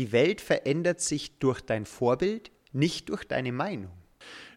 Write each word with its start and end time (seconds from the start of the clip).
Die 0.00 0.12
Welt 0.12 0.40
verändert 0.40 1.02
sich 1.02 1.38
durch 1.40 1.60
dein 1.60 1.84
Vorbild, 1.84 2.50
nicht 2.72 3.10
durch 3.10 3.24
deine 3.24 3.52
Meinung. 3.52 3.92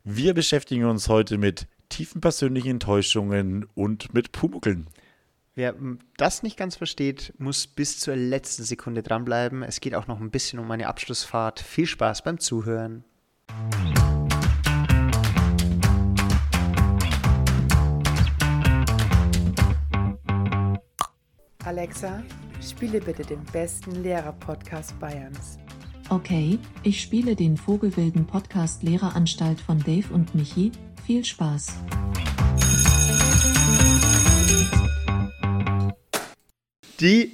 Wir 0.06 0.34
beschäftigen 0.34 0.86
uns 0.86 1.10
heute 1.10 1.38
mit 1.38 1.68
tiefen 1.90 2.22
persönlichen 2.22 2.70
Enttäuschungen 2.70 3.66
und 3.76 4.14
mit 4.14 4.32
Pumuckeln. 4.32 4.88
Wer 5.54 5.76
das 6.16 6.44
nicht 6.44 6.56
ganz 6.56 6.78
versteht, 6.78 7.34
muss 7.40 7.68
bis 7.68 8.00
zur 8.00 8.16
letzten 8.16 8.64
Sekunde 8.64 9.04
dranbleiben. 9.04 9.64
Es 9.64 9.82
geht 9.82 9.96
auch 9.96 10.08
noch 10.08 10.22
ein 10.22 10.32
bisschen 10.32 10.60
um 10.60 10.68
meine 10.68 10.88
Abschlussfahrt. 10.88 11.60
Viel 11.60 11.88
Spaß 11.88 12.24
beim 12.24 12.40
Zuhören. 12.40 13.04
Alexa, 21.66 22.24
spiele 22.62 23.00
bitte 23.00 23.24
den 23.24 23.44
besten 23.52 24.04
Lehrer-Podcast 24.04 25.00
Bayerns. 25.00 25.58
Okay, 26.10 26.60
ich 26.84 27.02
spiele 27.02 27.36
den 27.36 27.56
Vogelwilden 27.56 28.28
Podcast 28.28 28.84
Lehreranstalt 28.84 29.60
von 29.62 29.80
Dave 29.80 30.14
und 30.14 30.36
Michi. 30.36 30.72
Viel 31.06 31.24
Spaß. 31.24 31.74
Die 37.00 37.32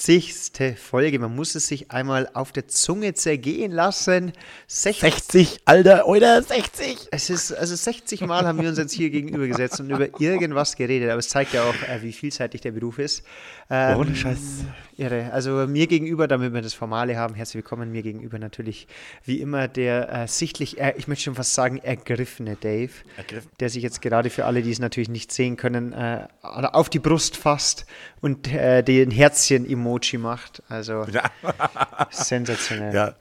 60. 0.00 0.78
Folge. 0.78 1.18
Man 1.18 1.34
muss 1.34 1.56
es 1.56 1.66
sich 1.66 1.90
einmal 1.90 2.30
auf 2.32 2.52
der 2.52 2.68
Zunge 2.68 3.14
zergehen 3.14 3.72
lassen. 3.72 4.32
60. 4.68 5.00
60, 5.00 5.60
Alter, 5.64 6.06
oder 6.06 6.40
60. 6.40 7.08
Es 7.10 7.30
ist, 7.30 7.52
also 7.52 7.74
60 7.74 8.20
Mal 8.20 8.46
haben 8.46 8.62
wir 8.62 8.68
uns 8.68 8.78
jetzt 8.78 8.92
hier 8.92 9.10
gegenüber 9.10 9.48
gesetzt 9.48 9.80
und 9.80 9.90
über 9.90 10.20
irgendwas 10.20 10.76
geredet, 10.76 11.10
aber 11.10 11.18
es 11.18 11.28
zeigt 11.28 11.52
ja 11.52 11.64
auch, 11.64 11.74
äh, 11.74 12.00
wie 12.02 12.12
vielseitig 12.12 12.60
der 12.60 12.70
Beruf 12.70 13.00
ist. 13.00 13.24
Ähm, 13.70 13.98
Ohne 13.98 14.14
Scheiß. 14.14 14.38
Irre. 14.98 15.32
Also 15.32 15.66
mir 15.68 15.86
gegenüber, 15.86 16.26
damit 16.26 16.52
wir 16.52 16.60
das 16.60 16.74
Formale 16.74 17.16
haben, 17.16 17.34
herzlich 17.34 17.62
willkommen, 17.62 17.92
mir 17.92 18.02
gegenüber 18.02 18.38
natürlich 18.38 18.88
wie 19.24 19.40
immer 19.40 19.68
der 19.68 20.12
äh, 20.12 20.28
sichtlich, 20.28 20.80
äh, 20.80 20.94
ich 20.96 21.06
möchte 21.06 21.24
schon 21.24 21.36
fast 21.36 21.54
sagen, 21.54 21.78
ergriffene 21.78 22.56
Dave, 22.56 22.90
Ergriffen. 23.16 23.50
der 23.60 23.70
sich 23.70 23.82
jetzt 23.82 24.02
gerade 24.02 24.28
für 24.28 24.44
alle, 24.44 24.62
die 24.62 24.72
es 24.72 24.80
natürlich 24.80 25.08
nicht 25.08 25.30
sehen 25.30 25.56
können, 25.56 25.92
äh, 25.92 26.26
auf 26.42 26.90
die 26.90 26.98
Brust 26.98 27.36
fasst 27.36 27.86
und 28.20 28.52
äh, 28.52 28.82
den 28.82 29.10
Herzchen-Emoji 29.10 30.18
macht. 30.18 30.62
Also 30.68 31.06
sensationell. 32.10 32.94
ja. 32.94 33.14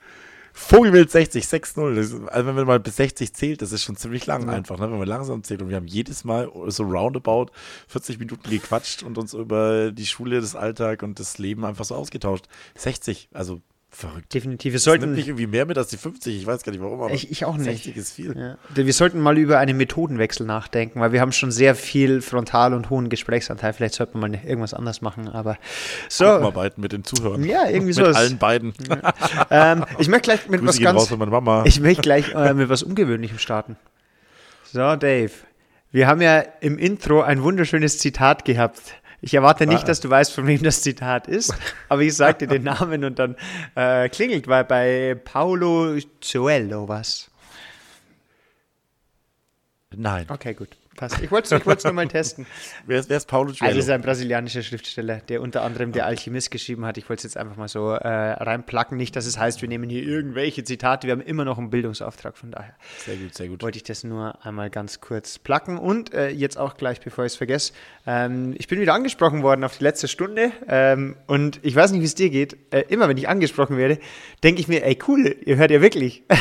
Vogelwild 0.60 1.12
60, 1.12 1.46
6-0. 1.46 1.96
Das 1.96 2.08
ist- 2.08 2.28
Also 2.30 2.48
wenn 2.48 2.56
man 2.56 2.66
mal 2.66 2.80
bis 2.80 2.96
60 2.96 3.34
zählt, 3.34 3.62
das 3.62 3.72
ist 3.72 3.84
schon 3.84 3.96
ziemlich 3.96 4.26
lang 4.26 4.50
einfach, 4.50 4.80
ne? 4.80 4.90
wenn 4.92 4.98
man 4.98 5.08
langsam 5.08 5.44
zählt. 5.44 5.62
Und 5.62 5.70
wir 5.70 5.76
haben 5.76 5.86
jedes 5.88 6.24
Mal 6.24 6.52
so 6.68 6.84
roundabout 6.84 7.52
40 7.88 8.18
Minuten 8.20 8.50
gequatscht 8.50 9.04
und 9.04 9.18
uns 9.20 9.34
über 9.36 9.92
die 9.92 10.08
Schule, 10.08 10.42
das 10.42 10.56
Alltag 10.56 11.04
und 11.04 11.20
das 11.20 11.38
Leben 11.38 11.64
einfach 11.64 11.86
so 11.86 11.94
ausgetauscht. 11.96 12.46
60, 12.76 13.30
also 13.34 13.62
verrückt. 13.90 14.34
Definitiv. 14.34 14.74
Wir 14.74 14.80
sollten, 14.80 15.14
mich 15.16 15.28
irgendwie 15.28 15.48
mehr 15.48 15.66
mit 15.66 15.78
als 15.78 15.88
die 15.88 15.98
50. 15.98 16.36
Ich 16.36 16.46
weiß 16.46 16.64
gar 16.64 16.72
nicht 16.72 16.82
warum, 16.82 17.02
aber 17.02 17.14
Ich- 17.14 17.32
ich 17.32 17.46
auch 17.46 17.56
nicht. 17.58 17.66
60 17.84 17.98
ist 17.98 18.14
viel. 18.14 18.38
Ja. 18.38 18.58
Wir 18.76 18.94
sollten 18.94 19.20
mal 19.20 19.38
über 19.38 19.58
einen 19.60 19.78
Methodenwechsel 19.78 20.46
nachdenken, 20.46 21.00
weil 21.00 21.12
wir 21.14 21.22
haben 21.22 21.32
schon 21.32 21.52
sehr 21.52 21.74
viel 21.74 22.22
Frontal- 22.22 22.74
und 22.74 22.90
hohen 22.90 23.10
Gesprächsanteil. 23.10 23.74
Vielleicht 23.74 23.96
sollten 23.96 24.20
wir 24.20 24.28
mal 24.28 24.40
irgendwas 24.46 24.74
anders 24.74 25.02
machen, 25.02 25.28
aber 25.28 25.58
so. 26.10 26.26
Zusammenarbeiten 26.26 26.82
mit 26.82 26.92
den 26.92 27.04
Zuhörern. 27.04 27.44
Ja, 27.44 27.66
irgendwie 27.66 27.88
mit 27.88 27.96
sowas. 27.96 28.16
allen 28.18 28.38
beiden. 28.38 28.74
Ähm, 29.50 29.86
ich 30.00 30.08
möchte 30.10 30.24
gleich 30.26 30.48
mit 30.50 30.60
Grüße 30.62 30.80
was 30.84 30.88
raus 30.88 30.94
ganz, 30.96 31.08
von 31.10 31.20
meiner 31.20 31.32
Mama. 31.32 31.64
ich 31.66 31.80
möchte 31.80 32.02
gleich 32.02 32.34
äh, 32.36 32.54
mit 32.54 32.70
was 32.70 32.84
Ungewöhnlichem 32.84 33.40
starten. 33.40 33.78
So, 34.72 34.96
Dave. 34.98 35.32
Wir 35.92 36.08
haben 36.08 36.22
ja 36.22 36.40
im 36.60 36.78
Intro 36.78 37.22
ein 37.22 37.42
wunderschönes 37.42 37.98
Zitat 38.00 38.44
gehabt. 38.46 38.82
Ich 39.20 39.34
erwarte 39.34 39.66
nicht, 39.66 39.84
Ah. 39.84 39.88
dass 39.88 40.00
du 40.00 40.10
weißt, 40.10 40.32
von 40.32 40.46
wem 40.46 40.62
das 40.62 40.82
Zitat 40.84 41.28
ist, 41.28 41.54
aber 41.90 42.02
ich 42.02 42.16
sag 42.16 42.38
dir 42.40 42.48
den 42.48 42.64
Namen 42.76 43.04
und 43.04 43.18
dann 43.18 43.36
äh, 43.76 44.10
klingelt, 44.10 44.48
weil 44.48 44.64
bei 44.64 45.16
Paolo 45.24 45.98
Coelho 46.22 46.88
was. 46.88 47.32
Nein. 49.96 50.26
Okay, 50.30 50.54
gut. 50.54 50.70
Passt. 50.98 51.22
Ich 51.22 51.30
wollte 51.32 51.56
es 51.56 51.84
nur 51.84 51.94
mal 51.94 52.08
testen. 52.08 52.48
Wer 52.88 53.00
ist, 53.00 53.10
wer 53.10 53.18
ist 53.18 53.28
Paulo 53.28 53.50
Also 53.50 53.60
Coelho? 53.60 53.78
es 53.78 53.86
ist 53.86 53.92
ein 53.92 54.02
brasilianischer 54.02 54.64
Schriftsteller, 54.64 55.18
der 55.30 55.42
unter 55.42 55.62
anderem 55.62 55.92
Der 55.92 56.08
Alchemist 56.08 56.50
geschrieben 56.50 56.86
hat. 56.86 56.98
Ich 56.98 57.08
wollte 57.08 57.20
es 57.20 57.24
jetzt 57.24 57.38
einfach 57.38 57.56
mal 57.56 57.68
so 57.68 57.92
äh, 57.92 58.08
reinplacken. 58.08 58.98
Nicht, 58.98 59.16
dass 59.16 59.28
es 59.28 59.38
heißt, 59.38 59.62
wir 59.62 59.70
nehmen 59.70 59.90
hier 59.90 60.02
irgendwelche 60.02 60.64
Zitate. 60.64 61.06
Wir 61.08 61.12
haben 61.12 61.22
immer 61.22 61.46
noch 61.46 61.60
einen 61.60 61.70
Bildungsauftrag. 61.70 62.36
Von 62.36 62.50
daher 62.50 62.74
sehr 63.06 63.16
gut, 63.16 63.36
sehr 63.36 63.48
gut. 63.48 63.62
wollte 63.62 63.78
ich 63.78 63.84
das 63.84 64.04
nur 64.04 64.44
einmal 64.44 64.72
ganz 64.72 65.00
kurz 65.00 65.38
placken. 65.38 65.78
Und 65.78 66.16
äh, 66.16 66.30
jetzt 66.30 66.58
auch 66.58 66.78
gleich, 66.78 67.00
bevor 67.00 67.26
ich 67.26 67.34
es 67.34 67.38
vergesse, 67.38 67.74
ähm, 68.08 68.56
ich 68.58 68.68
bin 68.68 68.80
wieder 68.80 68.96
angesprochen 68.96 69.44
worden 69.44 69.64
auf 69.64 69.78
die 69.78 69.84
letzte 69.84 70.08
Stunde. 70.08 70.52
Ähm, 70.68 71.16
und 71.28 71.60
ich 71.62 71.76
weiß 71.76 71.92
nicht, 71.92 72.02
wie 72.02 72.06
es 72.06 72.16
dir 72.16 72.32
geht. 72.32 72.58
Äh, 72.74 72.86
immer 72.90 73.08
wenn 73.08 73.18
ich 73.18 73.30
angesprochen 73.30 73.78
werde, 73.78 74.00
denke 74.44 74.62
ich 74.62 74.68
mir, 74.68 74.84
ey 74.84 74.98
cool, 75.08 75.36
ihr 75.46 75.58
hört 75.58 75.70
ja 75.72 75.82
wirklich. 75.82 76.24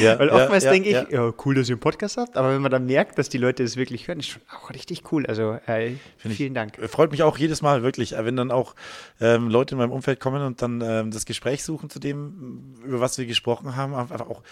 Ja, 0.00 0.18
Weil 0.18 0.28
ja, 0.28 0.34
oftmals 0.34 0.64
ja, 0.64 0.72
denke 0.72 0.88
ich, 0.88 0.94
ja. 0.94 1.06
ja. 1.10 1.32
cool, 1.44 1.54
dass 1.54 1.68
ihr 1.68 1.74
einen 1.74 1.80
Podcast 1.80 2.16
habt. 2.18 2.36
Aber 2.36 2.52
wenn 2.52 2.60
man 2.60 2.70
dann 2.70 2.86
merkt, 2.86 3.18
dass 3.18 3.28
die 3.28 3.38
Leute 3.38 3.62
es 3.62 3.76
wirklich 3.76 3.95
hören, 4.04 4.20
ist 4.20 4.28
schon 4.28 4.42
auch 4.54 4.70
richtig 4.70 5.10
cool. 5.12 5.26
Also 5.26 5.58
äh, 5.66 5.92
ich- 5.92 6.00
vielen 6.36 6.54
Dank. 6.54 6.76
Freut 6.88 7.10
mich 7.10 7.22
auch 7.22 7.38
jedes 7.38 7.62
Mal, 7.62 7.82
wirklich, 7.82 8.12
äh, 8.14 8.24
wenn 8.24 8.36
dann 8.36 8.50
auch 8.50 8.74
ähm, 9.20 9.48
Leute 9.48 9.74
in 9.74 9.78
meinem 9.78 9.92
Umfeld 9.92 10.20
kommen 10.20 10.42
und 10.42 10.60
dann 10.62 10.80
ähm, 10.82 11.10
das 11.10 11.24
Gespräch 11.26 11.64
suchen 11.64 11.90
zu 11.90 11.98
dem, 11.98 12.74
über 12.84 13.00
was 13.00 13.18
wir 13.18 13.26
gesprochen 13.26 13.76
haben, 13.76 13.94
einfach 13.94 14.20
auch 14.20 14.42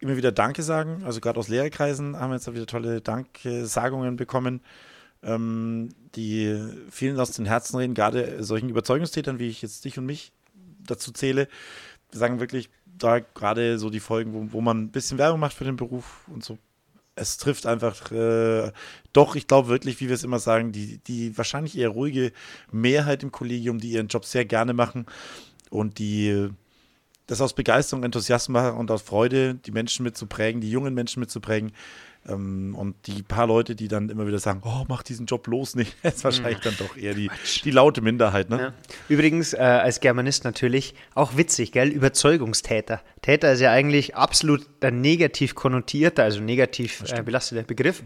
immer 0.00 0.16
wieder 0.16 0.32
Danke 0.32 0.62
sagen. 0.62 1.02
Also 1.04 1.20
gerade 1.20 1.38
aus 1.38 1.48
Lehrerkreisen 1.48 2.16
haben 2.18 2.30
wir 2.30 2.36
jetzt 2.36 2.48
auch 2.48 2.54
wieder 2.54 2.66
tolle 2.66 3.00
Danksagungen 3.00 4.16
bekommen, 4.16 4.60
ähm, 5.22 5.90
die 6.16 6.58
vielen 6.90 7.18
aus 7.20 7.32
den 7.32 7.46
Herzen 7.46 7.76
reden, 7.76 7.94
gerade 7.94 8.42
solchen 8.42 8.68
Überzeugungstätern, 8.70 9.38
wie 9.38 9.48
ich 9.48 9.62
jetzt 9.62 9.84
dich 9.84 9.98
und 9.98 10.06
mich 10.06 10.32
dazu 10.86 11.12
zähle, 11.12 11.46
sagen 12.10 12.40
wirklich 12.40 12.70
da 12.86 13.18
gerade 13.20 13.78
so 13.78 13.90
die 13.90 14.00
Folgen, 14.00 14.32
wo, 14.32 14.52
wo 14.52 14.60
man 14.60 14.78
ein 14.84 14.90
bisschen 14.90 15.18
Werbung 15.18 15.40
macht 15.40 15.54
für 15.54 15.64
den 15.64 15.76
Beruf 15.76 16.22
und 16.28 16.42
so 16.44 16.58
es 17.16 17.36
trifft 17.36 17.66
einfach 17.66 18.10
äh, 18.12 18.72
doch, 19.12 19.34
ich 19.34 19.46
glaube 19.46 19.68
wirklich, 19.68 20.00
wie 20.00 20.08
wir 20.08 20.14
es 20.14 20.24
immer 20.24 20.38
sagen, 20.38 20.72
die, 20.72 20.98
die 20.98 21.36
wahrscheinlich 21.36 21.76
eher 21.76 21.88
ruhige 21.90 22.32
Mehrheit 22.70 23.22
im 23.22 23.32
Kollegium, 23.32 23.78
die 23.78 23.90
ihren 23.90 24.08
Job 24.08 24.24
sehr 24.24 24.44
gerne 24.44 24.72
machen 24.72 25.06
und 25.70 25.98
die 25.98 26.50
das 27.30 27.40
aus 27.40 27.54
Begeisterung, 27.54 28.02
Enthusiasmus 28.02 28.72
und 28.72 28.90
aus 28.90 29.02
Freude, 29.02 29.54
die 29.54 29.70
Menschen 29.70 30.02
mitzuprägen, 30.02 30.60
die 30.60 30.70
jungen 30.70 30.94
Menschen 30.94 31.20
mitzuprägen. 31.20 31.72
Ähm, 32.28 32.74
und 32.74 32.96
die 33.06 33.22
paar 33.22 33.46
Leute, 33.46 33.74
die 33.76 33.88
dann 33.88 34.10
immer 34.10 34.26
wieder 34.26 34.40
sagen, 34.40 34.62
oh, 34.64 34.84
mach 34.88 35.02
diesen 35.02 35.26
Job 35.26 35.44
bloß 35.44 35.76
nicht, 35.76 35.96
ist 36.02 36.24
wahrscheinlich 36.24 36.58
dann 36.58 36.76
doch 36.76 36.96
eher 36.96 37.14
die, 37.14 37.30
die 37.64 37.70
laute 37.70 38.02
Minderheit. 38.02 38.50
Ne? 38.50 38.60
Ja. 38.60 38.72
Übrigens, 39.08 39.54
äh, 39.54 39.58
als 39.58 40.00
Germanist 40.00 40.44
natürlich 40.44 40.94
auch 41.14 41.36
witzig, 41.36 41.72
gell? 41.72 41.88
Überzeugungstäter. 41.88 43.00
Täter 43.22 43.52
ist 43.52 43.60
ja 43.60 43.70
eigentlich 43.70 44.16
absolut 44.16 44.66
der 44.80 44.90
negativ 44.90 45.54
konnotierter, 45.54 46.24
also 46.24 46.40
negativ 46.40 47.04
äh, 47.10 47.22
belasteter 47.22 47.62
Begriff. 47.62 48.02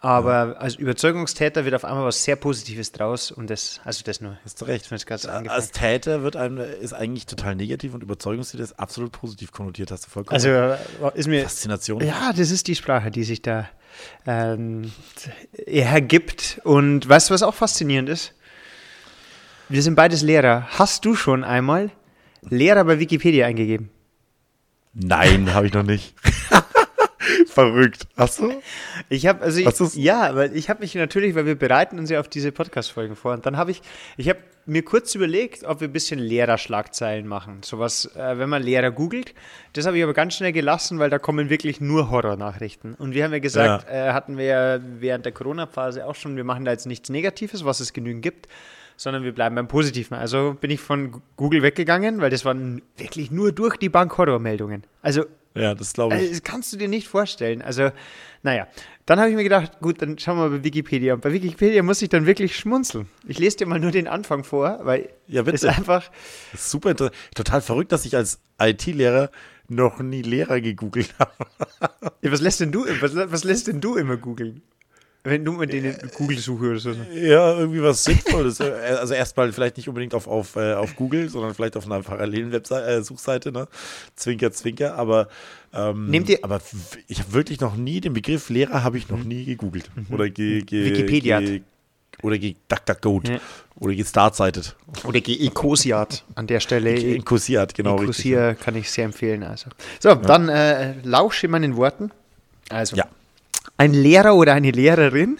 Aber 0.00 0.60
als 0.60 0.74
Überzeugungstäter 0.74 1.64
wird 1.64 1.74
auf 1.74 1.84
einmal 1.84 2.04
was 2.04 2.24
sehr 2.24 2.36
Positives 2.36 2.90
draus 2.92 3.30
und 3.30 3.48
das, 3.48 3.80
also 3.84 4.02
das 4.04 4.20
nur. 4.20 4.38
Hast 4.44 4.60
du 4.60 4.64
recht. 4.64 4.90
Als. 4.90 5.70
Täter 5.70 6.22
wird 6.22 6.36
einem, 6.36 6.58
ist 6.58 6.92
eigentlich 6.92 7.26
total 7.26 7.54
negativ 7.54 7.94
und 7.94 8.02
Überzeugungstäter 8.02 8.64
ist 8.64 8.78
absolut 8.78 9.12
positiv 9.12 9.52
konnotiert, 9.52 9.90
hast 9.90 10.06
du 10.06 10.10
vollkommen 10.10 10.34
Also 10.34 10.48
äh, 10.48 10.76
ist 11.14 11.28
mir. 11.28 11.42
Faszination. 11.42 12.04
Ja, 12.04 12.32
das 12.36 12.50
ist 12.50 12.66
die 12.66 12.74
Sprache, 12.74 13.10
die 13.10 13.24
sich 13.24 13.42
da 13.42 13.68
ähm, 14.26 14.92
ergibt. 15.66 16.60
Und 16.64 17.08
weißt 17.08 17.30
du, 17.30 17.34
was 17.34 17.42
auch 17.42 17.54
faszinierend 17.54 18.08
ist? 18.08 18.34
Wir 19.68 19.82
sind 19.82 19.94
beides 19.94 20.22
Lehrer. 20.22 20.66
Hast 20.70 21.04
du 21.04 21.14
schon 21.14 21.44
einmal 21.44 21.90
Lehrer 22.42 22.84
bei 22.84 22.98
Wikipedia 22.98 23.46
eingegeben? 23.46 23.90
Nein, 24.98 25.52
habe 25.52 25.66
ich 25.66 25.74
noch 25.74 25.82
nicht. 25.82 26.14
Verrückt. 27.46 28.06
Hast 28.16 28.38
du? 28.38 28.62
Ich 29.08 29.26
habe 29.26 29.44
also 29.44 29.58
ich, 29.58 29.94
ja, 29.94 30.34
weil 30.34 30.56
ich 30.56 30.70
habe 30.70 30.80
mich 30.80 30.94
natürlich, 30.94 31.34
weil 31.34 31.44
wir 31.44 31.54
bereiten 31.54 31.98
uns 31.98 32.08
ja 32.08 32.20
auf 32.20 32.28
diese 32.28 32.50
Podcast 32.50 32.92
Folgen 32.92 33.14
vor 33.14 33.34
und 33.34 33.44
dann 33.44 33.56
habe 33.56 33.72
ich 33.72 33.82
ich 34.16 34.28
habe 34.28 34.38
mir 34.64 34.82
kurz 34.82 35.14
überlegt, 35.14 35.64
ob 35.64 35.80
wir 35.80 35.88
ein 35.88 35.92
bisschen 35.92 36.18
Lehrerschlagzeilen 36.18 37.26
machen. 37.26 37.62
Sowas, 37.62 38.10
äh, 38.16 38.38
wenn 38.38 38.48
man 38.48 38.62
Lehrer 38.62 38.90
googelt. 38.90 39.34
Das 39.74 39.86
habe 39.86 39.98
ich 39.98 40.02
aber 40.02 40.14
ganz 40.14 40.34
schnell 40.34 40.52
gelassen, 40.52 40.98
weil 40.98 41.10
da 41.10 41.18
kommen 41.18 41.50
wirklich 41.50 41.80
nur 41.80 42.10
Horrornachrichten. 42.10 42.94
Und 42.94 43.14
wir 43.14 43.24
haben 43.24 43.32
ja 43.32 43.38
gesagt, 43.38 43.88
äh, 43.88 44.12
hatten 44.12 44.38
wir 44.38 44.44
ja 44.44 44.80
während 44.80 45.24
der 45.24 45.32
Corona-Phase 45.32 46.06
auch 46.06 46.14
schon, 46.14 46.36
wir 46.36 46.44
machen 46.44 46.64
da 46.64 46.72
jetzt 46.72 46.86
nichts 46.86 47.10
Negatives, 47.10 47.64
was 47.64 47.80
es 47.80 47.92
genügend 47.92 48.22
gibt, 48.22 48.48
sondern 48.96 49.22
wir 49.24 49.32
bleiben 49.32 49.54
beim 49.56 49.68
Positiven. 49.68 50.14
Also 50.16 50.56
bin 50.60 50.70
ich 50.70 50.80
von 50.80 51.22
Google 51.36 51.62
weggegangen, 51.62 52.20
weil 52.20 52.30
das 52.30 52.44
waren 52.44 52.82
wirklich 52.96 53.30
nur 53.30 53.52
durch 53.52 53.76
die 53.76 53.88
Bank 53.88 54.16
Horrormeldungen. 54.18 54.84
Also 55.02 55.24
Ja, 55.54 55.74
das 55.74 55.92
glaube 55.92 56.14
ich. 56.14 56.20
also, 56.20 56.32
das 56.32 56.42
kannst 56.42 56.72
du 56.72 56.76
dir 56.76 56.88
nicht 56.88 57.08
vorstellen. 57.08 57.62
Also, 57.62 57.90
naja. 58.42 58.66
Dann 59.06 59.20
habe 59.20 59.30
ich 59.30 59.36
mir 59.36 59.44
gedacht, 59.44 59.78
gut, 59.80 60.02
dann 60.02 60.18
schauen 60.18 60.36
wir 60.36 60.48
mal 60.48 60.58
bei 60.58 60.64
Wikipedia. 60.64 61.14
Und 61.14 61.20
bei 61.20 61.32
Wikipedia 61.32 61.82
muss 61.84 62.02
ich 62.02 62.08
dann 62.08 62.26
wirklich 62.26 62.56
schmunzeln. 62.56 63.08
Ich 63.28 63.38
lese 63.38 63.58
dir 63.58 63.66
mal 63.66 63.78
nur 63.78 63.92
den 63.92 64.08
Anfang 64.08 64.42
vor, 64.42 64.80
weil 64.82 65.08
Ja, 65.28 65.42
bitte. 65.42 65.54
es 65.56 65.64
einfach. 65.64 66.10
Das 66.50 66.62
ist 66.62 66.70
super 66.72 66.90
interessant. 66.90 67.16
Total 67.34 67.60
verrückt, 67.60 67.92
dass 67.92 68.04
ich 68.04 68.16
als 68.16 68.40
IT-Lehrer 68.60 69.30
noch 69.68 70.00
nie 70.00 70.22
Lehrer 70.22 70.60
gegoogelt 70.60 71.14
habe. 71.18 71.32
Ja, 72.22 72.32
was 72.32 72.40
lässt 72.40 72.58
denn 72.60 72.72
du, 72.72 72.84
was, 73.00 73.14
was 73.14 73.44
lässt 73.44 73.68
denn 73.68 73.80
du 73.80 73.94
immer 73.96 74.16
googeln? 74.16 74.62
Wenn 75.28 75.44
du 75.44 75.52
mit 75.52 75.72
denen 75.72 75.96
Google-Suche 76.16 76.64
oder 76.70 76.78
so. 76.78 76.90
Ja, 77.12 77.58
irgendwie 77.58 77.82
was 77.82 78.04
Sinnvolles. 78.04 78.60
Äh, 78.60 78.70
also 79.00 79.12
erstmal 79.14 79.52
vielleicht 79.52 79.76
nicht 79.76 79.88
unbedingt 79.88 80.14
auf, 80.14 80.28
auf, 80.28 80.54
äh, 80.56 80.74
auf 80.74 80.94
Google, 80.94 81.28
sondern 81.28 81.52
vielleicht 81.54 81.76
auf 81.76 81.86
einer 81.86 82.00
parallelen 82.02 82.52
Webseite, 82.52 82.86
äh, 82.86 83.02
Suchseite, 83.02 83.50
ne? 83.50 83.66
Zwinker, 84.14 84.52
zwinker, 84.52 84.94
aber 84.96 85.28
ähm, 85.74 86.06
Nehmt 86.10 86.28
ihr- 86.28 86.38
aber 86.42 86.60
ich 87.08 87.18
habe 87.18 87.32
wirklich 87.32 87.60
noch 87.60 87.76
nie 87.76 88.00
den 88.00 88.12
Begriff 88.12 88.48
Lehrer 88.50 88.84
habe 88.84 88.98
ich 88.98 89.08
noch 89.08 89.22
nie 89.24 89.44
gegoogelt. 89.44 89.90
Oder 90.10 90.30
ge, 90.30 90.62
ge, 90.62 90.84
Wikipedia. 90.84 91.40
Ge, 91.40 91.62
oder 92.22 92.38
ge 92.38 92.54
DuckDuckGo 92.68 93.20
Ja. 93.28 93.38
oder 93.80 93.94
gestartsited. 93.94 94.74
Oder 95.04 95.18
Ecosiat 95.18 96.24
an 96.34 96.46
der 96.46 96.60
Stelle. 96.60 96.92
Inkosiert, 96.98 97.74
genau. 97.74 97.96
richtig. 97.96 98.26
Ecosia 98.26 98.54
kann 98.54 98.74
ich 98.76 98.90
sehr 98.90 99.04
empfehlen. 99.04 99.42
Also. 99.42 99.68
So, 100.00 100.14
dann 100.14 100.48
äh, 100.48 100.94
lausche 101.02 101.48
meinen 101.48 101.76
Worten. 101.76 102.10
Also, 102.70 102.96
Ja. 102.96 103.04
Ein 103.76 103.92
Lehrer 103.92 104.34
oder 104.36 104.54
eine 104.54 104.70
Lehrerin 104.70 105.38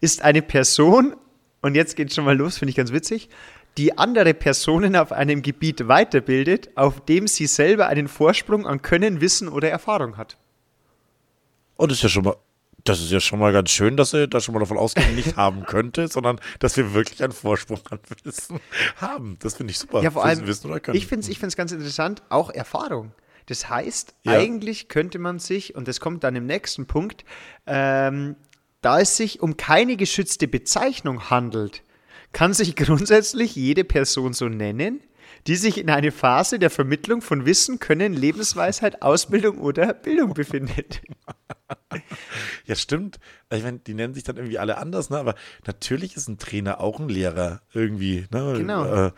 ist 0.00 0.22
eine 0.22 0.42
Person, 0.42 1.14
und 1.62 1.74
jetzt 1.74 1.96
geht 1.96 2.12
schon 2.12 2.24
mal 2.24 2.36
los, 2.36 2.58
finde 2.58 2.70
ich 2.70 2.76
ganz 2.76 2.92
witzig, 2.92 3.28
die 3.76 3.96
andere 3.96 4.34
Personen 4.34 4.96
auf 4.96 5.12
einem 5.12 5.42
Gebiet 5.42 5.86
weiterbildet, 5.88 6.70
auf 6.76 7.04
dem 7.04 7.28
sie 7.28 7.46
selber 7.46 7.86
einen 7.86 8.08
Vorsprung 8.08 8.66
an 8.66 8.82
Können, 8.82 9.20
Wissen 9.20 9.48
oder 9.48 9.70
Erfahrung 9.70 10.16
hat. 10.16 10.36
Und 11.76 11.84
Oh, 11.84 11.86
das 11.86 11.98
ist 11.98 12.02
ja 12.02 12.08
schon 12.08 12.24
mal, 12.24 12.36
das 12.82 13.00
ist 13.00 13.12
ja 13.12 13.20
schon 13.20 13.38
mal 13.38 13.52
ganz 13.52 13.70
schön, 13.70 13.96
dass 13.96 14.12
er 14.12 14.26
da 14.26 14.40
schon 14.40 14.54
mal 14.54 14.60
davon 14.60 14.78
ausgehen 14.78 15.14
nicht 15.14 15.36
haben 15.36 15.64
könnte, 15.64 16.08
sondern 16.08 16.40
dass 16.58 16.76
wir 16.76 16.92
wirklich 16.92 17.22
einen 17.22 17.32
Vorsprung 17.32 17.80
an 17.90 18.00
Wissen 18.24 18.58
haben. 18.96 19.36
Das 19.40 19.54
finde 19.54 19.70
ich 19.70 19.78
super. 19.78 20.02
Ja, 20.02 20.10
vor 20.10 20.24
allem, 20.24 20.44
Wissen 20.46 20.68
oder 20.68 20.80
Können. 20.80 20.96
ich 20.96 21.06
finde 21.06 21.22
es 21.24 21.28
ich 21.28 21.38
find's 21.38 21.54
ganz 21.56 21.70
interessant, 21.70 22.22
auch 22.30 22.50
Erfahrung. 22.50 23.12
Das 23.48 23.68
heißt, 23.68 24.14
Ja. 24.24 24.32
eigentlich 24.32 24.88
könnte 24.88 25.18
man 25.18 25.38
sich, 25.38 25.74
und 25.74 25.88
das 25.88 26.00
kommt 26.00 26.22
dann 26.24 26.36
im 26.36 26.46
nächsten 26.46 26.86
Punkt, 26.86 27.24
ähm, 27.66 28.36
da 28.82 29.00
es 29.00 29.16
sich 29.16 29.40
um 29.40 29.56
keine 29.56 29.96
geschützte 29.96 30.46
Bezeichnung 30.48 31.30
handelt, 31.30 31.82
kann 32.32 32.52
sich 32.54 32.76
grundsätzlich 32.76 33.56
jede 33.56 33.84
Person 33.84 34.32
so 34.34 34.48
nennen, 34.48 35.00
die 35.46 35.56
sich 35.56 35.78
in 35.78 35.88
einer 35.88 36.12
Phase 36.12 36.58
der 36.58 36.68
Vermittlung 36.70 37.22
von 37.22 37.46
Wissen, 37.46 37.78
Können, 37.78 38.12
Lebensweisheit, 38.12 39.02
Ausbildung 39.02 39.58
oder 39.58 39.94
Bildung 39.94 40.34
befindet. 40.34 41.00
Ja, 42.66 42.74
stimmt. 42.74 43.18
Ich 43.50 43.62
meine, 43.62 43.78
die 43.78 43.94
nennen 43.94 44.14
sich 44.14 44.24
dann 44.24 44.36
irgendwie 44.36 44.58
alle 44.58 44.78
anders, 44.78 45.10
ne? 45.10 45.18
Aber 45.18 45.34
natürlich 45.66 46.16
ist 46.16 46.28
ein 46.28 46.38
Trainer 46.38 46.80
auch 46.80 47.00
ein 47.00 47.08
Lehrer 47.08 47.60
irgendwie, 47.72 48.26
ne? 48.30 48.54
Genau. 48.58 49.06
Äh, 49.06 49.12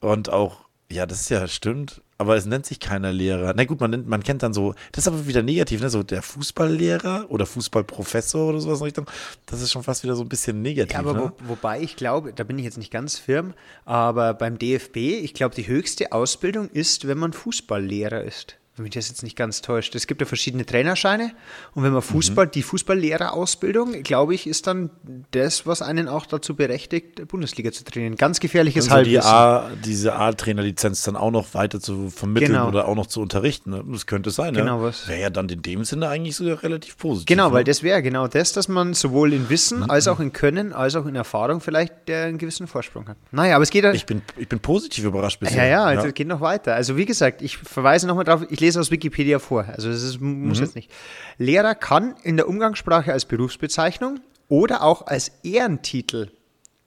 Und 0.00 0.30
auch, 0.30 0.68
ja, 0.90 1.06
das 1.06 1.22
ist 1.22 1.30
ja 1.30 1.48
stimmt. 1.48 2.02
Aber 2.18 2.36
es 2.36 2.46
nennt 2.46 2.64
sich 2.64 2.80
keiner 2.80 3.12
Lehrer. 3.12 3.52
Na 3.54 3.64
gut, 3.64 3.80
man, 3.80 3.90
nennt, 3.90 4.08
man 4.08 4.22
kennt 4.22 4.42
dann 4.42 4.54
so, 4.54 4.74
das 4.92 5.04
ist 5.04 5.08
aber 5.08 5.26
wieder 5.26 5.42
negativ, 5.42 5.82
ne? 5.82 5.90
So 5.90 6.02
der 6.02 6.22
Fußballlehrer 6.22 7.26
oder 7.28 7.44
Fußballprofessor 7.44 8.48
oder 8.48 8.60
sowas 8.60 8.78
in 8.80 8.84
Richtung. 8.84 9.06
Das 9.44 9.60
ist 9.60 9.70
schon 9.72 9.82
fast 9.82 10.02
wieder 10.02 10.16
so 10.16 10.22
ein 10.22 10.28
bisschen 10.28 10.62
negativ, 10.62 10.94
Ja, 10.94 11.00
aber 11.00 11.12
ne? 11.12 11.32
wo, 11.40 11.50
wobei 11.50 11.80
ich 11.82 11.96
glaube, 11.96 12.32
da 12.32 12.44
bin 12.44 12.58
ich 12.58 12.64
jetzt 12.64 12.78
nicht 12.78 12.90
ganz 12.90 13.18
firm, 13.18 13.52
aber 13.84 14.32
beim 14.34 14.58
DFB, 14.58 14.96
ich 14.96 15.34
glaube, 15.34 15.54
die 15.54 15.66
höchste 15.66 16.12
Ausbildung 16.12 16.70
ist, 16.70 17.06
wenn 17.06 17.18
man 17.18 17.32
Fußballlehrer 17.34 18.22
ist. 18.24 18.56
Wenn 18.76 18.82
mich 18.84 18.92
das 18.92 19.08
jetzt 19.08 19.22
nicht 19.22 19.36
ganz 19.36 19.62
täuscht. 19.62 19.94
Es 19.94 20.06
gibt 20.06 20.20
ja 20.20 20.26
verschiedene 20.26 20.66
Trainerscheine 20.66 21.32
und 21.74 21.82
wenn 21.82 21.92
man 21.92 22.00
Mhm. 22.02 22.12
Fußball, 22.12 22.46
die 22.46 22.62
Fußballlehrerausbildung, 22.62 24.02
glaube 24.02 24.34
ich, 24.34 24.46
ist 24.46 24.66
dann 24.66 24.90
das, 25.30 25.66
was 25.66 25.82
einen 25.82 26.08
auch 26.08 26.26
dazu 26.26 26.54
berechtigt, 26.54 27.26
Bundesliga 27.28 27.72
zu 27.72 27.84
trainieren. 27.84 28.16
Ganz 28.16 28.40
gefährliches 28.40 28.84
Und 28.84 28.90
so 28.90 29.02
die 29.02 29.18
Halbwissen. 29.18 29.30
A, 29.30 29.70
diese 29.84 30.14
A-Trainerlizenz 30.16 31.02
dann 31.04 31.16
auch 31.16 31.30
noch 31.30 31.54
weiter 31.54 31.80
zu 31.80 32.10
vermitteln 32.10 32.52
Genau. 32.52 32.68
oder 32.68 32.86
auch 32.88 32.94
noch 32.94 33.06
zu 33.06 33.20
unterrichten. 33.20 33.70
Ne? 33.70 33.84
Das 33.90 34.06
könnte 34.06 34.30
sein, 34.30 34.54
Genau, 34.54 34.78
ja. 34.78 34.82
was- 34.82 35.08
Wäre 35.08 35.20
ja 35.20 35.30
dann 35.30 35.48
in 35.48 35.62
dem 35.62 35.84
Sinne 35.84 36.08
eigentlich 36.08 36.36
sogar 36.36 36.62
relativ 36.62 36.96
positiv. 36.98 37.26
Genau, 37.26 37.48
ne? 37.48 37.54
weil 37.54 37.64
das 37.64 37.82
wäre 37.82 38.02
genau 38.02 38.28
das, 38.28 38.52
dass 38.52 38.68
man 38.68 38.92
sowohl 38.94 39.32
in 39.32 39.48
Wissen 39.48 39.88
als 39.88 40.06
auch 40.08 40.20
in 40.20 40.32
Können, 40.32 40.72
als 40.72 40.94
auch 40.96 41.06
in 41.06 41.14
Erfahrung 41.16 41.60
vielleicht 41.60 42.10
äh, 42.10 42.24
einen 42.24 42.38
gewissen 42.38 42.66
Vorsprung 42.66 43.08
hat. 43.08 43.16
Naja, 43.32 43.56
aber 43.56 43.62
es 43.62 43.70
geht 43.70 43.84
ja. 43.84 43.92
Ich 43.92 44.06
bin, 44.06 44.22
ich 44.36 44.48
bin 44.48 44.60
positiv 44.60 45.04
überrascht 45.04 45.40
bisher. 45.40 45.64
Ja, 45.64 45.68
ja, 45.70 45.84
also 45.84 46.08
es 46.08 46.14
geht 46.14 46.28
noch 46.28 46.40
weiter. 46.42 46.74
Also 46.74 46.96
wie 46.98 47.06
gesagt, 47.06 47.40
ich 47.42 47.56
verweise 47.56 48.06
nochmal 48.06 48.24
drauf, 48.24 48.42
ich 48.50 48.60
lese 48.60 48.65
aus 48.74 48.90
Wikipedia 48.90 49.38
vor. 49.38 49.66
Also 49.68 49.90
das 49.90 50.02
ist, 50.02 50.20
muss 50.20 50.58
jetzt 50.58 50.74
nicht. 50.74 50.90
Lehrer 51.38 51.74
kann 51.74 52.14
in 52.22 52.36
der 52.36 52.48
Umgangssprache 52.48 53.12
als 53.12 53.26
Berufsbezeichnung 53.26 54.20
oder 54.48 54.82
auch 54.82 55.06
als 55.06 55.30
Ehrentitel 55.42 56.30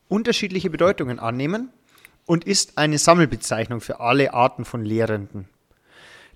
unterschiedliche 0.08 0.70
Bedeutungen 0.70 1.20
annehmen 1.20 1.70
und 2.26 2.44
ist 2.44 2.78
eine 2.78 2.98
Sammelbezeichnung 2.98 3.80
für 3.82 4.00
alle 4.00 4.34
Arten 4.34 4.66
von 4.66 4.84
Lehrenden. 4.84 5.48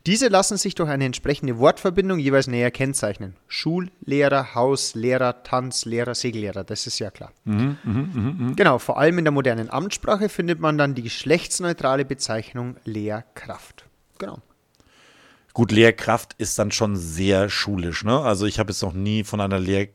Diese 0.05 0.27
lassen 0.27 0.57
sich 0.57 0.75
durch 0.75 0.89
eine 0.89 1.05
entsprechende 1.05 1.59
Wortverbindung 1.59 2.19
jeweils 2.19 2.47
näher 2.47 2.71
kennzeichnen. 2.71 3.37
Schullehrer, 3.47 4.53
Hauslehrer, 4.53 5.43
Tanzlehrer, 5.43 6.13
Segellehrer, 6.13 6.65
das 6.65 6.87
ist 6.87 6.99
ja 6.99 7.09
klar. 7.09 7.31
Genau, 8.55 8.79
vor 8.79 8.97
allem 8.97 9.17
in 9.17 9.23
der 9.23 9.31
modernen 9.31 9.69
Amtssprache 9.69 10.27
findet 10.27 10.59
man 10.59 10.77
dann 10.77 10.93
die 10.93 11.03
geschlechtsneutrale 11.03 12.03
Bezeichnung 12.03 12.75
Lehrkraft. 12.83 13.85
Genau. 14.19 14.39
Gut, 15.53 15.71
Lehrkraft 15.71 16.33
ist 16.37 16.57
dann 16.57 16.71
schon 16.71 16.95
sehr 16.95 17.49
schulisch, 17.49 18.03
ne? 18.03 18.19
Also 18.19 18.45
ich 18.45 18.59
habe 18.59 18.71
jetzt 18.71 18.81
noch 18.81 18.93
nie 18.93 19.23
von 19.23 19.39
einer 19.39 19.59
Lehr 19.59 19.87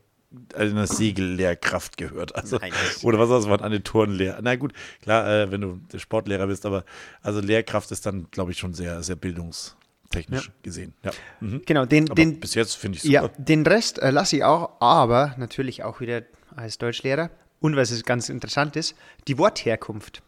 einer 0.55 0.85
Segellehrkraft 0.85 1.97
gehört. 1.97 2.35
Also, 2.35 2.57
Nein, 2.59 2.71
das- 2.71 3.03
oder 3.03 3.17
was 3.17 3.29
war 3.29 3.55
es, 3.55 3.61
eine 3.63 3.81
Turnlehrer. 3.81 4.39
Na 4.43 4.55
gut, 4.55 4.73
klar, 5.01 5.27
äh, 5.27 5.51
wenn 5.51 5.61
du 5.61 5.79
Sportlehrer 5.97 6.45
bist, 6.47 6.65
aber 6.67 6.85
also 7.21 7.39
Lehrkraft 7.39 7.91
ist 7.91 8.05
dann, 8.05 8.27
glaube 8.29 8.51
ich, 8.51 8.59
schon 8.59 8.73
sehr, 8.75 9.01
sehr 9.01 9.15
bildungstechnisch 9.15 10.51
gesehen. 10.61 10.93
Ja. 11.03 11.11
Mhm. 11.39 11.63
Genau, 11.65 11.85
den, 11.85 12.05
den, 12.05 12.39
bis 12.39 12.53
jetzt 12.53 12.75
finde 12.75 12.97
ich 12.97 13.01
super. 13.01 13.13
ja, 13.13 13.27
den 13.39 13.65
Rest 13.65 13.99
äh, 13.99 14.11
lasse 14.11 14.37
ich 14.37 14.43
auch, 14.43 14.79
aber 14.79 15.33
natürlich 15.37 15.83
auch 15.83 15.99
wieder 15.99 16.21
als 16.55 16.77
Deutschlehrer 16.77 17.31
und 17.59 17.75
was 17.75 17.89
es 17.91 18.03
ganz 18.03 18.29
interessant 18.29 18.75
ist, 18.75 18.95
die 19.27 19.37
Wortherkunft. 19.39 20.21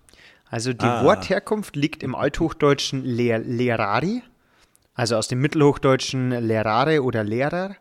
Also 0.49 0.73
die 0.73 0.83
Ah. 0.83 1.03
Wortherkunft 1.05 1.75
liegt 1.75 2.01
im 2.03 2.15
althochdeutschen 2.15 3.05
Lehr 3.05 3.37
Lehrari, 3.39 4.23
also 4.93 5.15
aus 5.15 5.27
dem 5.27 5.39
mittelhochdeutschen 5.39 6.31
Lehrare 6.31 7.03
oder 7.03 7.23
Lehrer 7.23 7.75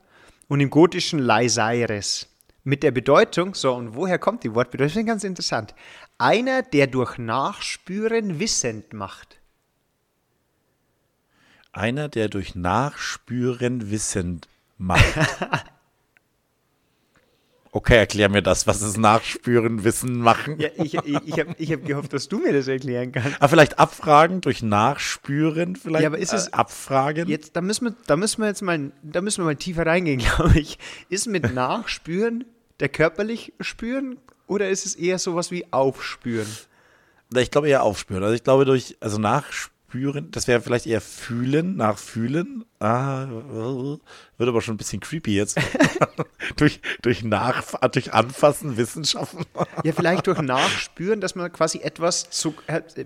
und 0.48 0.60
im 0.60 0.70
gotischen 0.70 1.18
Leiseires. 1.18 2.28
Mit 2.62 2.82
der 2.82 2.90
Bedeutung, 2.90 3.54
so 3.54 3.74
und 3.74 3.94
woher 3.94 4.18
kommt 4.18 4.44
die 4.44 4.54
Wortbedeutung? 4.54 5.06
Ganz 5.06 5.24
interessant. 5.24 5.74
Einer, 6.18 6.62
der 6.62 6.86
durch 6.86 7.18
Nachspüren 7.18 8.38
wissend 8.38 8.92
macht. 8.92 9.40
Einer, 11.72 12.08
der 12.08 12.28
durch 12.28 12.54
Nachspüren 12.54 13.90
wissend 13.90 14.48
macht. 14.76 15.14
Okay, 17.72 17.96
erklär 17.98 18.28
mir 18.28 18.42
das. 18.42 18.66
Was 18.66 18.82
ist 18.82 18.96
Nachspüren, 18.98 19.84
Wissen 19.84 20.18
machen? 20.18 20.58
Ja, 20.58 20.70
ich, 20.76 20.94
ich, 20.94 21.18
ich 21.26 21.38
habe 21.38 21.54
ich 21.56 21.72
hab 21.72 21.84
gehofft, 21.84 22.12
dass 22.12 22.26
du 22.28 22.38
mir 22.40 22.52
das 22.52 22.66
erklären 22.66 23.12
kannst. 23.12 23.36
Ah, 23.40 23.46
vielleicht 23.46 23.78
abfragen 23.78 24.40
durch 24.40 24.62
Nachspüren, 24.62 25.76
vielleicht 25.76 26.02
Ja, 26.02 26.08
aber 26.08 26.18
ist 26.18 26.32
es- 26.32 26.48
äh, 26.48 26.52
abfragen? 26.52 27.28
Jetzt, 27.28 27.54
da 27.54 27.60
müssen 27.60 27.84
wir, 27.86 27.94
da 28.06 28.16
müssen 28.16 28.40
wir 28.42 28.48
jetzt 28.48 28.62
mal, 28.62 28.90
da 29.04 29.20
müssen 29.20 29.42
wir 29.42 29.44
mal 29.44 29.54
tiefer 29.56 29.86
reingehen, 29.86 30.18
glaube 30.36 30.58
ich. 30.58 30.78
Ist 31.08 31.28
mit 31.28 31.54
Nachspüren 31.54 32.44
der 32.80 32.88
körperlich 32.88 33.52
spüren 33.60 34.16
oder 34.48 34.68
ist 34.68 34.84
es 34.86 34.96
eher 34.96 35.18
sowas 35.20 35.50
wie 35.52 35.70
Aufspüren? 35.72 36.48
Ich 37.36 37.52
glaube 37.52 37.68
eher 37.68 37.84
aufspüren. 37.84 38.24
Also 38.24 38.34
ich 38.34 38.42
glaube 38.42 38.64
durch, 38.64 38.96
also 39.00 39.18
nachspüren, 39.18 39.70
das 40.30 40.46
wäre 40.46 40.60
vielleicht 40.60 40.86
eher 40.86 41.00
fühlen, 41.00 41.76
nachfühlen. 41.76 42.64
Ah, 42.78 43.24
äh, 43.24 43.98
wird 44.38 44.48
aber 44.48 44.62
schon 44.62 44.74
ein 44.74 44.78
bisschen 44.78 45.00
creepy 45.00 45.34
jetzt. 45.34 45.58
durch, 46.56 46.80
durch 47.02 47.24
nach, 47.24 47.62
durch 47.90 48.12
anfassen, 48.12 48.76
Wissen 48.76 49.04
schaffen. 49.04 49.44
Ja, 49.84 49.92
vielleicht 49.92 50.26
durch 50.26 50.40
Nachspüren, 50.42 51.20
dass 51.20 51.34
man 51.34 51.52
quasi 51.52 51.78
etwas, 51.78 52.26
so, 52.30 52.54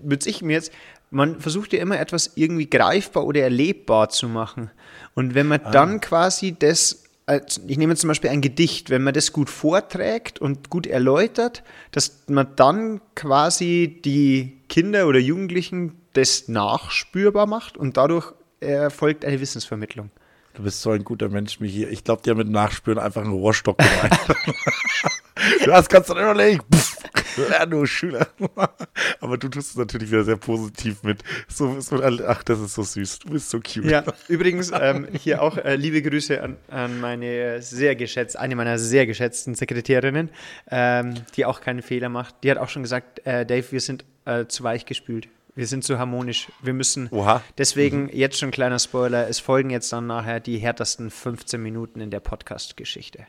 würde 0.03 0.29
ich 0.29 0.41
mir 0.41 0.53
jetzt, 0.53 0.71
man 1.11 1.39
versucht 1.39 1.73
ja 1.73 1.79
immer 1.79 1.99
etwas 1.99 2.31
irgendwie 2.35 2.69
greifbar 2.69 3.25
oder 3.25 3.41
erlebbar 3.41 4.09
zu 4.09 4.27
machen. 4.27 4.69
Und 5.13 5.33
wenn 5.33 5.47
man 5.47 5.61
dann 5.71 6.01
quasi 6.01 6.55
das, 6.57 7.04
ich 7.27 7.77
nehme 7.77 7.93
jetzt 7.93 8.01
zum 8.01 8.07
Beispiel 8.09 8.29
ein 8.29 8.41
Gedicht, 8.41 8.89
wenn 8.89 9.01
man 9.01 9.13
das 9.13 9.33
gut 9.33 9.49
vorträgt 9.49 10.39
und 10.39 10.69
gut 10.69 10.85
erläutert, 10.85 11.63
dass 11.91 12.23
man 12.27 12.55
dann 12.55 13.01
quasi 13.15 13.99
die 14.05 14.61
Kinder 14.69 15.07
oder 15.07 15.19
Jugendlichen 15.19 15.93
das 16.13 16.47
nachspürbar 16.47 17.47
macht 17.47 17.77
und 17.77 17.97
dadurch 17.97 18.33
erfolgt 18.59 19.25
eine 19.25 19.39
Wissensvermittlung. 19.41 20.11
Du 20.53 20.63
bist 20.63 20.81
so 20.81 20.91
ein 20.91 21.03
guter 21.03 21.27
Mensch, 21.27 21.59
Michi. 21.59 21.85
Ich 21.85 22.03
glaube, 22.03 22.21
die 22.23 22.29
haben 22.29 22.37
mit 22.37 22.49
Nachspüren 22.49 22.99
einfach 22.99 23.21
einen 23.21 23.33
Rohrstock 23.33 23.77
gemeint. 23.77 24.19
du 25.65 25.73
hast 25.73 25.89
ganz 25.89 26.07
dann 26.07 26.17
überlegen. 26.17 26.61
Pff, 26.73 26.94
ja, 27.51 27.65
du 27.65 27.85
Schüler. 27.85 28.27
Aber 29.19 29.37
du 29.37 29.49
tust 29.49 29.71
es 29.71 29.75
natürlich 29.75 30.11
wieder 30.11 30.23
sehr 30.23 30.37
positiv 30.37 31.03
mit. 31.03 31.23
So, 31.47 31.79
so, 31.79 32.01
ach, 32.01 32.43
das 32.43 32.59
ist 32.59 32.75
so 32.75 32.83
süß. 32.83 33.19
Du 33.19 33.29
bist 33.31 33.49
so 33.49 33.59
cute. 33.59 33.85
Ja, 33.85 34.03
übrigens 34.27 34.71
ähm, 34.73 35.07
hier 35.13 35.41
auch 35.41 35.57
äh, 35.57 35.75
liebe 35.75 36.01
Grüße 36.01 36.41
an, 36.41 36.57
an 36.69 36.99
meine 36.99 37.61
sehr 37.61 37.95
geschätzte, 37.95 38.39
eine 38.39 38.55
meiner 38.55 38.77
sehr 38.77 39.05
geschätzten 39.05 39.55
Sekretärinnen, 39.55 40.29
ähm, 40.69 41.15
die 41.35 41.45
auch 41.45 41.61
keinen 41.61 41.81
Fehler 41.81 42.09
macht. 42.09 42.35
Die 42.43 42.51
hat 42.51 42.57
auch 42.57 42.69
schon 42.69 42.83
gesagt, 42.83 43.25
äh, 43.25 43.45
Dave, 43.45 43.71
wir 43.71 43.81
sind 43.81 44.05
äh, 44.25 44.45
zu 44.45 44.63
weich 44.63 44.85
gespült. 44.85 45.27
Wir 45.55 45.67
sind 45.67 45.85
zu 45.85 45.97
harmonisch. 45.97 46.49
Wir 46.61 46.73
müssen. 46.73 47.07
Oha. 47.11 47.41
Deswegen 47.57 48.09
jetzt 48.11 48.37
schon 48.37 48.51
kleiner 48.51 48.77
Spoiler. 48.77 49.29
Es 49.29 49.39
folgen 49.39 49.69
jetzt 49.69 49.91
dann 49.93 50.05
nachher 50.05 50.41
die 50.41 50.57
härtesten 50.57 51.09
15 51.09 51.61
Minuten 51.61 52.01
in 52.01 52.11
der 52.11 52.19
Podcast-Geschichte. 52.19 53.25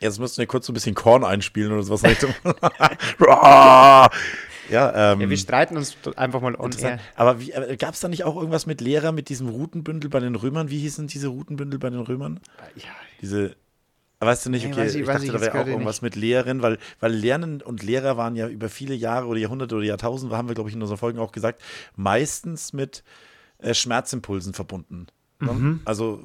Jetzt 0.00 0.18
müssten 0.20 0.38
wir 0.38 0.46
kurz 0.46 0.66
so 0.66 0.72
ein 0.72 0.74
bisschen 0.74 0.94
Korn 0.94 1.24
einspielen 1.24 1.72
oder 1.72 1.82
sowas. 1.82 2.02
ja, 4.70 5.12
ähm, 5.12 5.20
Ja, 5.20 5.30
wir 5.30 5.36
streiten 5.36 5.76
uns 5.76 5.96
einfach 6.16 6.40
mal 6.40 6.54
on 6.56 6.72
air. 6.72 6.98
Aber 7.14 7.38
äh, 7.40 7.76
gab 7.76 7.94
es 7.94 8.00
da 8.00 8.08
nicht 8.08 8.24
auch 8.24 8.36
irgendwas 8.36 8.66
mit 8.66 8.80
Lehrer, 8.80 9.12
mit 9.12 9.28
diesem 9.28 9.48
Routenbündel 9.48 10.10
bei 10.10 10.20
den 10.20 10.34
Römern? 10.34 10.70
Wie 10.70 10.78
hießen 10.78 11.06
diese 11.06 11.28
Routenbündel 11.28 11.78
bei 11.78 11.90
den 11.90 12.00
Römern? 12.00 12.40
Ja, 12.74 12.82
Diese, 13.22 13.56
weißt 14.20 14.46
du 14.46 14.50
nicht, 14.50 14.64
Nee, 14.66 14.72
okay, 14.72 14.80
weiß 14.82 14.94
ich- 14.94 15.00
ich, 15.02 15.06
weiß 15.06 15.14
dachte, 15.14 15.26
ich 15.26 15.32
da 15.32 15.40
wäre 15.40 15.62
auch 15.62 15.66
irgendwas 15.66 16.02
nicht. 16.02 16.14
mit 16.14 16.22
Lehrerin, 16.22 16.62
weil, 16.62 16.78
weil 17.00 17.12
Lernen 17.12 17.62
und 17.62 17.82
Lehrer 17.82 18.16
waren 18.16 18.36
ja 18.36 18.48
über 18.48 18.68
viele 18.68 18.94
Jahre 18.94 19.26
oder 19.26 19.38
Jahrhunderte 19.38 19.76
oder 19.76 19.84
Jahrtausende, 19.84 20.36
haben 20.36 20.48
wir, 20.48 20.54
glaube 20.54 20.68
ich, 20.70 20.76
in 20.76 20.82
unseren 20.82 20.98
Folgen 20.98 21.18
auch 21.18 21.32
gesagt, 21.32 21.62
meistens 21.94 22.72
mit 22.72 23.02
äh, 23.58 23.72
Schmerzimpulsen 23.72 24.52
verbunden. 24.52 25.06
Ne? 25.40 25.52
Mhm. 25.52 25.80
Also, 25.84 26.22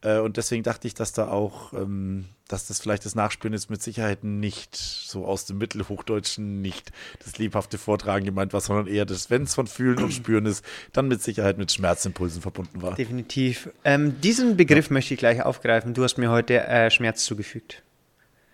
äh, 0.00 0.18
und 0.18 0.36
deswegen 0.36 0.62
dachte 0.62 0.86
ich, 0.88 0.94
dass 0.94 1.12
da 1.12 1.28
auch, 1.28 1.72
ähm, 1.72 2.24
dass 2.48 2.66
das 2.66 2.80
vielleicht 2.80 3.04
das 3.04 3.14
Nachspüren 3.14 3.54
ist 3.54 3.70
mit 3.70 3.82
Sicherheit 3.82 4.22
nicht 4.22 4.76
so 4.76 5.24
aus 5.24 5.46
dem 5.46 5.58
Mittelhochdeutschen 5.58 6.60
nicht 6.60 6.92
das 7.24 7.38
lebhafte 7.38 7.78
Vortragen 7.78 8.24
gemeint 8.24 8.52
war, 8.52 8.60
sondern 8.60 8.86
eher 8.86 9.06
das, 9.06 9.30
wenn 9.30 9.44
es 9.44 9.54
von 9.54 9.66
Fühlen 9.66 10.02
und 10.02 10.12
Spüren 10.12 10.44
ist, 10.46 10.64
dann 10.92 11.08
mit 11.08 11.22
Sicherheit 11.22 11.56
mit 11.56 11.72
Schmerzimpulsen 11.72 12.42
verbunden 12.42 12.82
war. 12.82 12.94
definitiv. 12.94 13.70
Ähm, 13.84 14.20
diesen 14.20 14.56
Begriff 14.56 14.90
möchte 14.90 15.14
ich 15.14 15.20
gleich 15.20 15.42
aufgreifen. 15.42 15.94
Du 15.94 16.04
hast 16.04 16.18
mir 16.18 16.30
heute 16.30 16.64
äh, 16.66 16.90
Schmerz 16.90 17.24
zugefügt. 17.24 17.82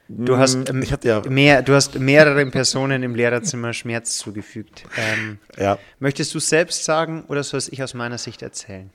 Du 0.09 0.39
hast, 0.39 0.69
ähm, 0.69 0.83
ich 0.83 0.93
hatte 0.93 1.07
ja, 1.07 1.21
mehr, 1.29 1.63
du 1.63 1.73
hast 1.73 1.99
mehreren 1.99 2.51
Personen 2.51 3.05
im 3.05 3.15
Lehrerzimmer 3.15 3.73
Schmerz 3.73 4.19
zugefügt. 4.19 4.85
Ähm, 4.97 5.39
ja, 5.57 5.79
möchtest 6.01 6.35
du 6.35 6.41
selbst 6.41 6.85
sagen 6.85 7.25
oder 7.29 7.45
soll 7.45 7.59
es 7.59 7.69
ich 7.69 7.83
aus 7.83 7.95
meiner 7.95 8.19
Sicht 8.19 8.43
erzählen? 8.43 8.91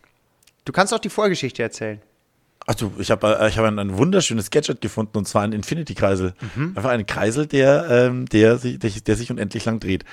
Du 0.66 0.74
kannst 0.74 0.94
auch 0.94 1.00
die 1.00 1.10
Vorgeschichte 1.10 1.64
erzählen. 1.64 2.02
Also 2.66 2.92
ich 2.98 3.12
habe 3.12 3.38
äh, 3.40 3.50
ich 3.50 3.58
hab 3.58 3.66
ein, 3.66 3.78
ein 3.78 3.98
wunderschönes 3.98 4.50
Gadget 4.50 4.82
gefunden 4.82 5.18
und 5.18 5.28
zwar 5.28 5.44
einen 5.44 5.54
Infinity-Kreisel. 5.54 6.34
Einfach 6.76 6.90
einen 6.90 7.06
Kreisel, 7.06 7.46
der, 7.46 7.88
ähm, 7.90 8.26
der, 8.28 8.58
sich, 8.58 8.80
der, 8.80 8.90
der 8.90 9.16
sich 9.16 9.30
unendlich 9.32 9.66
lang 9.66 9.80
dreht. 9.80 10.04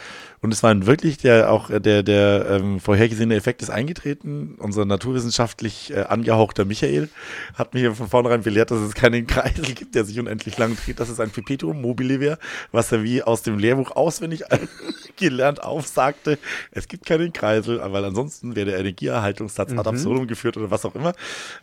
Und 0.42 0.52
es 0.52 0.62
war 0.64 0.70
ein 0.70 0.86
wirklich 0.86 1.18
der 1.18 1.50
auch 1.50 1.70
äh, 1.70 1.80
der, 1.80 2.02
der 2.02 2.46
ähm, 2.50 2.80
vorhergesehene 2.80 3.36
Effekt 3.36 3.62
ist 3.62 3.70
eingetreten. 3.70 4.56
Unser 4.58 4.84
naturwissenschaftlich 4.84 5.92
äh, 5.92 6.00
angehauchter 6.02 6.64
Michael 6.64 7.08
hat 7.54 7.74
mir 7.74 7.94
von 7.94 8.08
vornherein 8.08 8.42
belehrt, 8.42 8.70
dass 8.70 8.80
es 8.80 8.94
keinen 8.94 9.26
Kreisel 9.28 9.72
gibt, 9.72 9.94
der 9.94 10.04
sich 10.04 10.18
unendlich 10.18 10.58
lang 10.58 10.76
dreht, 10.76 11.00
dass 11.00 11.08
es 11.08 11.20
ein 11.20 11.30
Perpetuum 11.30 11.80
mobile 11.80 12.20
wäre, 12.20 12.38
was 12.72 12.92
er 12.92 13.02
wie 13.02 13.22
aus 13.22 13.42
dem 13.42 13.58
Lehrbuch 13.58 13.92
auswendig 13.92 14.42
gelernt 15.16 15.62
aufsagte. 15.62 16.38
Es 16.72 16.88
gibt 16.88 17.06
keinen 17.06 17.32
Kreisel, 17.32 17.80
weil 17.80 18.04
ansonsten 18.04 18.56
wäre 18.56 18.70
der 18.70 18.80
Energieerhaltungssatz 18.80 19.72
ad 19.72 19.88
absurdum 19.88 20.26
geführt 20.26 20.56
oder 20.56 20.70
was 20.70 20.84
auch 20.84 20.96
immer. 20.96 21.14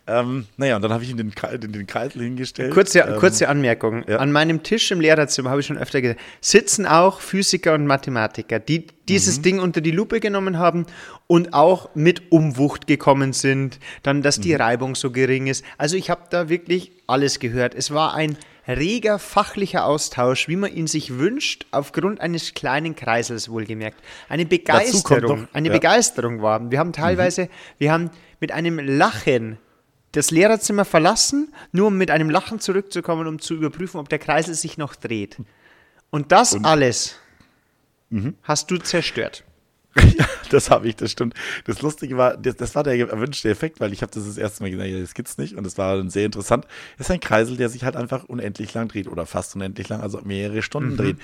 Ähm, 0.08 0.48
naja, 0.58 0.78
und 0.79 0.83
dann 0.83 0.93
habe 0.93 1.03
ich 1.03 1.09
ihm 1.09 1.17
den, 1.17 1.31
den, 1.59 1.71
den 1.74 1.86
Kreisel 1.88 2.24
hingestellt. 2.24 2.74
Kurze, 2.74 3.00
ähm, 3.01 3.17
kurze 3.19 3.50
Anmerkung. 3.50 4.03
ja. 4.07 4.17
An 4.17 4.31
meinem 4.31 4.63
Tisch 4.63 4.89
im 4.91 5.01
Lehrerzimmer 5.01 5.50
habe 5.50 5.59
ich 5.62 5.67
schon 5.67 5.77
öfter 5.77 6.01
gesagt, 6.01 6.19
sitzen 6.41 6.86
auch 6.86 7.19
Physiker 7.19 7.74
und 7.74 7.86
Mathematiker, 7.86 8.59
die 8.59 8.88
dieses 9.07 9.39
Mhm. 9.39 9.41
Ding 9.43 9.59
unter 9.59 9.81
die 9.81 9.91
Lupe 9.91 10.19
genommen 10.19 10.57
haben 10.57 10.86
und 11.27 11.53
auch 11.53 11.89
mit 11.95 12.31
Umwucht 12.31 12.88
gekommen 12.88 13.33
sind, 13.33 13.79
dann, 14.03 14.21
dass 14.21 14.38
Mhm. 14.38 14.41
die 14.43 14.53
Reibung 14.55 14.95
so 14.95 15.12
gering 15.12 15.48
ist. 15.48 15.65
Also 15.77 15.98
ich 15.98 16.09
habe 16.09 16.21
da 16.29 16.48
wirklich 16.50 16.91
alles 17.07 17.39
gehört. 17.39 17.75
Es 17.75 17.91
war 17.91 18.13
ein 18.15 18.38
reger 18.67 19.17
fachlicher 19.17 19.86
Austausch, 19.86 20.48
wie 20.48 20.55
man 20.55 20.71
ihn 20.71 20.86
sich 20.86 21.17
wünscht, 21.17 21.65
aufgrund 21.71 22.21
eines 22.21 22.53
kleinen 22.53 22.95
Kreisels 22.95 23.50
wohlgemerkt. 23.50 23.98
Eine 24.29 24.45
Begeisterung, 24.45 25.41
noch- 25.41 25.48
eine 25.53 25.69
ja. 25.69 25.74
Begeisterung 25.74 26.41
war. 26.43 26.69
Wir 26.69 26.77
haben 26.77 26.93
teilweise, 26.93 27.50
wir 27.79 27.91
haben 27.91 28.12
mit 28.39 28.51
einem 28.51 28.77
Lachen 28.79 29.57
das 30.12 30.32
Lehrerzimmer 30.32 30.86
verlassen, 30.86 31.54
nur 31.72 31.88
um 31.88 31.98
mit 31.98 32.12
einem 32.12 32.30
Lachen 32.30 32.60
zurückzukommen, 32.60 33.28
um 33.28 33.39
zu 33.39 33.54
überprüfen, 33.54 34.00
ob 34.00 34.10
der 34.10 34.20
Kreisel 34.20 34.54
sich 34.56 34.78
noch 34.78 34.96
dreht. 34.96 35.38
Und 36.10 36.32
das 36.32 36.56
alles 36.63 37.16
Mhm. 38.12 38.36
hast 38.42 38.72
du 38.72 38.78
zerstört. 38.78 39.44
Ja, 40.19 40.25
das 40.50 40.69
habe 40.69 40.88
ich, 40.88 40.96
das 40.96 41.12
stimmt. 41.12 41.34
Das 41.65 41.81
Lustige 41.81 42.17
war, 42.17 42.36
das, 42.36 42.55
das 42.55 42.75
war 42.75 42.84
der 42.84 42.98
erwünschte 42.98 43.50
Effekt, 43.50 43.79
weil 43.79 43.93
ich 43.93 44.01
habe 44.01 44.12
das 44.13 44.25
das 44.25 44.38
erste 44.38 44.63
Mal 44.63 44.72
gesagt, 44.72 44.89
das 44.91 45.13
gibt's 45.13 45.38
nicht 45.38 45.55
und 45.55 45.63
das 45.65 45.77
war 45.77 45.96
dann 45.96 46.10
sehr 46.10 46.25
interessant. 46.25 46.65
Es 46.98 47.08
ist 47.08 47.12
ein 47.12 47.19
Kreisel, 47.19 47.58
der 47.58 47.69
sich 47.69 47.84
halt 47.84 47.96
einfach 47.96 48.24
unendlich 48.25 48.74
lang 48.74 48.88
dreht 48.88 49.08
oder 49.08 49.25
fast 49.25 49.55
unendlich 49.55 49.88
lang, 49.89 50.01
also 50.01 50.19
mehrere 50.24 50.62
Stunden 50.62 50.98
dreht. 50.98 51.17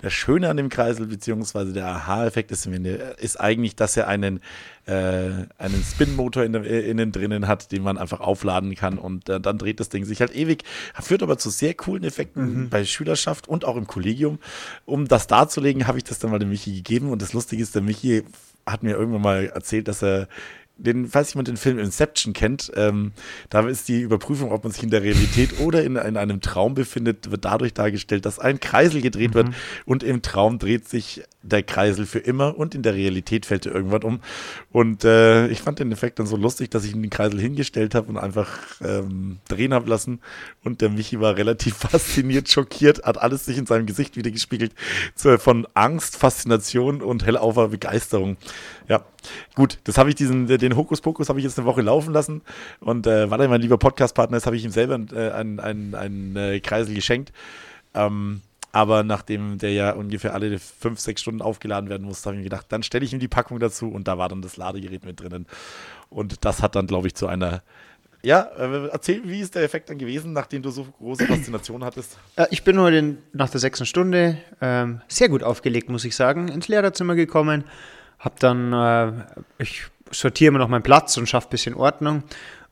Das 0.00 0.12
Schöne 0.12 0.48
an 0.48 0.56
dem 0.56 0.68
Kreisel, 0.68 1.06
beziehungsweise 1.06 1.72
der 1.72 1.86
Aha-Effekt 1.86 2.50
ist, 2.50 2.66
ist 2.66 3.40
eigentlich, 3.40 3.76
dass 3.76 3.96
er 3.96 4.08
einen, 4.08 4.40
äh, 4.86 5.30
einen 5.58 5.84
Spin-Motor 5.84 6.44
in 6.44 6.54
äh, 6.54 6.80
innen 6.80 7.12
drinnen 7.12 7.48
hat, 7.48 7.72
den 7.72 7.82
man 7.82 7.98
einfach 7.98 8.20
aufladen 8.20 8.74
kann 8.74 8.98
und 8.98 9.28
äh, 9.28 9.40
dann 9.40 9.58
dreht 9.58 9.80
das 9.80 9.88
Ding 9.88 10.04
sich 10.04 10.20
halt 10.20 10.34
ewig. 10.34 10.64
Führt 11.00 11.22
aber 11.22 11.38
zu 11.38 11.50
sehr 11.50 11.74
coolen 11.74 12.04
Effekten 12.04 12.68
bei 12.70 12.84
Schülerschaft 12.84 13.48
und 13.48 13.64
auch 13.64 13.76
im 13.76 13.86
Kollegium. 13.86 14.38
Um 14.84 15.08
das 15.08 15.26
darzulegen, 15.26 15.86
habe 15.86 15.98
ich 15.98 16.04
das 16.04 16.18
dann 16.18 16.30
mal 16.30 16.38
dem 16.38 16.50
Michi 16.50 16.72
gegeben 16.74 17.10
und 17.10 17.20
das 17.20 17.32
Lustige 17.32 17.62
ist, 17.62 17.74
der 17.74 17.82
Michi 17.82 18.07
hat 18.66 18.82
mir 18.82 18.96
irgendwann 18.96 19.22
mal 19.22 19.46
erzählt, 19.46 19.88
dass 19.88 20.02
er 20.02 20.28
den, 20.78 21.08
falls 21.08 21.34
jemand 21.34 21.48
den 21.48 21.56
Film 21.56 21.78
Inception 21.78 22.32
kennt, 22.32 22.72
ähm, 22.76 23.12
da 23.50 23.66
ist 23.68 23.88
die 23.88 24.00
Überprüfung, 24.00 24.52
ob 24.52 24.64
man 24.64 24.72
sich 24.72 24.82
in 24.82 24.90
der 24.90 25.02
Realität 25.02 25.60
oder 25.60 25.84
in, 25.84 25.96
in 25.96 26.16
einem 26.16 26.40
Traum 26.40 26.74
befindet, 26.74 27.30
wird 27.30 27.44
dadurch 27.44 27.74
dargestellt, 27.74 28.24
dass 28.24 28.38
ein 28.38 28.60
Kreisel 28.60 29.02
gedreht 29.02 29.34
wird 29.34 29.48
und 29.84 30.02
im 30.02 30.22
Traum 30.22 30.58
dreht 30.58 30.88
sich 30.88 31.22
der 31.42 31.62
Kreisel 31.62 32.06
für 32.06 32.18
immer 32.18 32.58
und 32.58 32.74
in 32.74 32.82
der 32.82 32.94
Realität 32.94 33.46
fällt 33.46 33.66
er 33.66 33.74
irgendwann 33.74 34.02
um. 34.02 34.20
Und 34.70 35.04
äh, 35.04 35.48
ich 35.48 35.62
fand 35.62 35.78
den 35.78 35.92
Effekt 35.92 36.18
dann 36.18 36.26
so 36.26 36.36
lustig, 36.36 36.70
dass 36.70 36.84
ich 36.84 36.92
den 36.92 37.10
Kreisel 37.10 37.40
hingestellt 37.40 37.94
habe 37.94 38.08
und 38.08 38.18
einfach 38.18 38.48
ähm, 38.82 39.38
drehen 39.48 39.72
habe 39.72 39.88
lassen. 39.88 40.20
Und 40.64 40.80
der 40.80 40.90
Michi 40.90 41.20
war 41.20 41.36
relativ 41.36 41.76
fasziniert, 41.78 42.48
schockiert, 42.48 43.04
hat 43.04 43.18
alles 43.18 43.44
sich 43.44 43.58
in 43.58 43.66
seinem 43.66 43.86
Gesicht 43.86 44.16
wieder 44.16 44.30
gespiegelt. 44.30 44.72
Von 45.14 45.66
Angst, 45.74 46.16
Faszination 46.16 47.02
und 47.02 47.24
hellaufer 47.24 47.68
Begeisterung. 47.68 48.36
Ja, 48.88 49.04
gut, 49.54 49.78
das 49.84 49.98
habe 49.98 50.08
ich 50.08 50.14
diesen, 50.14 50.46
den 50.46 50.67
Hokuspokus 50.76 51.28
habe 51.28 51.38
ich 51.38 51.44
jetzt 51.44 51.58
eine 51.58 51.66
Woche 51.66 51.82
laufen 51.82 52.12
lassen. 52.12 52.42
Und 52.80 53.06
äh, 53.06 53.30
weil 53.30 53.40
er 53.40 53.48
mein 53.48 53.60
lieber 53.60 53.78
Podcast-Partner 53.78 54.36
ist, 54.36 54.46
habe 54.46 54.56
ich 54.56 54.64
ihm 54.64 54.70
selber 54.70 55.00
äh, 55.14 55.30
einen, 55.30 55.60
einen, 55.60 55.94
einen 55.94 56.36
äh, 56.36 56.60
Kreisel 56.60 56.94
geschenkt. 56.94 57.32
Ähm, 57.94 58.42
aber 58.72 59.02
nachdem 59.02 59.58
der 59.58 59.72
ja 59.72 59.92
ungefähr 59.92 60.34
alle 60.34 60.58
fünf, 60.58 61.00
sechs 61.00 61.22
Stunden 61.22 61.42
aufgeladen 61.42 61.88
werden 61.88 62.06
muss, 62.06 62.24
habe 62.26 62.36
ich 62.36 62.38
mir 62.38 62.44
gedacht, 62.44 62.66
dann 62.68 62.82
stelle 62.82 63.04
ich 63.04 63.12
ihm 63.12 63.18
die 63.18 63.28
Packung 63.28 63.58
dazu 63.58 63.88
und 63.88 64.06
da 64.06 64.18
war 64.18 64.28
dann 64.28 64.42
das 64.42 64.56
Ladegerät 64.56 65.04
mit 65.04 65.20
drinnen. 65.20 65.46
Und 66.10 66.44
das 66.44 66.62
hat 66.62 66.76
dann, 66.76 66.86
glaube 66.86 67.06
ich, 67.06 67.14
zu 67.14 67.26
einer. 67.26 67.62
Ja, 68.22 68.42
äh, 68.58 68.88
erzähl, 68.88 69.22
wie 69.24 69.40
ist 69.40 69.54
der 69.54 69.62
Effekt 69.62 69.90
dann 69.90 69.98
gewesen, 69.98 70.32
nachdem 70.32 70.62
du 70.62 70.70
so 70.70 70.84
große 70.84 71.26
Faszination 71.26 71.84
hattest? 71.84 72.18
Ich 72.50 72.64
bin 72.64 72.78
heute 72.78 73.16
nach 73.32 73.48
der 73.48 73.60
sechsten 73.60 73.86
Stunde 73.86 74.38
ähm, 74.60 75.00
sehr 75.08 75.28
gut 75.28 75.42
aufgelegt, 75.42 75.88
muss 75.88 76.04
ich 76.04 76.16
sagen, 76.16 76.48
ins 76.48 76.68
Lehrerzimmer 76.68 77.14
gekommen. 77.14 77.64
Hab 78.18 78.40
dann, 78.40 78.72
äh, 78.72 79.12
ich 79.58 79.86
sortiere 80.10 80.52
mir 80.52 80.58
noch 80.58 80.68
meinen 80.68 80.82
Platz 80.82 81.16
und 81.16 81.28
schaffe 81.28 81.48
ein 81.48 81.50
bisschen 81.50 81.74
Ordnung. 81.74 82.22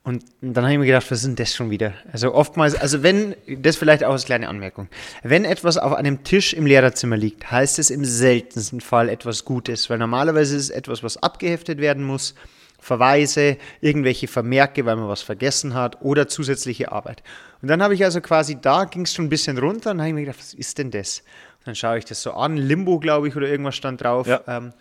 Und 0.07 0.25
dann 0.41 0.63
habe 0.63 0.73
ich 0.73 0.79
mir 0.79 0.87
gedacht, 0.87 1.11
was 1.11 1.19
ist 1.19 1.27
denn 1.27 1.35
das 1.35 1.53
schon 1.53 1.69
wieder? 1.69 1.93
Also 2.13 2.33
oftmals, 2.33 2.77
also 2.77 3.03
wenn, 3.03 3.35
das 3.49 3.75
vielleicht 3.75 4.05
auch 4.05 4.13
als 4.13 4.25
kleine 4.25 4.49
Anmerkung, 4.49 4.87
wenn 5.25 5.45
etwas 5.45 5.79
auf 5.79 5.95
einem 5.95 6.23
Tisch 6.23 6.53
im 6.55 6.65
Lehrerzimmer 6.65 7.17
liegt, 7.17 7.51
heißt 7.51 7.81
es 7.81 7.91
im 7.91 8.05
seltensten 8.05 8.81
Fall 8.81 9.09
etwas 9.09 9.45
Gutes, 9.45 9.91
weil 9.91 9.99
normalerweise 9.99 10.55
ist 10.55 10.63
es 10.63 10.71
etwas, 10.71 11.03
was 11.03 11.21
abgeheftet 11.21 11.81
werden 11.81 12.05
muss, 12.05 12.37
Verweise, 12.79 13.57
irgendwelche 13.81 14.29
Vermerke, 14.29 14.87
weil 14.87 14.95
man 14.95 15.09
was 15.09 15.23
vergessen 15.23 15.75
hat 15.75 16.01
oder 16.03 16.29
zusätzliche 16.29 16.93
Arbeit. 16.93 17.25
Und 17.61 17.67
dann 17.67 17.83
habe 17.83 17.95
ich 17.95 18.05
also 18.05 18.21
quasi, 18.21 18.61
da 18.61 18.85
ging 18.85 19.03
es 19.03 19.13
schon 19.13 19.25
ein 19.25 19.29
bisschen 19.29 19.59
runter 19.59 19.91
und 19.91 19.99
habe 19.99 20.11
ich 20.11 20.15
mir 20.15 20.21
gedacht, 20.21 20.39
was 20.39 20.55
ist 20.55 20.79
denn 20.79 20.93
das? 20.93 21.25
Und 21.59 21.67
dann 21.67 21.75
schaue 21.75 21.99
ich 21.99 22.05
das 22.05 22.23
so 22.23 22.31
an, 22.31 22.57
Limbo, 22.57 23.01
glaube 23.01 23.27
ich, 23.27 23.35
oder 23.35 23.49
irgendwas 23.49 23.75
stand 23.75 24.03
drauf. 24.03 24.29
Ja. 24.29 24.41
Ähm, 24.47 24.73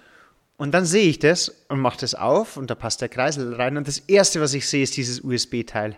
und 0.58 0.72
dann 0.74 0.86
sehe 0.86 1.08
ich 1.10 1.20
das 1.20 1.50
und 1.70 1.80
mache 1.80 2.00
das 2.00 2.16
auf 2.16 2.58
und 2.58 2.70
da 2.70 2.76
passt 2.76 3.02
der 3.02 3.10
Kreisel 3.10 3.54
rein. 3.56 3.78
Und 3.78 3.88
das 3.88 4.00
Erste, 4.00 4.40
was 4.42 4.54
ich 4.54 4.68
sehe, 4.68 4.84
ist 4.84 4.96
dieses 4.98 5.22
USB-Teil. 5.22 5.98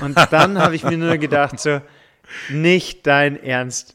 Und 0.00 0.16
dann 0.30 0.58
habe 0.58 0.74
ich 0.74 0.82
mir 0.84 0.96
nur 0.96 1.18
gedacht, 1.18 1.60
so, 1.60 1.80
nicht 2.48 3.06
dein 3.06 3.42
Ernst. 3.42 3.92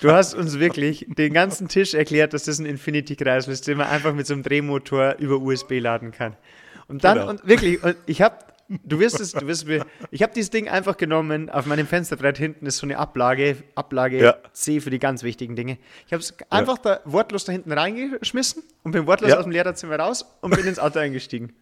Du 0.00 0.12
hast 0.12 0.34
uns 0.34 0.58
wirklich 0.58 1.06
den 1.08 1.32
ganzen 1.32 1.68
Tisch 1.68 1.94
erklärt, 1.94 2.32
dass 2.34 2.44
das 2.44 2.58
ein 2.58 2.66
Infinity-Kreisel 2.66 3.52
ist, 3.52 3.66
den 3.66 3.78
man 3.78 3.88
einfach 3.88 4.12
mit 4.14 4.26
so 4.26 4.34
einem 4.34 4.42
Drehmotor 4.42 5.16
über 5.18 5.38
USB 5.40 5.80
laden 5.80 6.12
kann. 6.12 6.36
Und 6.86 7.02
dann, 7.02 7.18
Genau. 7.18 7.30
und 7.30 7.46
wirklich, 7.48 7.82
und 7.82 7.96
ich 8.06 8.20
habe, 8.22 8.36
du 8.68 8.98
wirst 8.98 9.20
es, 9.20 9.32
du 9.32 9.46
wirst 9.46 9.66
mir, 9.66 9.84
ich 10.10 10.22
habe 10.22 10.32
dieses 10.34 10.50
Ding 10.50 10.68
einfach 10.68 10.96
genommen, 10.96 11.50
auf 11.50 11.66
meinem 11.66 11.86
Fensterbrett 11.86 12.38
hinten 12.38 12.66
ist 12.66 12.78
so 12.78 12.86
eine 12.86 12.98
Ablage, 12.98 13.56
Ablage 13.74 14.22
Ja. 14.22 14.36
C 14.52 14.80
für 14.80 14.90
die 14.90 14.98
ganz 14.98 15.22
wichtigen 15.22 15.56
Dinge. 15.56 15.78
Ich 16.06 16.12
habe 16.12 16.20
es 16.22 16.34
einfach 16.50 16.78
da 16.78 17.00
wortlos 17.04 17.44
da 17.44 17.52
hinten 17.52 17.72
reingeschmissen 17.72 18.62
und 18.82 18.92
bin 18.92 19.06
wortlos 19.06 19.30
Ja. 19.30 19.38
aus 19.38 19.44
dem 19.44 19.52
Lehrerzimmer 19.52 19.96
raus 19.98 20.24
und 20.40 20.54
bin 20.54 20.66
ins 20.66 20.78
Auto 20.78 20.98
eingestiegen. 20.98 21.52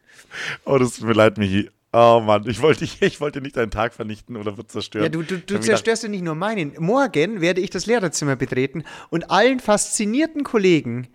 Oh, 0.64 0.78
das 0.78 0.97
tut 0.97 1.06
mir 1.06 1.14
leid, 1.14 1.38
Michi. 1.38 1.71
Oh 1.94 2.23
Mann, 2.25 2.49
ich 2.49 2.62
wollte, 2.62 2.85
ich 3.00 3.21
wollte 3.21 3.40
nicht 3.42 3.56
deinen 3.56 3.71
Tag 3.71 3.92
vernichten 3.92 4.37
oder 4.37 4.56
wird 4.56 4.71
zerstören. 4.71 5.04
Ja, 5.04 5.09
du, 5.11 5.23
du, 5.23 5.38
du 5.38 5.61
zerstörst 5.61 6.02
ja 6.02 6.09
nicht 6.09 6.25
nur 6.25 6.35
meinen. 6.35 6.73
Morgen 6.78 7.40
werde 7.42 7.61
ich 7.61 7.68
das 7.71 7.85
Lehrerzimmer 7.87 8.37
betreten 8.37 8.85
und 9.11 9.30
allen 9.30 9.61
faszinierten 9.61 10.42
Kollegen 10.42 11.09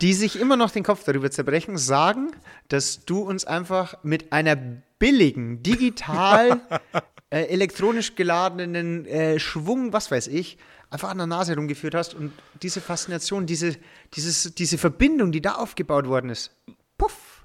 die 0.00 0.12
sich 0.12 0.38
immer 0.38 0.56
noch 0.56 0.70
den 0.70 0.82
Kopf 0.82 1.04
darüber 1.04 1.30
zerbrechen, 1.30 1.78
sagen, 1.78 2.32
dass 2.68 3.04
du 3.04 3.20
uns 3.20 3.44
einfach 3.44 4.02
mit 4.02 4.32
einer 4.32 4.56
billigen, 4.98 5.62
digital, 5.62 6.60
äh, 7.30 7.44
elektronisch 7.44 8.14
geladenen 8.14 9.06
äh, 9.06 9.38
Schwung, 9.38 9.92
was 9.92 10.10
weiß 10.10 10.28
ich, 10.28 10.58
einfach 10.90 11.08
an 11.08 11.18
der 11.18 11.26
Nase 11.26 11.54
rumgeführt 11.56 11.94
hast 11.94 12.14
und 12.14 12.32
diese 12.62 12.80
Faszination, 12.80 13.46
diese, 13.46 13.76
dieses, 14.14 14.54
diese 14.54 14.78
Verbindung, 14.78 15.32
die 15.32 15.40
da 15.40 15.54
aufgebaut 15.54 16.06
worden 16.06 16.30
ist, 16.30 16.52
puff, 16.98 17.35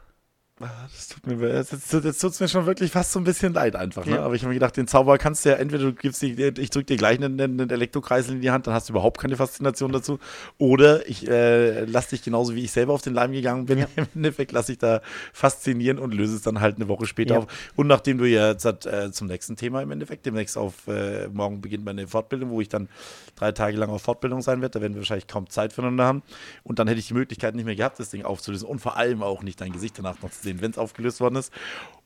Das 0.91 1.07
tut 1.07 1.27
mir, 1.27 1.55
jetzt, 1.55 1.71
jetzt, 1.71 2.19
tut's 2.21 2.39
mir 2.39 2.47
schon 2.47 2.65
wirklich 2.65 2.91
fast 2.91 3.11
so 3.11 3.19
ein 3.19 3.23
bisschen 3.23 3.53
leid 3.53 3.75
einfach. 3.75 4.05
Ne? 4.05 4.19
Aber 4.19 4.35
ich 4.35 4.41
habe 4.41 4.49
mir 4.49 4.55
gedacht, 4.55 4.77
den 4.77 4.87
Zauber 4.87 5.17
kannst 5.17 5.45
du 5.45 5.49
ja 5.49 5.55
entweder 5.55 5.83
du 5.85 5.93
gibst 5.93 6.21
die, 6.21 6.31
ich 6.33 6.69
drücke 6.69 6.85
dir 6.85 6.97
gleich 6.97 7.17
einen, 7.21 7.39
einen 7.39 7.69
Elektrokreisel 7.69 8.35
in 8.35 8.41
die 8.41 8.51
Hand, 8.51 8.67
dann 8.67 8.73
hast 8.73 8.89
du 8.89 8.93
überhaupt 8.93 9.19
keine 9.19 9.35
Faszination 9.35 9.91
dazu. 9.91 10.19
Oder 10.57 11.07
ich 11.09 11.27
äh, 11.27 11.85
lasse 11.85 12.11
dich 12.11 12.23
genauso 12.23 12.55
wie 12.55 12.63
ich 12.63 12.71
selber 12.71 12.93
auf 12.93 13.01
den 13.01 13.13
Leim 13.13 13.31
gegangen 13.31 13.65
bin. 13.65 13.79
Ja. 13.79 13.87
Im 13.95 14.07
Endeffekt 14.15 14.51
lasse 14.51 14.71
ich 14.73 14.77
da 14.77 15.01
faszinieren 15.33 15.99
und 15.99 16.13
löse 16.13 16.35
es 16.35 16.41
dann 16.41 16.59
halt 16.61 16.75
eine 16.75 16.87
Woche 16.87 17.05
später 17.05 17.35
Ja. 17.35 17.39
auf. 17.41 17.47
Und 17.75 17.87
nachdem 17.87 18.17
du 18.17 18.25
ja 18.25 18.51
jetzt 18.51 18.65
äh, 18.65 19.11
zum 19.11 19.27
nächsten 19.27 19.55
Thema 19.55 19.81
im 19.81 19.91
Endeffekt, 19.91 20.25
demnächst 20.25 20.57
auf 20.57 20.87
äh, 20.87 21.27
morgen 21.29 21.61
beginnt 21.61 21.85
meine 21.85 22.07
Fortbildung, 22.07 22.49
wo 22.49 22.61
ich 22.61 22.69
dann 22.69 22.89
drei 23.35 23.51
Tage 23.51 23.77
lang 23.77 23.89
auf 23.89 24.01
Fortbildung 24.01 24.41
sein 24.41 24.61
werde, 24.61 24.73
da 24.73 24.81
werden 24.81 24.93
wir 24.93 25.01
wahrscheinlich 25.01 25.27
kaum 25.27 25.49
Zeit 25.49 25.73
füreinander 25.73 26.05
haben. 26.05 26.23
Und 26.63 26.79
dann 26.79 26.87
hätte 26.87 26.99
ich 26.99 27.07
die 27.07 27.13
Möglichkeit 27.13 27.55
nicht 27.55 27.65
mehr 27.65 27.75
gehabt, 27.75 27.99
das 27.99 28.09
Ding 28.09 28.23
aufzulösen 28.23 28.67
und 28.67 28.79
vor 28.79 28.97
allem 28.97 29.23
auch 29.23 29.43
nicht 29.43 29.61
dein 29.61 29.71
Gesicht 29.71 29.97
danach 29.97 30.21
noch 30.21 30.31
zu 30.31 30.41
sehen, 30.43 30.50
wenn 30.59 30.71
es 30.71 30.77
aufgelöst 30.77 31.21
worden 31.21 31.35
ist. 31.35 31.53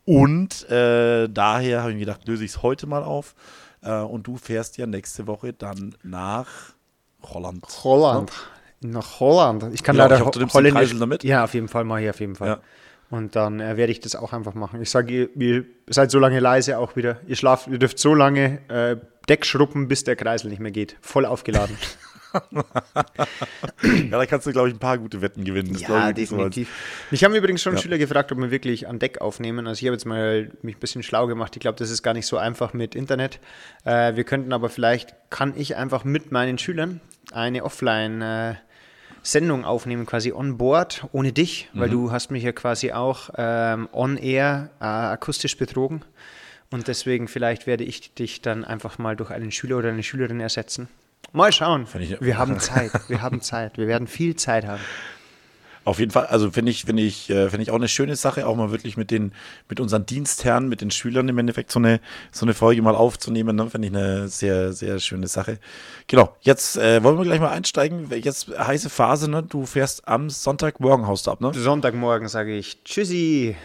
Und 0.06 0.70
äh, 0.70 1.28
daher 1.28 1.82
habe 1.82 1.92
ich 1.92 1.96
mir 1.96 2.06
gedacht, 2.06 2.28
löse 2.28 2.46
ich 2.46 2.52
es 2.52 2.62
heute 2.62 2.86
mal 2.86 3.04
auf. 3.04 3.34
Äh, 3.82 4.02
und 4.02 4.28
du 4.28 4.38
fährst 4.38 4.78
ja 4.78 4.86
nächste 4.86 5.25
Woche 5.25 5.54
dann 5.54 5.96
nach 6.04 6.48
Holland. 7.24 7.66
Holland. 7.84 8.32
Nach 8.82 9.20
Holland. 9.20 9.66
Ich 9.74 9.82
kann 9.84 9.96
Ja, 9.96 10.04
leider 10.04 10.18
ich 10.18 10.25
hoffe, 10.25 10.46
Holländisch. 10.54 10.98
Damit. 11.00 11.24
Ja, 11.24 11.44
auf 11.44 11.54
jeden 11.54 11.68
Fall 11.68 11.86
mache 11.86 12.04
ich 12.04 12.10
auf 12.10 12.20
jeden 12.20 12.36
Fall. 12.36 12.48
Ja. 12.48 12.60
Und 13.10 13.36
dann 13.36 13.60
äh, 13.60 13.78
werde 13.78 13.92
ich 13.92 14.00
das 14.00 14.16
auch 14.16 14.34
einfach 14.34 14.54
machen. 14.54 14.82
Ich 14.82 14.90
sage, 14.90 15.14
ihr, 15.14 15.30
ihr 15.36 15.66
seid 15.88 16.12
so 16.12 16.20
lange 16.20 16.40
leise 16.40 16.78
auch 16.78 16.96
wieder. 16.96 17.20
Ihr 17.28 17.36
schlaft, 17.36 17.68
ihr 17.68 17.80
dürft 17.80 18.00
so 18.00 18.14
lange 18.14 18.60
äh, 18.70 18.98
Deck 19.30 19.46
schruppen, 19.46 19.88
bis 19.88 20.04
der 20.04 20.16
Kreisel 20.16 20.50
nicht 20.50 20.60
mehr 20.60 20.72
geht. 20.72 20.98
Voll 21.02 21.25
aufgeladen. 21.25 21.78
Ja, 23.84 24.18
da 24.18 24.25
kannst 24.25 24.48
du, 24.48 24.51
glaube 24.51 24.70
ich, 24.70 24.75
ein 24.75 24.80
paar 24.80 24.98
gute 24.98 25.22
Wetten 25.22 25.44
gewinnen. 25.44 25.74
Das 25.74 25.82
ja, 25.82 25.88
ich 26.10 26.15
wirklich 26.15 26.30
so 26.30 26.36
definitiv. 26.38 26.70
Mich 27.12 27.24
haben 27.24 27.36
übrigens 27.36 27.62
schon 27.62 27.75
Ja. 27.75 27.82
Schüler 27.82 27.98
gefragt, 27.98 28.32
ob 28.32 28.39
wir 28.39 28.51
wirklich 28.51 28.88
an 28.88 29.00
Deck 29.00 29.22
aufnehmen. 29.22 29.68
Also 29.68 29.82
ich 29.82 29.88
habe 29.88 29.96
jetzt 29.96 30.06
mal 30.06 30.51
mich 30.62 30.75
ein 30.77 30.80
bisschen 30.80 31.04
schlau 31.04 31.27
gemacht. 31.27 31.56
Ich 31.56 31.60
glaube, 31.60 31.77
das 31.77 31.89
ist 31.89 32.04
gar 32.04 32.13
nicht 32.13 32.25
so 32.25 32.38
einfach 32.38 32.74
mit 32.74 32.96
Internet. 32.96 33.39
Äh, 33.84 34.15
wir 34.15 34.24
könnten 34.24 34.54
aber 34.54 34.70
vielleicht, 34.70 35.15
kann 35.30 35.54
ich 35.56 35.75
einfach 35.75 36.04
mit 36.04 36.32
meinen 36.32 36.58
Schülern 36.58 37.01
eine 37.32 37.63
Offline- 37.63 38.22
äh, 38.22 38.56
Sendung 39.25 39.65
aufnehmen, 39.65 40.06
quasi 40.06 40.32
on 40.32 40.60
board, 40.60 41.08
ohne 41.12 41.34
dich, 41.34 41.68
weil 41.74 41.89
du 41.89 42.12
hast 42.12 42.30
mich 42.30 42.44
ja 42.44 42.51
quasi 42.51 42.92
auch 42.92 43.32
ähm, 43.36 43.89
on 43.92 44.18
air 44.18 44.70
äh, 44.80 44.84
akustisch 44.86 45.58
betrogen. 45.58 46.06
Und 46.70 46.88
deswegen 46.88 47.27
vielleicht 47.27 47.65
werde 47.65 47.84
ich 47.84 48.13
dich 48.13 48.44
dann 48.44 48.63
einfach 48.63 49.00
mal 49.00 49.15
durch 49.15 49.32
einen 49.32 49.51
Schüler 49.51 49.77
oder 49.77 49.89
eine 49.89 50.04
Schülerin 50.04 50.39
ersetzen. 50.39 50.89
Mal 51.36 51.51
schauen. 51.51 51.86
Wir 52.20 52.38
haben 52.38 52.60
Zeit. 52.60 52.92
Wir 53.08 53.22
haben 53.22 53.42
Zeit. 53.42 53.77
Wir 53.77 53.88
werden 53.88 54.08
viel 54.08 54.36
Zeit 54.36 54.65
haben. 54.65 54.82
Auf 55.84 56.00
jeden 56.00 56.10
Fall, 56.10 56.25
also 56.25 56.50
finde 56.50 56.72
ich, 56.72 56.86
finde 56.86 57.04
ich, 57.04 57.30
äh, 57.30 57.50
finde 57.50 57.62
ich 57.62 57.70
auch 57.70 57.75
eine 57.75 57.88
schöne 57.88 58.15
Sache, 58.15 58.48
auch 58.48 58.56
mal 58.56 58.72
wirklich 58.72 58.98
mit 58.98 59.12
den, 59.12 59.34
mit 59.70 59.80
unseren 59.80 60.08
Dienstherren, 60.08 60.68
mit 60.68 60.82
den 60.82 60.89
Schülern 60.89 61.30
im 61.30 61.38
Endeffekt 61.38 61.72
so 61.72 61.77
eine, 61.77 62.00
so 62.32 62.44
eine 62.44 62.56
Folge 62.56 62.82
mal 62.82 62.96
aufzunehmen, 62.96 63.56
ne? 63.56 63.70
finde 63.70 63.88
ich 63.89 63.94
eine 63.94 64.27
sehr, 64.27 64.74
sehr 64.74 64.98
schöne 64.98 65.27
Sache. 65.27 65.60
Genau, 66.08 66.36
jetzt 66.42 66.77
äh, 66.77 67.04
wollen 67.04 67.20
wir 67.20 67.25
gleich 67.25 67.39
mal 67.39 67.51
einsteigen. 67.51 68.10
Jetzt 68.10 68.48
heiße 68.48 68.89
Phase, 68.89 69.30
ne? 69.30 69.44
Du 69.44 69.68
fährst 69.68 70.08
am 70.08 70.32
Sonntagmorgen 70.32 71.06
haust 71.06 71.27
du 71.27 71.32
ab, 71.32 71.42
ne? 71.42 71.54
Sonntagmorgen 71.54 72.30
sage 72.30 72.58
ich 72.58 72.84
Tschüssi. 72.84 73.56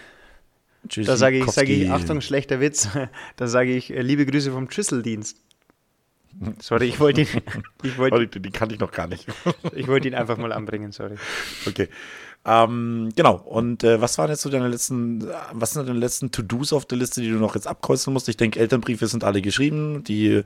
Tschüss. 0.86 1.06
Da 1.06 1.16
sage 1.16 1.38
ich, 1.38 1.50
sage 1.50 1.72
ich, 1.72 1.90
Achtung, 1.90 2.20
schlechter 2.20 2.60
Witz. 2.60 2.88
Da 3.36 3.46
sage 3.46 3.74
ich, 3.74 3.94
äh, 3.94 4.02
liebe 4.02 4.26
Grüße 4.26 4.50
vom 4.52 4.70
Schüsseldienst. 4.70 5.38
Sorry, 6.60 6.86
ich 6.86 7.00
wollte 7.00 7.22
ihn, 7.22 7.28
ich 7.82 7.98
wollte, 7.98 8.16
Oh, 8.16 8.24
die, 8.24 8.40
die 8.40 8.50
kannte 8.50 8.74
ich 8.74 8.80
noch 8.80 8.92
gar 8.92 9.06
nicht. 9.08 9.26
ich 9.74 9.88
wollte 9.88 10.08
ihn 10.08 10.14
einfach 10.14 10.36
mal 10.38 10.52
anbringen, 10.52 10.92
sorry. 10.92 11.16
Okay. 11.66 11.88
Ähm, 12.46 13.10
genau. 13.14 13.34
Und 13.34 13.84
äh, 13.84 14.00
was 14.00 14.16
waren 14.16 14.30
jetzt 14.30 14.40
so 14.40 14.48
deine 14.48 14.68
letzten, 14.68 15.28
was 15.52 15.72
sind 15.72 15.86
deine 15.86 15.98
letzten 15.98 16.30
To-Dos 16.30 16.72
auf 16.72 16.86
der 16.86 16.96
Liste, 16.96 17.20
die 17.20 17.28
du 17.28 17.36
noch 17.36 17.54
jetzt 17.54 17.66
abkreuzen 17.66 18.14
musst? 18.14 18.30
Ich 18.30 18.38
denke, 18.38 18.58
Elternbriefe 18.58 19.06
sind 19.08 19.24
alle 19.24 19.42
geschrieben. 19.42 20.04
Die 20.04 20.42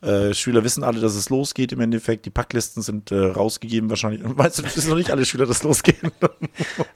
äh, 0.00 0.32
Schüler 0.32 0.64
wissen 0.64 0.82
alle, 0.82 1.00
dass 1.00 1.14
es 1.14 1.28
losgeht 1.28 1.72
im 1.72 1.80
Endeffekt. 1.80 2.24
Die 2.24 2.30
Packlisten 2.30 2.82
sind 2.82 3.12
äh, 3.12 3.16
rausgegeben 3.16 3.90
wahrscheinlich. 3.90 4.22
Meinst 4.36 4.58
du, 4.58 4.62
das 4.62 4.74
wissen 4.74 4.88
noch 4.88 4.96
nicht 4.96 5.10
alle 5.10 5.26
Schüler, 5.26 5.44
dass 5.44 5.58
es 5.58 5.62
losgeht? 5.62 5.96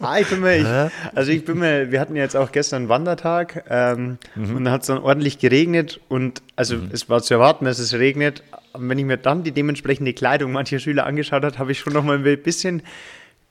Ah, 0.00 0.18
ich 0.18 0.28
bin 0.28 0.40
mir, 0.40 0.56
ich, 0.56 0.66
also 1.14 1.32
ich 1.32 1.44
bin 1.44 1.58
mir, 1.58 1.90
wir 1.90 2.00
hatten 2.00 2.14
jetzt 2.14 2.37
auch 2.37 2.52
gestern 2.52 2.82
einen 2.82 2.88
Wandertag 2.88 3.64
ähm, 3.68 4.18
und 4.37 4.64
da 4.64 4.70
hat 4.70 4.82
es 4.82 4.87
dann 4.87 4.98
ordentlich 4.98 5.38
geregnet 5.38 6.00
und 6.08 6.42
also 6.56 6.76
es 6.92 7.08
war 7.08 7.22
zu 7.22 7.34
erwarten, 7.34 7.64
dass 7.64 7.78
es 7.78 7.94
regnet. 7.94 8.42
Und 8.72 8.88
wenn 8.88 8.98
ich 8.98 9.04
mir 9.04 9.16
dann 9.16 9.42
die 9.42 9.52
dementsprechende 9.52 10.14
Kleidung 10.14 10.52
mancher 10.52 10.78
Schüler 10.78 11.04
angeschaut 11.04 11.44
habe, 11.44 11.58
habe 11.58 11.72
ich 11.72 11.80
schon 11.80 11.92
noch 11.92 12.04
mal 12.04 12.16
ein 12.24 12.42
bisschen 12.42 12.82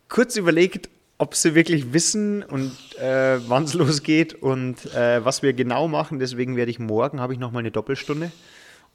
kurz 0.10 0.36
überlegt, 0.36 0.90
ob 1.18 1.36
sie 1.36 1.56
wirklich 1.56 1.94
wissen 1.94 2.44
und 2.44 2.72
äh, 3.00 3.40
wann 3.48 3.64
es 3.64 3.74
losgeht 3.76 4.36
und 4.36 4.86
äh, 4.94 5.24
was 5.26 5.42
wir 5.42 5.54
genau 5.54 5.88
machen. 5.88 6.20
Deswegen 6.20 6.56
werde 6.56 6.72
ich 6.72 6.80
morgen, 6.80 7.20
habe 7.20 7.34
ich 7.34 7.40
noch 7.40 7.52
mal 7.52 7.60
eine 7.60 7.72
Doppelstunde 7.72 8.32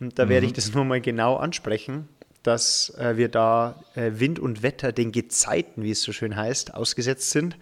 und 0.01 0.19
da 0.19 0.29
werde 0.29 0.47
ich 0.47 0.53
das 0.53 0.75
nur 0.75 0.85
mal 0.85 1.01
genau 1.01 1.37
ansprechen, 1.37 2.09
dass 2.43 2.91
äh, 2.99 3.17
wir 3.17 3.29
da 3.29 3.83
äh, 3.95 4.13
Wind 4.15 4.39
und 4.39 4.63
Wetter, 4.63 4.93
den 4.93 5.13
Gezeiten, 5.13 5.83
wie 5.83 5.93
es 5.93 6.03
so 6.03 6.13
schön 6.13 6.35
heißt, 6.37 6.75
ausgesetzt 6.75 7.31
sind. 7.31 7.57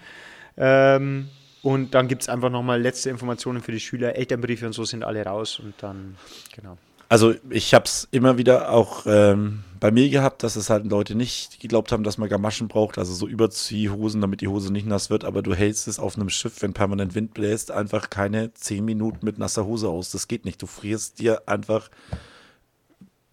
Ähm, 0.56 1.28
und 1.62 1.94
dann 1.94 2.08
gibt 2.08 2.22
es 2.22 2.28
einfach 2.28 2.50
noch 2.50 2.62
mal 2.62 2.80
letzte 2.80 3.10
Informationen 3.10 3.60
für 3.60 3.72
die 3.72 3.80
Schüler. 3.80 4.16
Elternbriefe 4.16 4.66
und 4.66 4.72
so 4.72 4.84
sind 4.84 5.04
alle 5.04 5.24
raus 5.24 5.58
und 5.58 5.74
dann, 5.82 6.16
genau. 6.56 6.78
Also 7.10 7.34
ich 7.50 7.74
habe 7.74 7.86
es 7.86 8.06
immer 8.12 8.38
wieder 8.38 8.70
auch 8.70 9.02
ähm, 9.04 9.64
bei 9.80 9.90
mir 9.90 10.08
gehabt, 10.10 10.44
dass 10.44 10.54
es 10.54 10.70
halt 10.70 10.86
Leute 10.86 11.16
nicht 11.16 11.58
geglaubt 11.58 11.90
haben, 11.90 12.04
dass 12.04 12.18
man 12.18 12.28
Gamaschen 12.28 12.68
braucht, 12.68 12.98
also 12.98 13.12
so 13.12 13.26
Überziehhosen, 13.26 14.20
damit 14.20 14.42
die 14.42 14.46
Hose 14.46 14.72
nicht 14.72 14.86
nass 14.86 15.10
wird, 15.10 15.24
aber 15.24 15.42
du 15.42 15.52
hältst 15.52 15.88
es 15.88 15.98
auf 15.98 16.14
einem 16.14 16.30
Schiff, 16.30 16.62
wenn 16.62 16.72
permanent 16.72 17.16
Wind 17.16 17.34
bläst, 17.34 17.72
einfach 17.72 18.10
keine 18.10 18.54
zehn 18.54 18.84
Minuten 18.84 19.26
mit 19.26 19.38
nasser 19.38 19.66
Hose 19.66 19.88
aus. 19.88 20.12
Das 20.12 20.28
geht 20.28 20.44
nicht. 20.44 20.62
Du 20.62 20.68
frierst 20.68 21.18
dir 21.18 21.48
einfach 21.48 21.90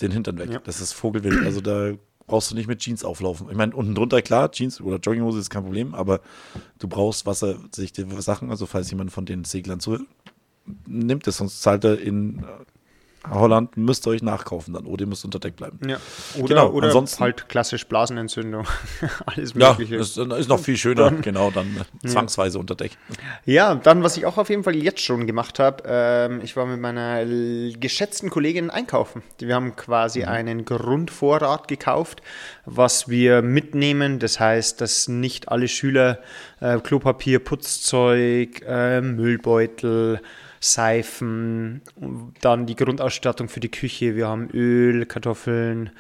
den 0.02 0.10
Hintern 0.10 0.40
weg. 0.40 0.50
Ja. 0.50 0.60
Das 0.64 0.82
ist 0.82 0.94
Vogelwild. 0.94 1.46
Also 1.46 1.62
da 1.62 1.92
brauchst 2.26 2.50
du 2.50 2.56
nicht 2.56 2.68
mit 2.68 2.80
Jeans 2.80 3.06
auflaufen. 3.06 3.48
Ich 3.52 3.58
meine, 3.58 3.76
unten 3.76 3.94
drunter, 3.94 4.24
klar, 4.24 4.52
Jeans 4.52 4.82
oder 4.82 4.98
Jogginghose 4.98 5.38
ist 5.38 5.52
kein 5.52 5.64
Problem, 5.64 5.94
aber 5.94 6.22
du 6.80 6.88
brauchst 6.88 7.28
wassersichte 7.28 8.08
Sachen. 8.24 8.50
Also 8.50 8.66
falls 8.66 8.90
jemand 8.90 9.12
von 9.12 9.28
den 9.28 9.44
Seglern 9.44 9.80
zuhört, 9.80 10.02
nimmt 10.88 11.28
es, 11.28 11.38
sonst 11.38 11.62
zahlt 11.62 11.84
er 11.84 12.00
in 12.02 12.44
Holland, 13.32 13.78
müsst 13.78 14.08
ihr 14.08 14.12
euch 14.12 14.22
nachkaufen 14.22 14.74
dann 14.74 14.86
oder 14.86 15.02
ihr 15.02 15.08
müsst 15.08 15.26
unter 15.26 15.40
Deck 15.40 15.56
bleiben. 15.56 15.80
Ja. 15.88 15.98
Oder, 16.38 16.48
Genau, 16.48 16.70
oder 16.72 16.88
ansonsten- 16.88 17.24
halt 17.24 17.50
klassisch 17.50 17.86
Blasenentzündung. 17.88 18.66
Alles 19.26 19.54
Ja, 19.56 19.72
Mögliche. 19.72 19.96
ist, 19.98 20.18
ist 20.18 20.50
noch 20.50 20.60
viel 20.60 20.78
schöner, 20.78 21.12
genau, 21.12 21.52
dann 21.52 21.68
äh, 22.04 22.08
zwangsweise 22.08 22.60
unter 22.60 22.76
Deck. 22.76 22.92
Ja, 23.46 23.76
dann, 23.76 24.04
was 24.04 24.18
ich 24.18 24.26
auch 24.26 24.38
auf 24.38 24.50
jeden 24.50 24.64
Fall 24.64 24.76
jetzt 24.76 25.02
schon 25.02 25.28
gemacht 25.28 25.60
habe, 25.60 25.84
ähm, 25.88 26.42
ich 26.44 26.56
war 26.56 26.66
mit 26.66 26.80
meiner 26.80 27.26
geschätzten 27.26 28.30
Kollegin 28.30 28.70
einkaufen. 28.70 29.24
Wir 29.40 29.56
haben 29.56 29.76
quasi 29.76 30.24
einen 30.24 30.66
Grundvorrat 30.66 31.68
gekauft, 31.68 32.22
was 32.66 33.08
wir 33.10 33.42
mitnehmen. 33.42 34.20
Das 34.20 34.40
heißt, 34.40 34.82
dass 34.82 35.08
nicht 35.08 35.50
alle 35.50 35.68
Schüler 35.68 36.20
äh, 36.60 36.78
Klopapier, 36.80 37.40
Putzzeug, 37.40 38.62
äh, 38.68 39.02
Müllbeutel, 39.02 40.22
Seifen, 40.60 41.82
dann 42.42 42.66
die 42.66 42.76
Grundausstattung 42.76 43.50
für 43.50 43.60
die 43.60 43.72
Küche. 43.72 44.16
Wir 44.16 44.28
haben 44.28 44.50
Öl, 44.52 45.06
Kartoffeln, 45.06 45.92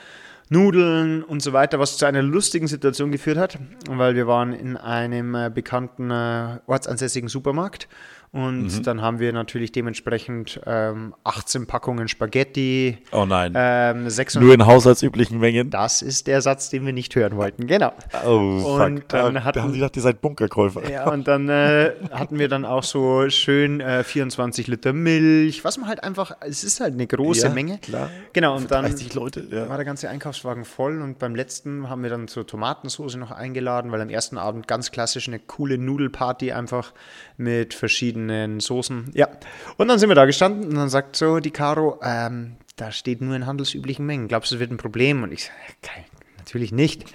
Nudeln 0.49 1.23
und 1.23 1.41
so 1.41 1.51
weiter, 1.51 1.79
was 1.79 1.97
zu 1.97 2.05
einer 2.05 2.21
lustigen 2.21 2.67
Situation 2.67 3.11
geführt 3.11 3.37
hat, 3.37 3.59
weil 3.89 4.15
wir 4.15 4.27
waren 4.27 4.53
in 4.53 4.77
einem 4.77 5.35
äh, 5.35 5.51
bekannten 5.53 6.09
äh, 6.09 6.59
ortsansässigen 6.67 7.27
Supermarkt 7.27 7.89
und 8.37 8.85
dann 8.87 9.01
haben 9.01 9.19
wir 9.19 9.33
natürlich 9.33 9.71
dementsprechend 9.71 10.61
ähm, 10.65 11.13
18 11.23 11.67
Packungen 11.67 12.07
Spaghetti, 12.07 12.97
Oh 13.11 13.25
nein. 13.25 13.53
ähm, 13.55 14.09
600 14.09 14.45
Nur 14.45 14.53
in 14.53 14.65
haushaltsüblichen 14.65 15.39
Mengen. 15.39 15.69
das 15.69 16.01
ist 16.01 16.27
der 16.27 16.41
Satz, 16.41 16.69
den 16.69 16.85
wir 16.85 16.93
nicht 16.93 17.15
hören 17.15 17.35
wollten, 17.37 17.67
genau. 17.67 17.91
Oh, 18.25 18.29
Und 18.29 18.61
fuck. 18.63 19.09
dann 19.09 19.33
da, 19.33 19.43
hatten- 19.43 19.57
da 19.57 19.63
haben 19.63 19.71
sie 19.73 19.79
gedacht, 19.79 19.95
ihr 19.95 20.01
seid 20.01 20.21
Bunkerkäufer. 20.21 20.89
Ja, 20.89 21.09
und 21.09 21.27
dann 21.27 21.49
äh, 21.49 21.91
hatten 22.11 22.39
wir 22.39 22.47
dann 22.47 22.63
auch 22.65 22.83
so 22.83 23.29
schön 23.29 23.81
äh, 23.81 24.03
24 24.03 24.67
Liter 24.67 24.93
Milch, 24.93 25.63
was 25.63 25.77
man 25.77 25.87
halt 25.89 26.03
einfach, 26.03 26.31
es 26.41 26.63
ist 26.63 26.79
halt 26.79 26.93
eine 26.93 27.07
große 27.07 27.47
Ja, 27.47 27.53
Menge. 27.53 27.79
klar. 27.79 28.09
Genau, 28.33 28.55
und 28.55 28.69
dann 28.71 28.85
30 28.85 29.13
Leute, 29.15 29.47
ja. 29.49 29.67
war 29.69 29.77
der 29.77 29.85
ganze 29.85 30.09
Einkaufswagen 30.09 30.63
voll 30.65 31.01
und 31.01 31.19
beim 31.19 31.35
letzten 31.35 31.89
haben 31.89 32.03
wir 32.03 32.09
dann 32.09 32.27
zur 32.27 32.45
Tomatensoße 32.45 33.17
noch 33.17 33.31
eingeladen, 33.31 33.91
weil 33.91 34.01
am 34.01 34.09
ersten 34.09 34.37
Abend 34.37 34.67
ganz 34.67 34.91
klassisch 34.91 35.27
eine 35.27 35.39
coole 35.39 35.77
Nudelparty 35.77 36.51
einfach 36.51 36.93
mit 37.37 37.73
verschiedenen 37.73 38.59
Soßen. 38.59 39.11
Ja, 39.13 39.29
und 39.77 39.87
dann 39.87 39.99
sind 39.99 40.09
wir 40.09 40.15
da 40.15 40.25
gestanden 40.25 40.69
und 40.69 40.75
dann 40.75 40.89
sagt 40.89 41.15
so 41.15 41.39
die 41.39 41.51
Caro, 41.51 41.99
ähm, 42.03 42.57
da 42.75 42.91
steht 42.91 43.21
nur 43.21 43.35
in 43.35 43.45
handelsüblichen 43.45 44.05
Mengen. 44.05 44.27
Glaubst 44.27 44.51
du, 44.51 44.55
es 44.55 44.59
wird 44.59 44.71
ein 44.71 44.77
Problem? 44.77 45.23
Und 45.23 45.31
ich 45.31 45.45
sage, 45.45 46.05
natürlich 46.37 46.71
nicht. 46.71 47.05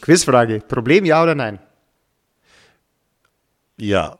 Quizfrage. 0.00 0.60
Problem 0.60 1.04
ja 1.04 1.22
oder 1.22 1.34
nein? 1.34 1.58
Ja. 3.78 4.18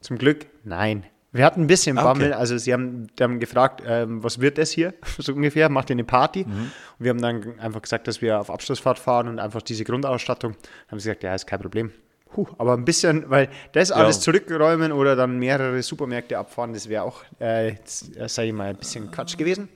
Zum 0.00 0.18
Glück 0.18 0.46
nein. 0.64 1.04
Wir 1.32 1.44
hatten 1.44 1.62
ein 1.62 1.66
bisschen 1.68 1.96
Ah, 1.96 2.10
okay. 2.10 2.18
Bammel, 2.18 2.32
also 2.32 2.58
sie 2.58 2.72
haben, 2.72 3.06
die 3.16 3.22
haben 3.22 3.38
gefragt, 3.38 3.82
ähm, 3.86 4.22
was 4.24 4.40
wird 4.40 4.58
das 4.58 4.72
hier, 4.72 4.94
so 5.18 5.32
ungefähr, 5.32 5.68
macht 5.68 5.90
ihr 5.90 5.94
eine 5.94 6.04
Party? 6.04 6.44
Mhm. 6.44 6.52
Und 6.52 6.72
wir 6.98 7.10
haben 7.10 7.22
dann 7.22 7.60
einfach 7.60 7.82
gesagt, 7.82 8.08
dass 8.08 8.20
wir 8.20 8.40
auf 8.40 8.50
Abschlussfahrt 8.50 8.98
fahren 8.98 9.28
und 9.28 9.38
einfach 9.38 9.62
diese 9.62 9.84
Grundausstattung. 9.84 10.52
Dann 10.52 10.90
haben 10.90 10.98
sie 10.98 11.08
gesagt, 11.08 11.22
ja, 11.22 11.34
ist 11.34 11.46
kein 11.46 11.60
Problem. 11.60 11.92
Puh, 12.32 12.46
aber 12.58 12.74
ein 12.74 12.84
bisschen, 12.84 13.28
weil 13.28 13.48
das 13.72 13.90
alles 13.90 14.20
zurückräumen 14.20 14.92
oder 14.92 15.16
dann 15.16 15.38
mehrere 15.38 15.82
Supermärkte 15.82 16.38
abfahren, 16.38 16.72
das 16.72 16.88
wäre 16.88 17.02
auch, 17.02 17.22
äh, 17.40 17.70
äh, 17.70 17.76
sag 18.26 18.44
ich 18.44 18.52
mal, 18.52 18.70
ein 18.70 18.76
bisschen 18.76 19.10
Quatsch 19.10 19.36
gewesen. 19.36 19.68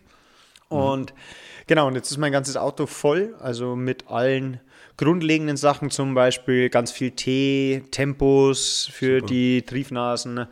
Und 0.69 1.15
genau, 1.67 1.89
und 1.89 1.95
jetzt 1.95 2.11
ist 2.11 2.19
mein 2.19 2.33
ganzes 2.33 2.57
Auto 2.57 2.87
voll, 2.87 3.35
also 3.41 3.75
mit 3.77 4.09
allen 4.09 4.61
grundlegenden 4.97 5.57
Sachen, 5.57 5.91
zum 5.91 6.15
Beispiel 6.15 6.71
ganz 6.71 6.93
viel 6.93 7.11
Tee, 7.11 7.83
Tempos 7.91 8.89
für 8.93 9.21
die 9.21 9.63
Triefnasen, 9.63 10.47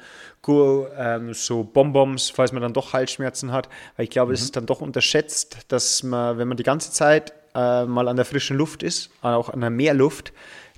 ähm, 0.49 1.35
so 1.35 1.63
Bonbons, 1.63 2.31
falls 2.31 2.53
man 2.53 2.63
dann 2.63 2.73
doch 2.73 2.93
Halsschmerzen 2.93 3.53
hat. 3.53 3.69
Weil 3.97 4.05
ich 4.05 4.11
glaube, 4.11 4.33
es 4.33 4.43
ist 4.43 4.57
dann 4.57 4.67
doch 4.67 4.81
unterschätzt, 4.81 5.59
dass 5.69 6.03
man, 6.03 6.39
wenn 6.39 6.49
man 6.49 6.57
die 6.57 6.65
ganze 6.65 6.91
Zeit 6.91 7.33
äh, 7.55 7.85
mal 7.85 8.09
an 8.09 8.17
der 8.17 8.25
frischen 8.25 8.57
Luft 8.57 8.83
ist, 8.83 9.11
auch 9.23 9.51
an 9.51 9.61
der 9.61 9.71
Meerluft, 9.71 10.33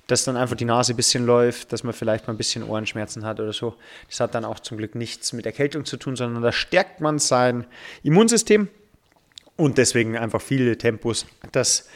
dass 0.07 0.23
dann 0.23 0.37
einfach 0.37 0.55
die 0.55 0.65
Nase 0.65 0.93
ein 0.93 0.95
bisschen 0.95 1.25
läuft, 1.25 1.73
dass 1.73 1.83
man 1.83 1.93
vielleicht 1.93 2.27
mal 2.27 2.33
ein 2.33 2.37
bisschen 2.37 2.63
Ohrenschmerzen 2.63 3.25
hat 3.25 3.39
oder 3.39 3.53
so. 3.53 3.75
Das 4.09 4.19
hat 4.19 4.35
dann 4.35 4.45
auch 4.45 4.59
zum 4.59 4.77
Glück 4.77 4.93
nichts 4.95 5.33
mit 5.33 5.45
Erkältung 5.45 5.85
zu 5.85 5.97
tun, 5.97 6.15
sondern 6.15 6.43
da 6.43 6.51
stärkt 6.51 7.01
man 7.01 7.17
sein 7.19 7.65
Immunsystem 8.03 8.67
und 9.57 9.77
deswegen 9.77 10.15
einfach 10.17 10.41
viele 10.41 10.77
Tempos, 10.77 11.25
dass 11.51 11.87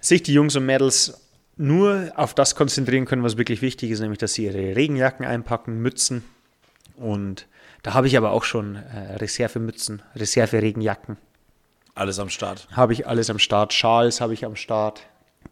sich 0.00 0.22
die 0.22 0.34
Jungs 0.34 0.54
und 0.56 0.66
Mädels 0.66 1.20
nur 1.56 2.12
auf 2.16 2.34
das 2.34 2.54
konzentrieren 2.54 3.06
können, 3.06 3.22
was 3.22 3.38
wirklich 3.38 3.62
wichtig 3.62 3.90
ist, 3.90 4.00
nämlich 4.00 4.18
dass 4.18 4.34
sie 4.34 4.44
ihre 4.44 4.76
Regenjacken 4.76 5.24
einpacken, 5.24 5.80
Mützen 5.80 6.22
und 6.96 7.46
da 7.82 7.94
habe 7.94 8.06
ich 8.08 8.16
aber 8.18 8.32
auch 8.32 8.44
schon 8.44 8.76
äh, 8.76 9.14
Reservemützen, 9.16 10.02
Reserveregenjacken, 10.16 11.16
Alles 11.94 12.18
am 12.18 12.28
Start. 12.28 12.68
habe 12.72 12.92
ich 12.92 13.06
alles 13.06 13.30
am 13.30 13.38
Start, 13.38 13.72
Schals 13.72 14.20
habe 14.20 14.34
ich 14.34 14.44
am 14.44 14.56
Start 14.56 15.02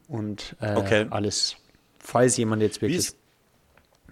und 0.09 0.57
äh, 0.61 0.75
Okay. 0.75 1.07
alles, 1.09 1.57
falls 2.05 2.37
jemand 2.37 2.63
jetzt 2.63 2.81
wirklich 2.81 2.99
ist, 2.99 3.17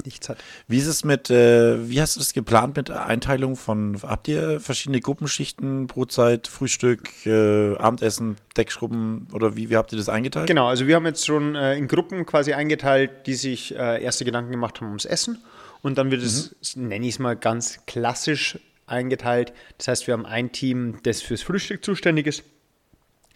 nichts 0.05 0.29
hat. 0.29 0.39
wie 0.67 0.79
ist 0.79 0.87
es 0.87 1.05
mit, 1.05 1.31
äh, 1.31 1.89
wie 1.89 2.01
hast 2.01 2.17
du 2.17 2.21
das 2.21 2.33
geplant 2.33 2.77
mit 2.77 2.89
der 2.89 3.07
Einteilung 3.07 3.57
von, 3.57 4.01
habt 4.03 4.27
ihr 4.27 4.59
verschiedene 4.59 5.01
Gruppenschichten, 5.01 5.87
Brotzeit, 5.87 6.49
Frühstück, 6.49 7.27
äh, 7.27 7.77
Abendessen, 7.77 8.37
Deckschrubben 8.57 9.29
oder 9.33 9.55
wie, 9.55 9.71
wie 9.71 9.77
habt 9.77 9.93
ihr 9.93 9.99
das 9.99 10.09
eingeteilt? 10.09 10.47
Genau, 10.47 10.67
also 10.67 10.87
wir 10.87 10.97
haben 10.97 11.07
jetzt 11.07 11.27
schon 11.27 11.55
äh, 11.55 11.77
in 11.77 11.89
Gruppen 11.89 12.27
quasi 12.27 12.55
eingeteilt, 12.55 13.27
die 13.27 13.35
sich 13.35 13.75
äh, 13.77 14.03
erste 14.03 14.25
Gedanken 14.25 14.51
gemacht 14.51 14.81
haben 14.81 14.89
ums 14.89 15.05
Essen. 15.05 15.39
Und 15.83 15.99
dann 15.99 16.11
wird 16.11 16.23
es, 16.23 16.55
nenne 16.77 17.07
ich 17.07 17.15
es 17.15 17.19
mal 17.19 17.37
ganz 17.37 17.81
klassisch 17.87 18.59
eingeteilt. 18.87 19.53
Das 19.79 19.89
heißt, 19.89 20.07
wir 20.07 20.15
haben 20.15 20.27
ein 20.27 20.53
Team, 20.53 20.99
das 21.03 21.23
fürs 21.23 21.43
Frühstück 21.43 21.85
zuständig 21.85 22.27
ist. 22.27 22.45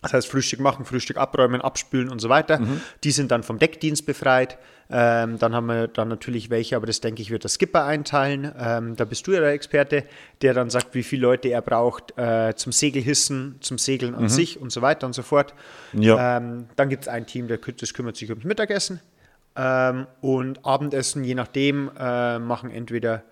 Das 0.02 0.12
heißt, 0.12 0.28
Frühstück 0.28 0.61
machen, 0.61 0.85
Frühstück 0.85 1.16
abräumen, 1.16 1.61
abspülen 1.61 2.11
und 2.11 2.20
so 2.20 2.28
weiter. 2.28 2.61
Die 3.02 3.11
sind 3.11 3.30
dann 3.30 3.42
vom 3.42 3.59
Deckdienst 3.59 4.06
befreit. 4.06 4.59
Ähm, 4.88 5.38
dann 5.38 5.54
haben 5.54 5.66
wir 5.66 5.88
dann 5.88 6.09
natürlich 6.09 6.48
welche, 6.48 6.76
aber 6.76 6.87
das 6.87 7.00
denke 7.00 7.20
ich, 7.20 7.30
wird 7.30 7.42
der 7.42 7.50
Skipper 7.50 7.85
einteilen. 7.85 8.52
Ähm, 8.56 8.94
da 8.94 9.04
bist 9.04 9.26
du 9.26 9.32
ja 9.32 9.40
der 9.40 9.50
Experte, 9.50 10.04
der 10.42 10.54
dann 10.54 10.70
sagt, 10.70 10.94
wie 10.94 11.02
viele 11.02 11.22
Leute 11.22 11.48
er 11.48 11.61
braucht 11.61 12.16
äh, 12.16 12.54
zum 12.54 12.70
Segelhissen, 12.70 13.56
zum 13.61 13.78
Segeln 13.78 14.14
an 14.14 14.28
sich 14.28 14.61
und 14.61 14.70
so 14.70 14.82
weiter 14.82 15.06
und 15.06 15.12
so 15.12 15.22
fort. 15.22 15.54
Ja. 15.92 16.37
Ähm, 16.37 16.66
dann 16.76 16.88
gibt 16.88 17.02
es 17.02 17.09
ein 17.09 17.26
Team, 17.26 17.48
der, 17.48 17.59
das 17.59 17.94
kümmert 17.94 18.16
sich 18.16 18.30
ums 18.30 18.44
Mittagessen. 18.44 19.00
Ähm, 19.56 20.06
und 20.20 20.64
Abendessen, 20.64 21.24
je 21.24 21.35
nachdem, 21.35 21.90
äh, 21.98 22.38
machen 22.38 22.70
entweder 22.70 23.24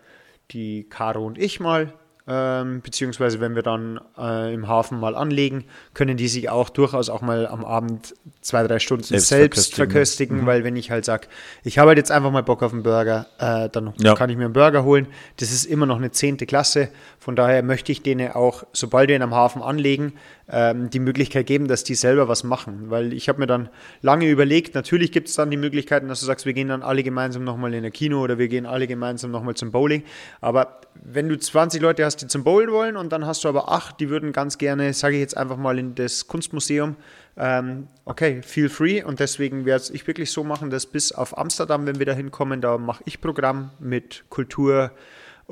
die 0.51 0.85
Caro 0.89 1.25
und 1.25 1.39
ich 1.39 1.61
mal, 1.61 1.93
ähm, 2.27 2.81
beziehungsweise 2.81 3.39
wenn 3.41 3.55
wir 3.55 3.63
dann 3.63 4.01
äh, 4.17 4.55
im 4.55 4.67
Hafen 4.67 4.99
mal 4.99 5.15
anlegen, 5.15 5.65
können 5.93 6.17
die 6.17 6.29
sich 6.29 6.49
auch 6.49 6.71
durchaus 6.71 7.11
auch 7.11 7.21
mal 7.21 7.47
am 7.47 7.65
Abend 7.65 8.15
zwei, 8.41 8.67
drei 8.67 8.79
Stunden 8.79 9.05
Selbst 9.05 9.29
selbst, 9.29 9.75
verköstigen, 9.75 9.91
verköstigen, 10.39 10.47
weil 10.47 10.65
wenn 10.65 10.77
ich 10.77 10.91
halt 10.91 11.05
sage, 11.05 11.27
ich 11.65 11.79
habe 11.79 11.89
halt 11.89 11.99
jetzt 11.99 12.11
einfach 12.11 12.31
mal 12.31 12.43
Bock 12.43 12.63
auf 12.63 12.73
einen 12.73 12.83
Burger, 12.83 13.27
äh, 13.39 13.69
dann 13.69 13.93
Ja. 13.99 14.15
kann 14.15 14.31
ich 14.31 14.37
mir 14.39 14.45
einen 14.47 14.55
Burger 14.55 14.85
holen. 14.85 15.07
Das 15.37 15.53
ist 15.53 15.67
immer 15.67 15.85
noch 15.87 15.97
eine 15.99 16.13
zehnte 16.13 16.47
Klasse. 16.47 16.89
Von 17.19 17.37
daher 17.37 17.63
möchte 17.63 17.93
ich 17.93 18.03
denen 18.03 18.33
auch, 18.33 18.65
sobald 18.73 19.09
wir 19.11 19.17
ihn 19.17 19.23
am 19.23 19.35
Hafen 19.35 19.61
anlegen, 19.63 20.15
ähm, 20.49 20.91
die 20.91 20.99
Möglichkeit 20.99 21.47
geben, 21.47 21.69
dass 21.69 21.85
die 21.85 21.95
selber 21.95 22.29
was 22.29 22.45
machen. 22.45 22.91
Weil 22.91 23.13
ich 23.13 23.29
habe 23.29 23.41
mir 23.41 23.47
dann 23.47 23.69
lange 24.03 24.29
überlegt, 24.29 24.75
natürlich 24.75 25.13
gibt 25.13 25.29
es 25.29 25.35
dann 25.35 25.51
die 25.51 25.57
Möglichkeiten, 25.57 26.09
dass 26.09 26.21
du 26.21 26.27
sagst, 26.27 26.47
wir 26.47 26.53
gehen 26.53 26.69
dann 26.69 26.83
alle 26.83 27.03
gemeinsam 27.03 27.45
nochmal 27.45 27.73
in 27.75 27.85
ein 27.85 27.93
Kino 27.93 28.23
oder 28.23 28.39
wir 28.39 28.49
gehen 28.49 28.67
alle 28.67 28.87
gemeinsam 28.87 29.31
nochmal 29.31 29.55
zum 29.55 29.71
Bowling. 29.71 30.03
Aber 30.41 30.81
wenn 31.03 31.29
du 31.29 31.39
20 31.39 31.81
Leute 31.81 32.05
hast, 32.05 32.17
die 32.17 32.27
zum 32.27 32.45
Bowlen 32.45 32.71
wollen 32.71 32.97
und 32.97 33.13
dann 33.13 33.27
hast 33.27 33.45
du 33.45 33.49
aber 33.49 33.71
acht, 33.71 34.01
die 34.01 34.11
würden 34.11 34.33
ganz 34.33 34.59
gerne, 34.59 34.93
sage 34.93 35.15
ich 35.15 35.21
jetzt 35.21 35.37
einfach 35.37 35.57
mal, 35.57 35.79
in 35.79 35.95
das 35.95 36.29
Kunstmuseum, 36.29 36.97
ähm, 37.37 37.89
okay, 38.05 38.43
feel 38.43 38.69
free. 38.69 39.03
Und 39.03 39.21
deswegen 39.21 39.65
werde 39.65 39.85
ich 39.93 40.07
wirklich 40.07 40.31
so 40.31 40.45
machen, 40.45 40.71
dass 40.71 40.87
bis 40.87 41.13
auf 41.13 41.37
Amsterdam, 41.37 41.87
wenn 41.87 41.99
wir 41.99 42.07
da 42.07 42.13
hinkommen, 42.13 42.61
da 42.61 42.79
mache 42.79 43.03
ich 43.07 43.21
Programm 43.21 43.71
mit 43.79 44.25
Kultur, 44.29 44.93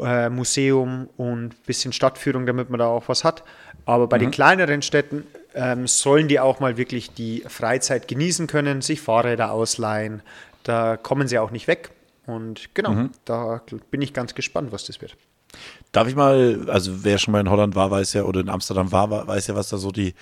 äh, 0.01 0.29
Museum 0.29 1.09
und 1.17 1.51
bisschen 1.67 1.93
Stadtführung, 1.93 2.47
damit 2.47 2.71
man 2.71 2.79
da 2.79 2.87
auch 2.87 3.09
was 3.09 3.25
hat. 3.25 3.43
Aber 3.85 4.07
bei 4.07 4.19
den 4.19 4.31
kleineren 4.31 4.83
Städten 4.83 5.27
ähm, 5.55 5.87
sollen 5.87 6.29
die 6.29 6.39
auch 6.41 6.61
mal 6.61 6.77
wirklich 6.77 7.13
die 7.15 7.43
Freizeit 7.49 8.07
genießen 8.09 8.47
können, 8.47 8.81
sich 8.83 9.01
Fahrräder 9.01 9.51
ausleihen. 9.51 10.23
Da 10.63 10.97
kommen 10.97 11.27
sie 11.29 11.39
auch 11.39 11.51
nicht 11.51 11.67
weg. 11.67 11.91
Und 12.27 12.73
genau, 12.75 12.93
da 13.25 13.61
bin 13.91 14.01
ich 14.01 14.13
ganz 14.13 14.35
gespannt, 14.35 14.71
was 14.71 14.87
das 14.87 15.01
wird. 15.01 15.17
Darf 15.91 16.07
ich 16.09 16.15
mal, 16.15 16.71
also 16.71 17.05
wer 17.05 17.19
schon 17.19 17.33
mal 17.33 17.41
in 17.41 17.51
Holland 17.51 17.75
war, 17.75 17.91
weiß 17.91 18.13
ja, 18.15 18.23
oder 18.23 18.41
in 18.41 18.49
Amsterdam 18.49 18.93
war, 18.93 19.11
wa- 19.11 19.27
weiß 19.27 19.49
ja, 19.49 19.57
was 19.57 19.69
da 19.69 19.77
so 19.77 19.91
die, 19.91 20.15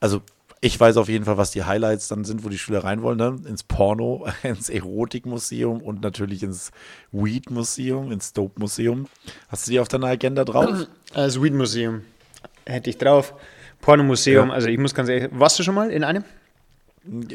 also 0.00 0.22
ich 0.64 0.80
weiß 0.80 0.96
auf 0.96 1.08
jeden 1.08 1.24
Fall, 1.26 1.36
was 1.36 1.50
die 1.50 1.64
Highlights 1.64 2.08
dann 2.08 2.24
sind, 2.24 2.44
wo 2.44 2.48
die 2.48 2.58
Schüler 2.58 2.84
rein 2.84 3.02
wollen, 3.02 3.18
ne? 3.18 3.38
ins 3.46 3.62
Porno, 3.62 4.26
ins 4.42 4.68
Erotikmuseum 4.70 5.82
und 5.82 6.00
natürlich 6.02 6.42
ins 6.42 6.70
Weed-Museum, 7.12 8.10
ins 8.12 8.32
Dope-Museum. 8.32 9.06
Hast 9.48 9.66
du 9.66 9.72
die 9.72 9.80
auf 9.80 9.88
deiner 9.88 10.06
Agenda 10.06 10.44
drauf? 10.44 10.86
Das 11.12 11.42
Weed 11.42 11.52
Museum 11.54 12.02
hätte 12.66 12.90
ich 12.90 12.98
drauf. 12.98 13.34
Pornomuseum, 13.82 14.48
Ja. 14.48 14.54
also 14.54 14.68
ich 14.68 14.78
muss 14.78 14.94
ganz 14.94 15.10
ehrlich, 15.10 15.28
warst 15.32 15.58
du 15.58 15.62
schon 15.62 15.74
mal 15.74 15.90
in 15.90 16.02
einem? 16.04 16.24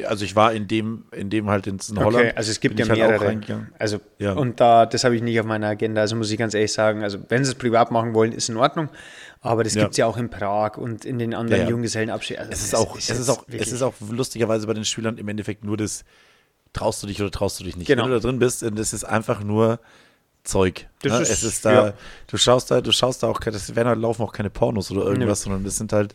Also 0.04 0.24
ich 0.24 0.34
war 0.34 0.52
in 0.52 0.66
dem, 0.66 1.04
in 1.12 1.30
dem 1.30 1.48
halt 1.48 1.68
in, 1.68 1.78
Holland. 1.96 2.16
Okay, 2.16 2.32
also 2.34 2.50
es 2.50 2.58
gibt 2.58 2.80
ja 2.80 2.88
halt 2.88 3.00
auch 3.00 3.06
mehrere. 3.06 3.26
reingegangen. 3.26 3.68
also 3.78 4.00
Ja. 4.18 4.32
und 4.32 4.58
da, 4.58 4.84
das 4.84 5.04
habe 5.04 5.14
ich 5.14 5.22
nicht 5.22 5.38
auf 5.38 5.46
meiner 5.46 5.68
Agenda. 5.68 6.00
Also 6.00 6.16
muss 6.16 6.28
ich 6.32 6.38
ganz 6.38 6.54
ehrlich 6.54 6.72
sagen, 6.72 7.04
also 7.04 7.18
wenn 7.28 7.44
sie 7.44 7.52
es 7.52 7.54
privat 7.56 7.92
machen 7.92 8.12
wollen, 8.12 8.32
ist 8.32 8.48
in 8.48 8.56
Ordnung. 8.56 8.88
Aber 9.42 9.64
das 9.64 9.74
Ja. 9.74 9.82
gibt 9.82 9.92
es 9.92 9.96
ja 9.96 10.06
auch 10.06 10.16
in 10.18 10.28
Prag 10.28 10.76
und 10.76 11.04
in 11.04 11.18
den 11.18 11.32
anderen 11.34 11.60
Ja, 11.62 11.64
ja. 11.66 11.70
Junggesellenabschieden. 11.70 12.40
Also 12.40 12.52
Es 12.52 12.62
ist 12.62 12.74
auch, 12.74 12.96
es 12.96 13.08
jetzt 13.08 13.18
ist 13.20 13.28
auch, 13.30 13.44
es 13.48 13.72
ist 13.72 13.82
auch 13.82 13.94
lustigerweise 14.10 14.66
bei 14.66 14.74
den 14.74 14.84
Schülern 14.84 15.16
im 15.16 15.28
Endeffekt 15.28 15.64
nur 15.64 15.76
das, 15.76 16.04
traust 16.72 17.02
du 17.02 17.06
dich 17.06 17.20
oder 17.20 17.30
traust 17.30 17.58
du 17.58 17.64
dich 17.64 17.76
nicht. 17.76 17.86
Genau. 17.86 18.04
Wenn 18.04 18.10
du 18.10 18.16
da 18.20 18.26
drin 18.28 18.38
bist, 18.38 18.62
das 18.62 18.92
ist 18.92 19.04
einfach 19.04 19.42
nur 19.42 19.80
Zeug. 20.44 20.88
Das 21.02 21.12
ne? 21.12 21.20
ist- 21.20 21.30
es 21.30 21.42
ist 21.42 21.64
da, 21.64 21.72
ja. 21.88 21.92
du 22.26 22.36
schaust 22.36 22.70
da, 22.70 22.80
du 22.80 22.92
schaust 22.92 23.22
da 23.22 23.28
auch, 23.28 23.40
das 23.40 23.74
werden 23.74 23.88
halt 23.88 23.98
laufen 23.98 24.22
auch 24.22 24.32
keine 24.32 24.50
Pornos 24.50 24.90
oder 24.90 25.04
irgendwas, 25.04 25.42
sondern 25.42 25.64
das 25.64 25.76
sind 25.76 25.92
halt 25.92 26.14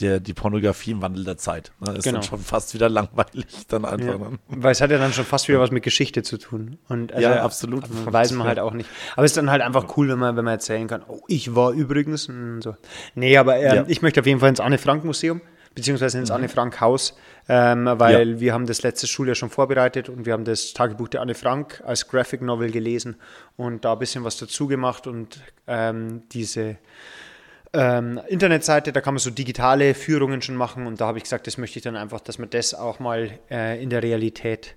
der, 0.00 0.20
die 0.20 0.34
Pornografie 0.34 0.90
im 0.92 1.02
Wandel 1.02 1.24
der 1.24 1.36
Zeit. 1.36 1.72
Ne? 1.80 1.92
Ist 1.94 2.04
Genau. 2.04 2.18
dann 2.18 2.22
schon 2.28 2.38
fast 2.40 2.74
wieder 2.74 2.88
langweilig 2.88 3.46
dann 3.68 3.84
einfach. 3.84 4.06
Ja, 4.20 4.30
Ne? 4.30 4.38
weil 4.48 4.72
es 4.72 4.80
hat 4.80 4.90
ja 4.90 4.98
dann 4.98 5.12
schon 5.12 5.24
fast 5.24 5.48
wieder 5.48 5.60
was 5.60 5.70
mit 5.70 5.82
Geschichte 5.82 6.22
zu 6.22 6.38
tun. 6.38 6.78
Und 6.88 7.12
also, 7.12 7.28
Ja, 7.28 7.42
absolut. 7.42 7.84
Weiß 8.12 8.32
man 8.32 8.46
halt 8.46 8.58
auch 8.58 8.72
nicht. 8.72 8.88
Aber 9.14 9.24
es 9.24 9.32
ist 9.32 9.36
dann 9.36 9.50
halt 9.50 9.62
einfach 9.62 9.96
cool, 9.96 10.08
wenn 10.08 10.18
man, 10.18 10.36
wenn 10.36 10.44
man 10.44 10.54
erzählen 10.54 10.86
kann, 10.88 11.02
oh, 11.08 11.20
ich 11.28 11.54
war 11.54 11.72
übrigens 11.72 12.28
und 12.28 12.62
so. 12.62 12.76
Nee, 13.14 13.36
aber 13.36 13.56
ähm, 13.58 13.74
Ja. 13.76 13.84
ich 13.88 14.02
möchte 14.02 14.20
auf 14.20 14.26
jeden 14.26 14.40
Fall 14.40 14.48
ins 14.50 14.60
Anne-Frank-Museum, 14.60 15.40
beziehungsweise 15.74 16.18
ins 16.18 16.30
Anne-Frank-Haus, 16.30 17.14
ähm, 17.48 17.88
weil 17.96 18.30
Ja. 18.30 18.40
wir 18.40 18.52
haben 18.54 18.66
das 18.66 18.82
letzte 18.82 19.06
Schuljahr 19.06 19.34
schon 19.34 19.50
vorbereitet 19.50 20.08
und 20.08 20.24
wir 20.24 20.32
haben 20.32 20.44
das 20.44 20.72
Tagebuch 20.72 21.08
der 21.08 21.20
Anne 21.20 21.34
Frank 21.34 21.82
als 21.86 22.08
Graphic 22.08 22.40
Novel 22.42 22.70
gelesen 22.70 23.16
und 23.56 23.84
da 23.84 23.92
ein 23.92 23.98
bisschen 23.98 24.24
was 24.24 24.36
dazu 24.38 24.66
gemacht 24.66 25.06
und 25.06 25.40
ähm, 25.66 26.22
diese 26.32 26.76
ähm, 27.72 28.20
Internetseite, 28.28 28.92
da 28.92 29.00
kann 29.00 29.14
man 29.14 29.18
so 29.18 29.30
digitale 29.30 29.94
Führungen 29.94 30.42
schon 30.42 30.56
machen 30.56 30.86
und 30.86 31.00
da 31.00 31.06
habe 31.06 31.18
ich 31.18 31.24
gesagt, 31.24 31.46
das 31.46 31.58
möchte 31.58 31.78
ich 31.78 31.82
dann 31.82 31.96
einfach, 31.96 32.20
dass 32.20 32.38
man 32.38 32.50
das 32.50 32.74
auch 32.74 33.00
mal 33.00 33.38
äh, 33.50 33.82
in 33.82 33.90
der 33.90 34.02
Realität 34.02 34.76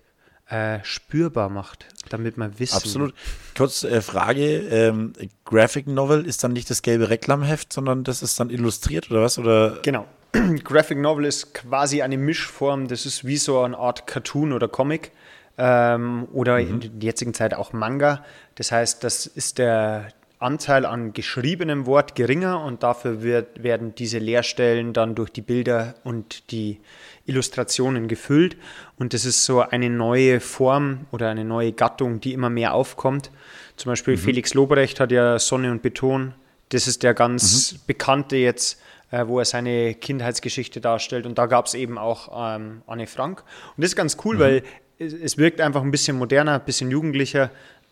äh, 0.49 0.79
spürbar 0.83 1.49
macht, 1.49 1.85
damit 2.09 2.37
man 2.37 2.57
wissen. 2.59 2.75
Absolut. 2.75 3.13
Kurz 3.55 3.83
äh, 3.83 4.01
Frage: 4.01 4.57
ähm, 4.57 5.13
Graphic 5.45 5.87
Novel 5.87 6.25
ist 6.25 6.43
dann 6.43 6.53
nicht 6.53 6.69
das 6.69 6.81
gelbe 6.81 7.09
Reklamheft, 7.09 7.71
sondern 7.71 8.03
das 8.03 8.23
ist 8.23 8.39
dann 8.39 8.49
illustriert 8.49 9.11
oder 9.11 9.21
was? 9.21 9.37
Oder 9.37 9.79
Genau. 9.83 10.05
Graphic 10.63 10.97
Novel 10.99 11.25
ist 11.25 11.53
quasi 11.53 12.01
eine 12.01 12.17
Mischform, 12.17 12.87
das 12.87 13.05
ist 13.05 13.25
wie 13.25 13.37
so 13.37 13.61
eine 13.61 13.77
Art 13.77 14.05
Cartoon 14.05 14.53
oder 14.53 14.67
Comic 14.67 15.11
ähm, 15.57 16.27
oder 16.31 16.59
in 16.59 16.79
der 16.79 16.91
jetzigen 16.99 17.33
Zeit 17.33 17.53
auch 17.53 17.73
Manga. 17.73 18.23
Das 18.55 18.71
heißt, 18.71 19.03
das 19.03 19.25
ist 19.25 19.57
der 19.57 20.09
Anteil 20.39 20.85
an 20.85 21.11
geschriebenem 21.11 21.85
Wort 21.85 22.15
geringer 22.15 22.63
und 22.63 22.81
dafür 22.81 23.21
wird, 23.21 23.61
werden 23.61 23.93
diese 23.93 24.19
Leerstellen 24.19 24.93
dann 24.93 25.13
durch 25.13 25.31
die 25.31 25.41
Bilder 25.41 25.95
und 26.05 26.49
die 26.51 26.79
Illustrationen 27.25 28.07
gefüllt. 28.07 28.55
Und 28.97 29.13
das 29.13 29.25
ist 29.25 29.43
so 29.43 29.59
eine 29.59 29.89
neue 29.89 30.39
Form 30.39 31.07
oder 31.11 31.29
eine 31.29 31.43
neue 31.43 31.73
Gattung, 31.73 32.21
die 32.21 32.31
immer 32.31 32.49
mehr 32.49 32.73
aufkommt. 32.73 33.31
Zum 33.75 33.91
Beispiel 33.91 34.15
mhm. 34.15 34.19
Felix 34.19 34.53
Lobrecht 34.53 35.01
hat 35.01 35.11
ja 35.11 35.37
Sonne 35.39 35.71
und 35.71 35.81
Beton. 35.81 36.33
Das 36.69 36.87
ist 36.87 37.03
der 37.03 37.13
ganz 37.13 37.73
mhm. 37.73 37.77
bekannte 37.87 38.37
jetzt, 38.37 38.81
äh, 39.11 39.27
wo 39.27 39.39
er 39.39 39.45
seine 39.45 39.93
Kindheitsgeschichte 39.93 40.79
darstellt. 40.79 41.25
Und 41.25 41.37
da 41.37 41.47
gab 41.47 41.65
es 41.65 41.73
eben 41.73 41.97
auch 41.97 42.55
ähm, 42.55 42.81
Anne 42.87 43.07
Frank. 43.07 43.43
Und 43.75 43.83
das 43.83 43.91
ist 43.91 43.95
ganz 43.97 44.15
cool, 44.23 44.35
mhm. 44.35 44.39
weil 44.39 44.63
es, 44.99 45.13
es 45.13 45.37
wirkt 45.37 45.59
einfach 45.59 45.81
ein 45.81 45.91
bisschen 45.91 46.17
moderner, 46.17 46.53
ein 46.53 46.65
bisschen 46.65 46.91
jugendlicher. 46.91 47.51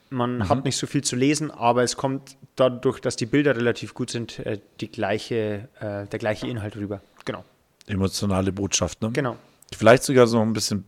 Man 0.09 0.37
mhm. 0.37 0.49
hat 0.49 0.63
nicht 0.65 0.77
so 0.77 0.87
viel 0.87 1.03
zu 1.03 1.15
lesen, 1.15 1.51
aber 1.51 1.83
es 1.83 1.97
kommt 1.97 2.37
dadurch, 2.55 2.99
dass 2.99 3.15
die 3.15 3.25
Bilder 3.25 3.55
relativ 3.55 3.93
gut 3.93 4.09
sind, 4.09 4.39
äh, 4.39 4.59
die 4.79 4.89
gleiche, 4.89 5.67
äh, 5.79 6.05
der 6.07 6.19
gleiche 6.19 6.47
Inhalt 6.47 6.75
rüber. 6.75 7.01
Genau. 7.25 7.43
Emotionale 7.87 8.51
Botschaft, 8.51 9.01
ne? 9.01 9.11
Genau. 9.11 9.37
Vielleicht 9.75 10.03
sogar 10.03 10.27
so 10.27 10.39
ein 10.39 10.53
bisschen 10.53 10.85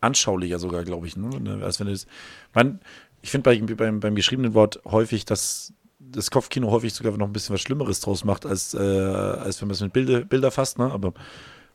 anschaulicher 0.00 0.58
sogar, 0.58 0.84
glaube 0.84 1.06
ich. 1.06 1.16
Ne? 1.16 1.60
Als 1.62 1.80
wenn 1.80 1.88
es, 1.88 2.06
man, 2.54 2.80
ich 3.22 3.30
finde 3.30 3.50
bei, 3.50 3.74
beim, 3.74 4.00
beim 4.00 4.14
geschriebenen 4.14 4.54
Wort 4.54 4.80
häufig, 4.84 5.24
dass 5.24 5.72
das 5.98 6.30
Kopfkino 6.30 6.70
häufig 6.70 6.94
sogar 6.94 7.16
noch 7.16 7.26
ein 7.26 7.32
bisschen 7.32 7.54
was 7.54 7.60
Schlimmeres 7.60 8.00
draus 8.00 8.24
macht, 8.24 8.46
als, 8.46 8.74
äh, 8.74 8.78
als 8.78 9.60
wenn 9.60 9.68
man 9.68 9.74
es 9.74 9.80
mit 9.80 9.92
Bilder, 9.92 10.20
Bilder 10.20 10.50
fasst. 10.50 10.78
Ne? 10.78 10.90
Aber 10.90 11.12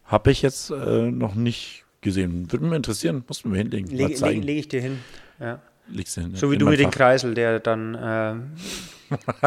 habe 0.06 0.32
ich 0.32 0.42
jetzt 0.42 0.70
äh, 0.72 1.12
noch 1.12 1.36
nicht 1.36 1.84
gesehen. 2.02 2.52
Würde 2.52 2.66
mich 2.66 2.76
interessieren, 2.76 3.24
musst 3.28 3.44
du 3.44 3.50
mir 3.50 3.58
hinlegen. 3.58 3.88
Lege 3.88 4.14
leg, 4.26 4.44
leg 4.44 4.58
ich 4.60 4.68
dir 4.68 4.82
hin. 4.82 5.00
Ja. 5.40 5.62
Legst 5.88 6.18
du 6.18 6.22
hin. 6.22 6.36
So 6.36 6.52
wie 6.52 6.58
du 6.58 6.68
mit 6.68 6.80
den 6.80 6.92
Kreisel, 6.92 7.34
der 7.34 7.60
dann. 7.60 7.96
Äh, 7.96 8.36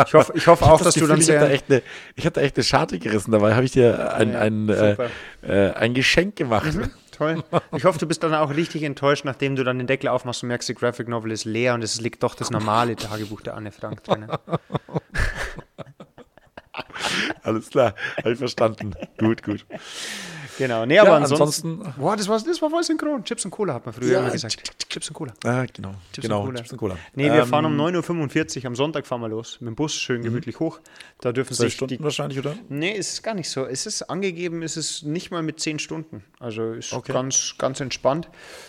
ich 0.05 0.15
hoffe, 0.15 0.33
ich 0.37 0.47
hoffe 0.47 0.65
auch, 0.71 0.81
dass 0.81 0.95
du 0.95 1.07
dann 1.07 1.21
sehr. 1.21 1.51
Ich 1.53 1.63
habe 1.63 1.83
da, 2.17 2.25
hab 2.25 2.35
da 2.35 2.41
echt 2.41 2.57
eine 2.57 2.65
Scharte 2.65 2.99
gerissen. 2.99 3.33
Dabei 3.33 3.55
habe 3.55 3.65
ich 3.65 3.73
dir 3.73 4.15
ein, 4.15 4.33
ja, 4.33 4.41
ein, 4.41 4.69
äh, 4.69 4.97
äh, 5.43 5.73
ein 5.73 5.95
Geschenk 5.95 6.37
gemacht. 6.37 6.75
Mhm, 6.75 6.91
toll. 7.11 7.43
Ich 7.75 7.85
hoffe, 7.85 7.99
du 7.99 8.07
bist 8.07 8.23
dann 8.23 8.35
auch 8.35 8.55
richtig 8.55 8.83
enttäuscht, 8.83 9.25
nachdem 9.25 9.57
du 9.57 9.65
dann 9.65 9.79
den 9.79 9.87
Deckel 9.87 10.09
aufmachst 10.09 10.43
und 10.43 10.49
merkst, 10.49 10.69
die 10.69 10.75
Graphic 10.75 11.09
Novel 11.09 11.33
ist 11.33 11.45
leer 11.45 11.75
und 11.75 11.83
es 11.83 12.01
liegt 12.01 12.23
doch 12.23 12.35
das 12.35 12.51
normale 12.51 12.97
Tagebuch 12.97 13.41
der 13.41 13.55
Anne 13.55 13.73
Frank 13.73 14.05
drin. 14.05 14.27
Alles 17.43 17.71
klar, 17.71 17.95
habe 18.19 18.33
ich 18.33 18.39
verstanden. 18.39 18.95
gut, 19.19 19.43
gut. 19.43 19.65
Genau, 20.59 20.87
nee, 20.87 20.99
aber 20.99 21.11
ja, 21.11 21.17
ansonsten, 21.17 21.69
ansonsten. 21.81 22.01
Boah, 22.01 22.17
das 22.17 22.29
war, 22.29 22.41
das 22.41 22.63
war 22.63 22.71
voll 22.71 22.83
synchron. 22.83 23.25
Chips 23.25 23.45
und 23.45 23.51
Cola 23.51 23.75
hat 23.75 23.85
man 23.85 23.95
früher 23.95 24.13
ja, 24.13 24.21
immer 24.21 24.31
gesagt. 24.31 24.89
Chips 24.89 25.09
und 25.09 25.15
Cola. 25.15 25.35
Ah, 25.45 25.67
genau. 25.73 25.95
Chips 26.13 26.23
genau, 26.27 26.41
und 26.41 26.47
Cola. 26.47 26.59
Chips 26.59 26.73
und 26.73 26.79
Cola. 26.79 26.97
Nee, 27.15 27.25
wir 27.25 27.43
ähm, 27.43 27.47
fahren 27.47 27.67
um 27.67 27.79
9.45 27.79 28.61
Uhr 28.61 28.67
am 28.67 28.77
Sonntag 28.77 29.07
fahren 29.07 29.21
wir 29.21 29.29
los. 29.29 29.59
Mit 29.61 29.69
dem 29.69 29.77
Bus 29.77 29.95
schön 29.95 30.21
mhm. 30.21 30.25
gemütlich 30.25 30.59
hoch. 30.59 30.81
Da 31.21 31.33
dürfen 31.33 31.55
Zwei 31.55 31.65
sich 31.65 31.75
Stunden 31.75 31.99
die, 31.99 32.03
wahrscheinlich, 32.03 32.39
oder? 32.39 32.55
Nee, 32.69 32.93
ist 32.93 33.13
es 33.13 33.23
gar 33.23 33.35
nicht 33.35 33.51
so. 33.51 33.67
Es 33.67 33.87
ist 33.87 34.03
angegeben, 34.03 34.63
ist 34.63 34.77
es 34.77 35.03
nicht 35.03 35.31
mal 35.31 35.43
mit 35.43 35.61
10 35.61 35.79
Stunden. 35.79 36.25
Also 36.41 36.73
ist 36.73 36.93
okay. 36.93 37.13
ganz, 37.13 37.57
ganz 37.59 37.81
entspannt. 37.81 38.29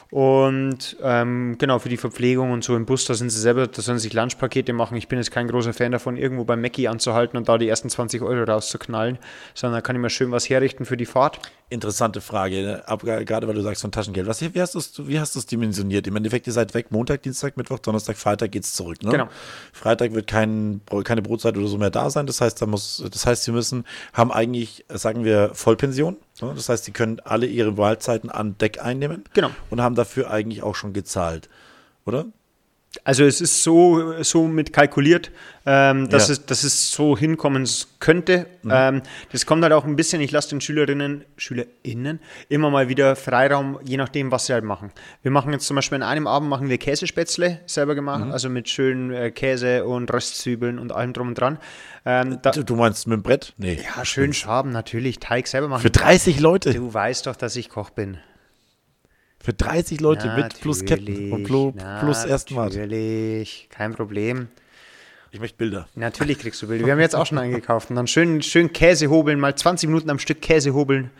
Und 0.09 0.95
ähm, 1.01 1.57
genau, 1.57 1.79
für 1.79 1.89
die 1.89 1.97
Verpflegung 1.97 2.51
und 2.51 2.63
so 2.63 2.75
im 2.75 2.85
Bus, 2.85 3.05
da 3.05 3.13
sind 3.13 3.29
sie 3.29 3.39
selber, 3.39 3.67
da 3.67 3.81
sollen 3.81 3.99
sich 3.99 4.13
Lunchpakete 4.13 4.71
machen. 4.71 4.95
Ich 4.95 5.07
bin 5.09 5.19
jetzt 5.19 5.31
kein 5.31 5.47
großer 5.47 5.73
Fan 5.73 5.91
davon, 5.91 6.15
irgendwo 6.15 6.45
bei 6.45 6.55
Mackie 6.55 6.87
anzuhalten 6.87 7.37
und 7.37 7.49
da 7.49 7.57
die 7.57 7.67
ersten 7.67 7.89
20 7.89 8.21
Euro 8.21 8.49
rauszuknallen, 8.49 9.17
sondern 9.53 9.77
da 9.77 9.81
kann 9.81 9.95
ich 9.97 10.01
mir 10.01 10.09
schön 10.09 10.31
was 10.31 10.49
herrichten 10.49 10.85
für 10.85 10.95
die 10.95 11.05
Fahrt. 11.05 11.39
Interessante 11.69 12.21
Frage, 12.21 12.61
ne? 12.61 13.25
gerade 13.25 13.47
weil 13.47 13.55
du 13.55 13.61
sagst 13.61 13.81
von 13.81 13.91
Taschengeld. 13.91 14.27
Was, 14.27 14.41
wie 14.41 14.61
hast 14.61 14.75
du 14.75 15.39
es 15.39 15.45
dimensioniert? 15.45 16.07
Im 16.07 16.15
Endeffekt, 16.15 16.47
ihr 16.47 16.53
seid 16.53 16.73
weg 16.73 16.91
Montag, 16.91 17.23
Dienstag, 17.23 17.57
Mittwoch, 17.57 17.79
Donnerstag, 17.79 18.15
Freitag 18.15 18.51
geht 18.51 18.63
es 18.63 18.73
zurück. 18.73 19.03
Ne? 19.03 19.11
Genau. 19.11 19.27
Freitag 19.73 20.13
wird 20.13 20.27
kein, 20.27 20.79
keine 21.03 21.21
Brotzeit 21.21 21.57
oder 21.57 21.67
so 21.67 21.77
mehr 21.77 21.89
da 21.89 22.09
sein. 22.09 22.25
Das 22.25 22.39
heißt, 22.39 22.61
da 22.61 22.65
muss, 22.65 23.03
das 23.11 23.25
heißt, 23.25 23.43
sie 23.43 23.51
müssen, 23.51 23.83
haben 24.13 24.31
eigentlich, 24.31 24.85
sagen 24.87 25.25
wir, 25.25 25.51
Vollpension. 25.53 26.15
Das 26.39 26.69
heißt, 26.69 26.85
sie 26.85 26.91
können 26.91 27.19
alle 27.21 27.47
ihre 27.47 27.77
Wahlzeiten 27.77 28.29
an 28.29 28.57
Deck 28.57 28.81
einnehmen. 28.81 29.23
Genau. 29.33 29.49
Und 29.69 29.81
haben 29.81 29.95
dafür 29.95 30.29
eigentlich 30.29 30.61
auch 30.63 30.75
schon 30.75 30.93
gezahlt. 30.93 31.49
Oder? 32.05 32.25
Also 33.07 33.23
es 33.23 33.39
ist 33.39 33.63
so, 33.63 34.21
so 34.21 34.49
mit 34.49 34.73
kalkuliert, 34.73 35.31
ähm, 35.65 36.09
dass, 36.09 36.27
ja. 36.27 36.33
es, 36.33 36.45
dass 36.45 36.65
es 36.65 36.91
so 36.91 37.17
hinkommen 37.17 37.65
könnte. 38.01 38.47
Mhm. 38.63 38.71
Ähm, 38.73 39.01
das 39.31 39.45
kommt 39.45 39.63
halt 39.63 39.71
auch 39.71 39.85
ein 39.85 39.95
bisschen, 39.95 40.19
ich 40.19 40.31
lasse 40.31 40.49
den 40.49 40.59
Schülerinnen, 40.59 41.23
SchülerInnen 41.37 42.19
immer 42.49 42.69
mal 42.69 42.89
wieder 42.89 43.15
Freiraum, 43.15 43.79
je 43.85 43.95
nachdem, 43.95 44.29
was 44.29 44.47
sie 44.47 44.53
halt 44.53 44.65
machen. 44.65 44.91
Wir 45.21 45.31
machen 45.31 45.53
jetzt 45.53 45.67
zum 45.67 45.75
Beispiel 45.75 45.95
in 45.95 46.03
einem 46.03 46.27
Abend 46.27 46.49
machen 46.49 46.67
wir 46.67 46.77
Käsespätzle 46.77 47.61
selber 47.65 47.95
gemacht, 47.95 48.25
mhm. 48.25 48.31
also 48.33 48.49
mit 48.49 48.67
schönen 48.67 49.13
äh, 49.13 49.31
Käse 49.31 49.85
und 49.85 50.11
Röstzwiebeln 50.11 50.77
und 50.77 50.91
allem 50.91 51.13
drum 51.13 51.29
und 51.29 51.39
dran. 51.39 51.59
Ähm, 52.05 52.39
da, 52.41 52.51
du 52.51 52.75
meinst 52.75 53.07
mit 53.07 53.19
dem 53.19 53.23
Brett? 53.23 53.53
Nee. 53.55 53.79
Ja, 53.95 54.03
schön 54.03 54.33
schaben, 54.33 54.73
natürlich, 54.73 55.19
Teig 55.19 55.47
selber 55.47 55.69
machen. 55.69 55.81
Für 55.81 55.91
30 55.91 56.41
Leute? 56.41 56.73
Du 56.73 56.93
weißt 56.93 57.25
doch, 57.25 57.37
dass 57.37 57.55
ich 57.55 57.69
Koch 57.69 57.89
bin. 57.89 58.17
Für 59.47 59.53
30 59.53 60.01
Leute 60.01 60.27
natürlich, 60.27 60.43
mit 60.43 60.61
plus 60.61 60.83
Ketten 60.83 61.31
und 61.31 61.45
plus, 61.45 61.73
plus 62.01 62.25
Erstmal. 62.25 62.67
Natürlich, 62.67 63.69
kein 63.71 63.93
Problem. 63.93 64.49
Ich 65.31 65.39
möchte 65.39 65.55
Bilder. 65.55 65.87
Natürlich 65.95 66.39
kriegst 66.39 66.61
du 66.61 66.67
Bilder. 66.67 66.85
Wir 66.85 66.91
haben 66.91 66.99
jetzt 66.99 67.15
auch 67.15 67.25
schon 67.25 67.37
eingekauft. 67.37 67.89
Und 67.89 67.95
dann 67.95 68.07
schön, 68.07 68.41
schön 68.41 68.73
Käse 68.73 69.09
hobeln, 69.09 69.39
mal 69.39 69.55
20 69.55 69.87
Minuten 69.87 70.09
am 70.09 70.19
Stück 70.19 70.41
Käse 70.41 70.73
hobeln. 70.73 71.11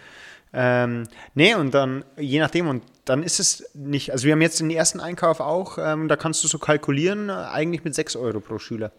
Ähm, 0.52 1.04
nee, 1.36 1.56
und 1.56 1.74
dann, 1.74 2.04
je 2.18 2.42
nachdem, 2.42 2.68
und 2.68 2.84
dann 3.06 3.24
ist 3.24 3.40
es 3.40 3.64
nicht, 3.74 4.12
also 4.12 4.26
wir 4.26 4.34
haben 4.34 4.42
jetzt 4.42 4.60
den 4.60 4.72
ersten 4.72 5.00
Einkauf 5.00 5.40
auch, 5.40 5.78
ähm, 5.80 6.10
da 6.10 6.18
kannst 6.18 6.44
du 6.44 6.50
so 6.50 6.60
kalkulieren, 6.60 7.30
eigentlich 7.30 7.86
mit 7.86 7.96
6 7.96 8.18
Euro 8.18 8.42
pro 8.42 8.60
Schüler. 8.60 8.92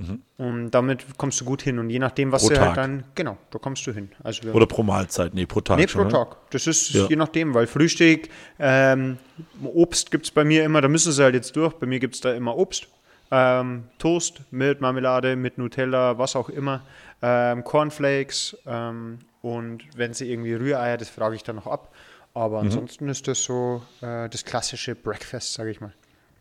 Mhm. 0.00 0.22
Und 0.38 0.70
damit 0.70 1.04
kommst 1.18 1.40
du 1.40 1.44
gut 1.44 1.60
hin. 1.62 1.78
Und 1.78 1.90
je 1.90 1.98
nachdem, 1.98 2.32
was 2.32 2.42
pro 2.42 2.54
du 2.54 2.60
halt 2.60 2.76
dann, 2.76 3.04
genau, 3.14 3.36
da 3.50 3.58
kommst 3.58 3.86
du 3.86 3.92
hin. 3.92 4.10
Also 4.24 4.48
Oder 4.50 4.66
pro 4.66 4.82
Mahlzeit, 4.82 5.34
nee, 5.34 5.44
pro 5.44 5.60
Tag. 5.60 5.78
Nee, 5.78 5.86
pro 5.86 6.04
Tag. 6.04 6.36
Das 6.50 6.66
ist 6.66 6.90
ja. 6.90 7.06
je 7.06 7.16
nachdem, 7.16 7.52
weil 7.52 7.66
Frühstück, 7.66 8.28
ähm, 8.58 9.18
Obst 9.62 10.10
gibt 10.10 10.24
es 10.24 10.30
bei 10.30 10.44
mir 10.44 10.64
immer, 10.64 10.80
da 10.80 10.88
müssen 10.88 11.12
sie 11.12 11.22
halt 11.22 11.34
jetzt 11.34 11.54
durch. 11.54 11.74
Bei 11.74 11.86
mir 11.86 12.00
gibt 12.00 12.14
es 12.14 12.20
da 12.20 12.32
immer 12.32 12.56
Obst. 12.56 12.88
Ähm, 13.30 13.84
Toast 13.98 14.40
mit 14.50 14.80
Marmelade, 14.80 15.36
mit 15.36 15.58
Nutella, 15.58 16.18
was 16.18 16.34
auch 16.34 16.48
immer. 16.48 16.82
Ähm, 17.22 17.62
Cornflakes 17.62 18.56
ähm, 18.66 19.18
und 19.42 19.82
wenn 19.94 20.14
sie 20.14 20.32
irgendwie 20.32 20.54
Rühreier, 20.54 20.96
das 20.96 21.10
frage 21.10 21.36
ich 21.36 21.42
dann 21.42 21.56
noch 21.56 21.66
ab. 21.66 21.94
Aber 22.32 22.60
mhm. 22.60 22.68
ansonsten 22.68 23.08
ist 23.08 23.28
das 23.28 23.44
so 23.44 23.82
äh, 24.00 24.28
das 24.28 24.44
klassische 24.44 24.94
Breakfast, 24.94 25.52
sage 25.52 25.70
ich 25.70 25.80
mal. 25.80 25.92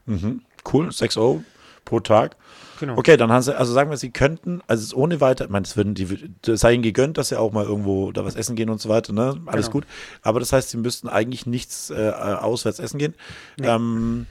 Mhm. 0.06 0.42
Cool, 0.72 0.92
6 0.92 1.18
Euro 1.18 1.44
pro 1.90 2.00
Tag. 2.00 2.38
Genau. 2.80 2.98
Okay, 2.98 3.18
dann 3.18 3.32
haben 3.32 3.42
sie, 3.42 3.58
also 3.58 3.74
sagen 3.74 3.90
wir, 3.90 3.98
sie 3.98 4.12
könnten, 4.12 4.62
also 4.68 4.96
ohne 4.96 5.20
weiter, 5.20 5.46
ich 5.46 5.52
meine, 5.52 5.66
es 5.66 5.76
würden 5.76 5.96
die, 5.96 6.32
das 6.44 6.62
sei 6.62 6.74
ihnen 6.74 6.84
gegönnt, 6.84 7.18
dass 7.18 7.30
sie 7.30 7.38
auch 7.38 7.52
mal 7.52 7.66
irgendwo 7.66 8.12
da 8.12 8.24
was 8.24 8.36
essen 8.36 8.56
gehen 8.56 8.70
und 8.70 8.80
so 8.80 8.88
weiter, 8.88 9.12
ne? 9.12 9.42
Alles 9.48 9.66
genau. 9.66 9.74
gut. 9.74 9.88
Aber 10.22 10.40
das 10.40 10.54
heißt, 10.54 10.70
sie 10.70 10.78
müssten 10.78 11.10
eigentlich 11.10 11.46
nichts 11.46 11.90
äh, 11.90 12.10
auswärts 12.10 12.80
essen 12.80 13.00
gehen. 13.00 13.16
Nee. 13.58 13.68
Ähm, 13.68 14.28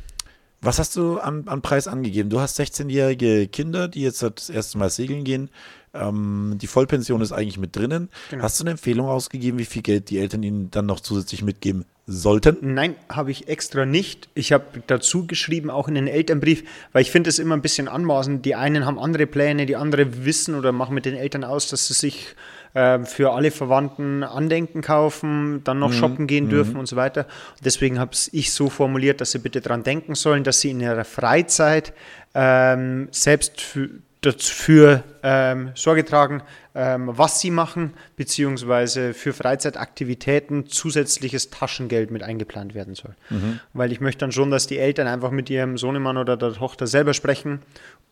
was 0.60 0.78
hast 0.78 0.96
du 0.96 1.18
an, 1.18 1.44
an 1.46 1.62
Preis 1.62 1.86
angegeben? 1.86 2.30
Du 2.30 2.40
hast 2.40 2.58
16-jährige 2.58 3.46
Kinder, 3.48 3.88
die 3.88 4.02
jetzt 4.02 4.22
das 4.22 4.50
erste 4.50 4.78
Mal 4.78 4.90
segeln 4.90 5.24
gehen. 5.24 5.50
Ähm, 5.94 6.56
die 6.60 6.66
Vollpension 6.66 7.20
ist 7.20 7.32
eigentlich 7.32 7.58
mit 7.58 7.76
drinnen. 7.76 8.08
Genau. 8.30 8.42
Hast 8.42 8.58
du 8.58 8.64
eine 8.64 8.72
Empfehlung 8.72 9.06
ausgegeben, 9.08 9.58
wie 9.58 9.64
viel 9.64 9.82
Geld 9.82 10.10
die 10.10 10.18
Eltern 10.18 10.42
ihnen 10.42 10.70
dann 10.70 10.86
noch 10.86 11.00
zusätzlich 11.00 11.42
mitgeben 11.42 11.84
sollten? 12.06 12.56
Nein, 12.74 12.96
habe 13.08 13.30
ich 13.30 13.48
extra 13.48 13.86
nicht. 13.86 14.28
Ich 14.34 14.52
habe 14.52 14.82
dazu 14.86 15.26
geschrieben, 15.26 15.70
auch 15.70 15.86
in 15.86 15.94
den 15.94 16.08
Elternbrief, 16.08 16.64
weil 16.92 17.02
ich 17.02 17.10
finde 17.10 17.30
es 17.30 17.38
immer 17.38 17.56
ein 17.56 17.62
bisschen 17.62 17.86
anmaßend. 17.86 18.44
Die 18.44 18.56
einen 18.56 18.84
haben 18.84 18.98
andere 18.98 19.26
Pläne, 19.26 19.64
die 19.64 19.76
andere 19.76 20.24
wissen 20.24 20.54
oder 20.54 20.72
machen 20.72 20.94
mit 20.94 21.04
den 21.04 21.14
Eltern 21.14 21.44
aus, 21.44 21.68
dass 21.68 21.86
sie 21.86 21.94
sich 21.94 22.34
äh, 22.78 23.04
für 23.04 23.32
alle 23.32 23.50
Verwandten 23.50 24.22
Andenken 24.22 24.82
kaufen, 24.82 25.62
dann 25.64 25.80
noch 25.80 25.90
mhm. 25.90 25.94
shoppen 25.94 26.26
gehen 26.28 26.44
mhm. 26.44 26.50
dürfen 26.50 26.76
und 26.76 26.86
so 26.86 26.94
weiter. 26.94 27.26
deswegen 27.64 27.98
habe 27.98 28.12
ich 28.32 28.52
so 28.52 28.70
formuliert, 28.70 29.20
dass 29.20 29.32
sie 29.32 29.40
bitte 29.40 29.60
daran 29.60 29.82
denken 29.82 30.14
sollen, 30.14 30.44
dass 30.44 30.60
sie 30.60 30.70
in 30.70 30.80
ihrer 30.80 31.04
Freizeit 31.04 31.92
ähm, 32.34 33.08
selbst 33.10 33.60
für, 33.60 33.88
dafür 34.20 35.02
ähm, 35.22 35.70
Sorge 35.74 36.04
tragen, 36.04 36.42
was 36.80 37.40
sie 37.40 37.50
machen, 37.50 37.94
beziehungsweise 38.16 39.12
für 39.12 39.32
Freizeitaktivitäten 39.32 40.66
zusätzliches 40.66 41.50
Taschengeld 41.50 42.10
mit 42.12 42.22
eingeplant 42.22 42.74
werden 42.74 42.94
soll. 42.94 43.16
Mhm. 43.30 43.58
Weil 43.72 43.90
ich 43.90 44.00
möchte 44.00 44.20
dann 44.20 44.30
schon, 44.32 44.50
dass 44.50 44.68
die 44.68 44.78
Eltern 44.78 45.08
einfach 45.08 45.32
mit 45.32 45.50
ihrem 45.50 45.76
Sohnemann 45.76 46.16
oder 46.16 46.36
der 46.36 46.52
Tochter 46.52 46.86
selber 46.86 47.14
sprechen 47.14 47.62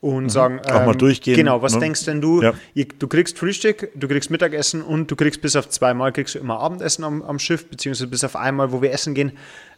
und 0.01 0.25
mhm. 0.25 0.29
sagen, 0.31 0.61
ähm, 0.65 0.75
auch 0.75 0.85
mal 0.85 0.93
ähm, 0.93 0.99
durchgehen. 0.99 1.37
Genau, 1.37 1.63
was 1.63 1.75
ne? 1.75 1.81
denkst 1.81 2.05
denn 2.07 2.21
du? 2.21 2.43
Ja. 2.43 2.55
Du 2.99 3.07
kriegst 3.07 3.39
Frühstück, 3.39 3.91
du 3.95 4.09
kriegst 4.09 4.31
Mittagessen 4.31 4.83
und 4.83 5.11
du 5.11 5.17
kriegst 5.17 5.41
bis 5.41 5.55
auf 5.55 5.69
zweimal 5.69 6.13
kriegst 6.13 6.35
du 6.35 6.39
immer 6.41 6.59
Abendessen 6.59 7.05
am, 7.05 7.23
am 7.23 7.39
Schiff, 7.39 7.69
beziehungsweise 7.69 8.09
bis 8.09 8.25
auf 8.25 8.35
einmal, 8.35 8.73
wo 8.73 8.83
wir 8.83 8.91
essen 8.93 9.15
gehen. 9.15 9.33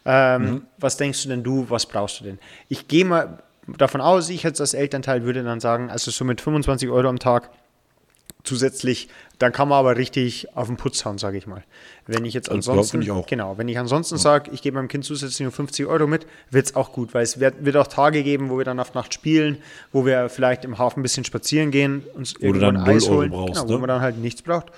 Ähm, 0.06 0.42
mhm. 0.42 0.62
Was 0.78 0.96
denkst 0.96 1.24
du 1.24 1.28
denn 1.28 1.42
du, 1.42 1.66
was 1.68 1.86
brauchst 1.86 2.20
du 2.20 2.24
denn? 2.24 2.38
Ich 2.68 2.88
gehe 2.88 3.04
mal 3.04 3.42
davon 3.76 4.00
aus, 4.00 4.30
ich 4.30 4.44
jetzt 4.44 4.60
als 4.60 4.72
Elternteil 4.72 5.24
würde 5.24 5.42
dann 5.42 5.60
sagen, 5.60 5.90
also 5.90 6.10
so 6.10 6.24
mit 6.24 6.40
25 6.40 6.88
Euro 6.88 7.08
am 7.08 7.18
Tag 7.18 7.50
zusätzlich, 8.48 9.08
dann 9.38 9.52
kann 9.52 9.68
man 9.68 9.78
aber 9.78 9.96
richtig 9.96 10.56
auf 10.56 10.66
den 10.66 10.76
Putz 10.76 11.04
hauen, 11.04 11.18
sage 11.18 11.38
ich 11.38 11.46
mal. 11.46 11.62
Wenn 12.06 12.24
ich 12.24 12.34
jetzt 12.34 12.50
Also, 12.50 12.72
ansonsten, 12.72 13.02
ich 13.02 13.26
genau, 13.26 13.58
wenn 13.58 13.68
ich 13.68 13.78
ansonsten 13.78 14.16
sage, 14.16 14.50
ich 14.52 14.62
gebe 14.62 14.76
meinem 14.76 14.88
Kind 14.88 15.04
zusätzlich 15.04 15.40
nur 15.40 15.52
50 15.52 15.86
Euro 15.86 16.06
mit, 16.06 16.26
wird 16.50 16.66
es 16.66 16.74
auch 16.74 16.92
gut, 16.92 17.14
weil 17.14 17.22
es 17.22 17.38
wird, 17.38 17.64
wird 17.64 17.76
auch 17.76 17.86
Tage 17.86 18.22
geben, 18.24 18.50
wo 18.50 18.58
wir 18.58 18.64
dann 18.64 18.80
auf 18.80 18.94
Nacht 18.94 19.14
spielen, 19.14 19.58
wo 19.92 20.04
wir 20.04 20.28
vielleicht 20.28 20.64
im 20.64 20.78
Hafen 20.78 21.00
ein 21.00 21.02
bisschen 21.02 21.24
spazieren 21.24 21.70
gehen, 21.70 22.02
uns 22.14 22.34
du 22.34 22.46
irgendwo 22.46 22.66
dann 22.66 22.76
ein 22.78 22.84
0 22.84 22.94
Eis 22.94 23.04
Euro 23.04 23.16
holen, 23.16 23.30
brauchst, 23.30 23.54
genau, 23.54 23.66
ne? 23.66 23.74
wo 23.74 23.78
man 23.78 23.88
dann 23.88 24.00
halt 24.00 24.18
nichts 24.18 24.42
braucht. 24.42 24.72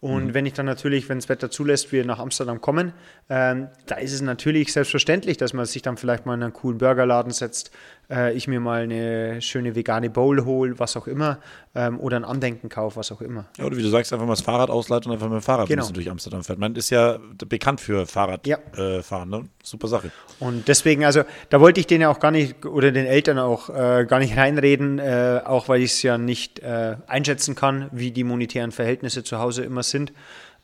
Und 0.00 0.26
Mhm. 0.26 0.34
wenn 0.34 0.44
ich 0.44 0.52
dann 0.52 0.66
natürlich, 0.66 1.08
wenn 1.08 1.16
das 1.16 1.30
Wetter 1.30 1.50
zulässt, 1.50 1.90
wir 1.90 2.04
nach 2.04 2.18
Amsterdam 2.18 2.60
kommen, 2.60 2.92
ähm, 3.30 3.68
da 3.86 3.94
ist 3.94 4.12
es 4.12 4.20
natürlich 4.20 4.70
selbstverständlich, 4.70 5.38
dass 5.38 5.54
man 5.54 5.64
sich 5.64 5.80
dann 5.80 5.96
vielleicht 5.96 6.26
mal 6.26 6.34
in 6.34 6.42
einen 6.42 6.52
coolen 6.52 6.76
Burgerladen 6.76 7.32
setzt, 7.32 7.70
äh, 8.10 8.32
ich 8.34 8.48
mir 8.48 8.60
mal 8.60 8.82
eine 8.82 9.40
schöne 9.42 9.74
vegane 9.74 10.10
Bowl 10.10 10.44
hole, 10.44 10.78
was 10.78 10.96
auch 10.96 11.06
immer, 11.06 11.38
ähm, 11.74 11.98
oder 12.00 12.16
ein 12.16 12.24
Andenken 12.24 12.68
kaufe, 12.68 12.96
was 12.96 13.10
auch 13.12 13.20
immer. 13.20 13.46
Ja, 13.58 13.64
oder 13.64 13.76
wie 13.76 13.82
du 13.82 13.88
sagst, 13.88 14.12
einfach 14.12 14.26
mal 14.26 14.32
das 14.32 14.42
Fahrrad 14.42 14.70
ausleihen 14.70 15.04
und 15.06 15.12
einfach 15.12 15.28
mit 15.28 15.40
dem 15.40 15.42
Fahrrad 15.42 15.68
Genau. 15.68 15.82
ein 15.82 15.82
bisschen 15.82 15.94
durch 15.94 16.10
Amsterdam 16.10 16.44
fährt. 16.44 16.58
Man 16.58 16.74
ist 16.76 16.90
ja 16.90 17.18
bekannt 17.48 17.80
für 17.80 18.06
Fahrradfahren, 18.06 18.50
Ja. 18.76 19.22
äh, 19.22 19.26
ne? 19.26 19.48
Super 19.62 19.88
Sache. 19.88 20.10
Und 20.40 20.68
deswegen, 20.68 21.04
also 21.04 21.22
da 21.50 21.60
wollte 21.60 21.80
ich 21.80 21.86
denen 21.86 22.02
ja 22.02 22.10
auch 22.10 22.20
gar 22.20 22.30
nicht 22.30 22.64
oder 22.66 22.92
den 22.92 23.06
Eltern 23.06 23.38
auch 23.38 23.70
äh, 23.70 24.04
gar 24.08 24.18
nicht 24.18 24.36
reinreden, 24.36 24.98
äh, 24.98 25.40
auch 25.44 25.68
weil 25.68 25.80
ich 25.80 25.92
es 25.92 26.02
ja 26.02 26.18
nicht 26.18 26.58
äh, 26.60 26.96
einschätzen 27.06 27.54
kann, 27.54 27.88
wie 27.92 28.10
die 28.10 28.24
monetären 28.24 28.72
Verhältnisse 28.72 29.24
zu 29.24 29.38
Hause 29.38 29.64
immer 29.64 29.82
sind. 29.82 30.12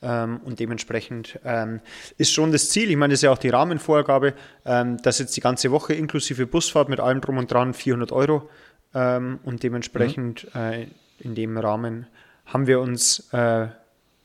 Ähm, 0.03 0.41
und 0.45 0.61
dementsprechend 0.61 1.39
ähm, 1.45 1.81
ist 2.17 2.33
schon 2.33 2.53
das 2.53 2.71
Ziel, 2.71 2.91
ich 2.91 2.97
meine, 2.97 3.13
das 3.13 3.19
ist 3.19 3.25
ja 3.25 3.33
auch 3.33 3.39
die 3.39 3.51
Rahmenvorgabe, 3.51 4.35
ähm, 4.65 4.97
dass 5.03 5.19
jetzt 5.19 5.37
die 5.37 5.41
ganze 5.41 5.71
Woche 5.71 5.95
inklusive 5.95 6.47
Busfahrt 6.47 6.89
mit 6.89 7.01
allem 7.01 7.21
drum 7.21 7.39
und 7.39 7.51
dran 7.53 7.75
400 7.75 8.13
Euro 8.13 8.49
und 8.93 9.63
dementsprechend 9.63 10.49
äh, 10.53 10.89
in 11.21 11.37
dem 11.37 11.57
Rahmen 11.57 12.09
haben 12.45 12.67
wir 12.67 12.81
uns 12.81 13.33
äh, 13.33 13.69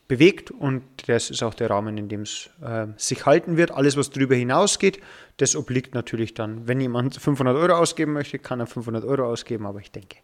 bewegt 0.08 0.50
und 0.50 0.82
das 1.06 1.30
ist 1.30 1.42
auch 1.42 1.54
der 1.54 1.70
Rahmen, 1.70 1.98
in 1.98 2.08
dem 2.08 2.22
es 2.22 2.50
äh, 2.62 2.86
sich 2.96 3.26
halten 3.26 3.56
wird. 3.56 3.70
Alles, 3.70 3.96
was 3.96 4.10
darüber 4.10 4.34
hinausgeht, 4.34 5.00
das 5.36 5.56
obliegt 5.56 5.94
natürlich 5.94 6.34
dann. 6.34 6.66
Wenn 6.68 6.80
jemand 6.80 7.16
500 7.16 7.56
Euro 7.56 7.74
ausgeben 7.74 8.12
möchte, 8.12 8.38
kann 8.38 8.60
er 8.60 8.66
500 8.66 9.04
Euro 9.04 9.26
ausgeben, 9.26 9.66
aber 9.66 9.80
ich 9.80 9.90
denke, 9.90 10.18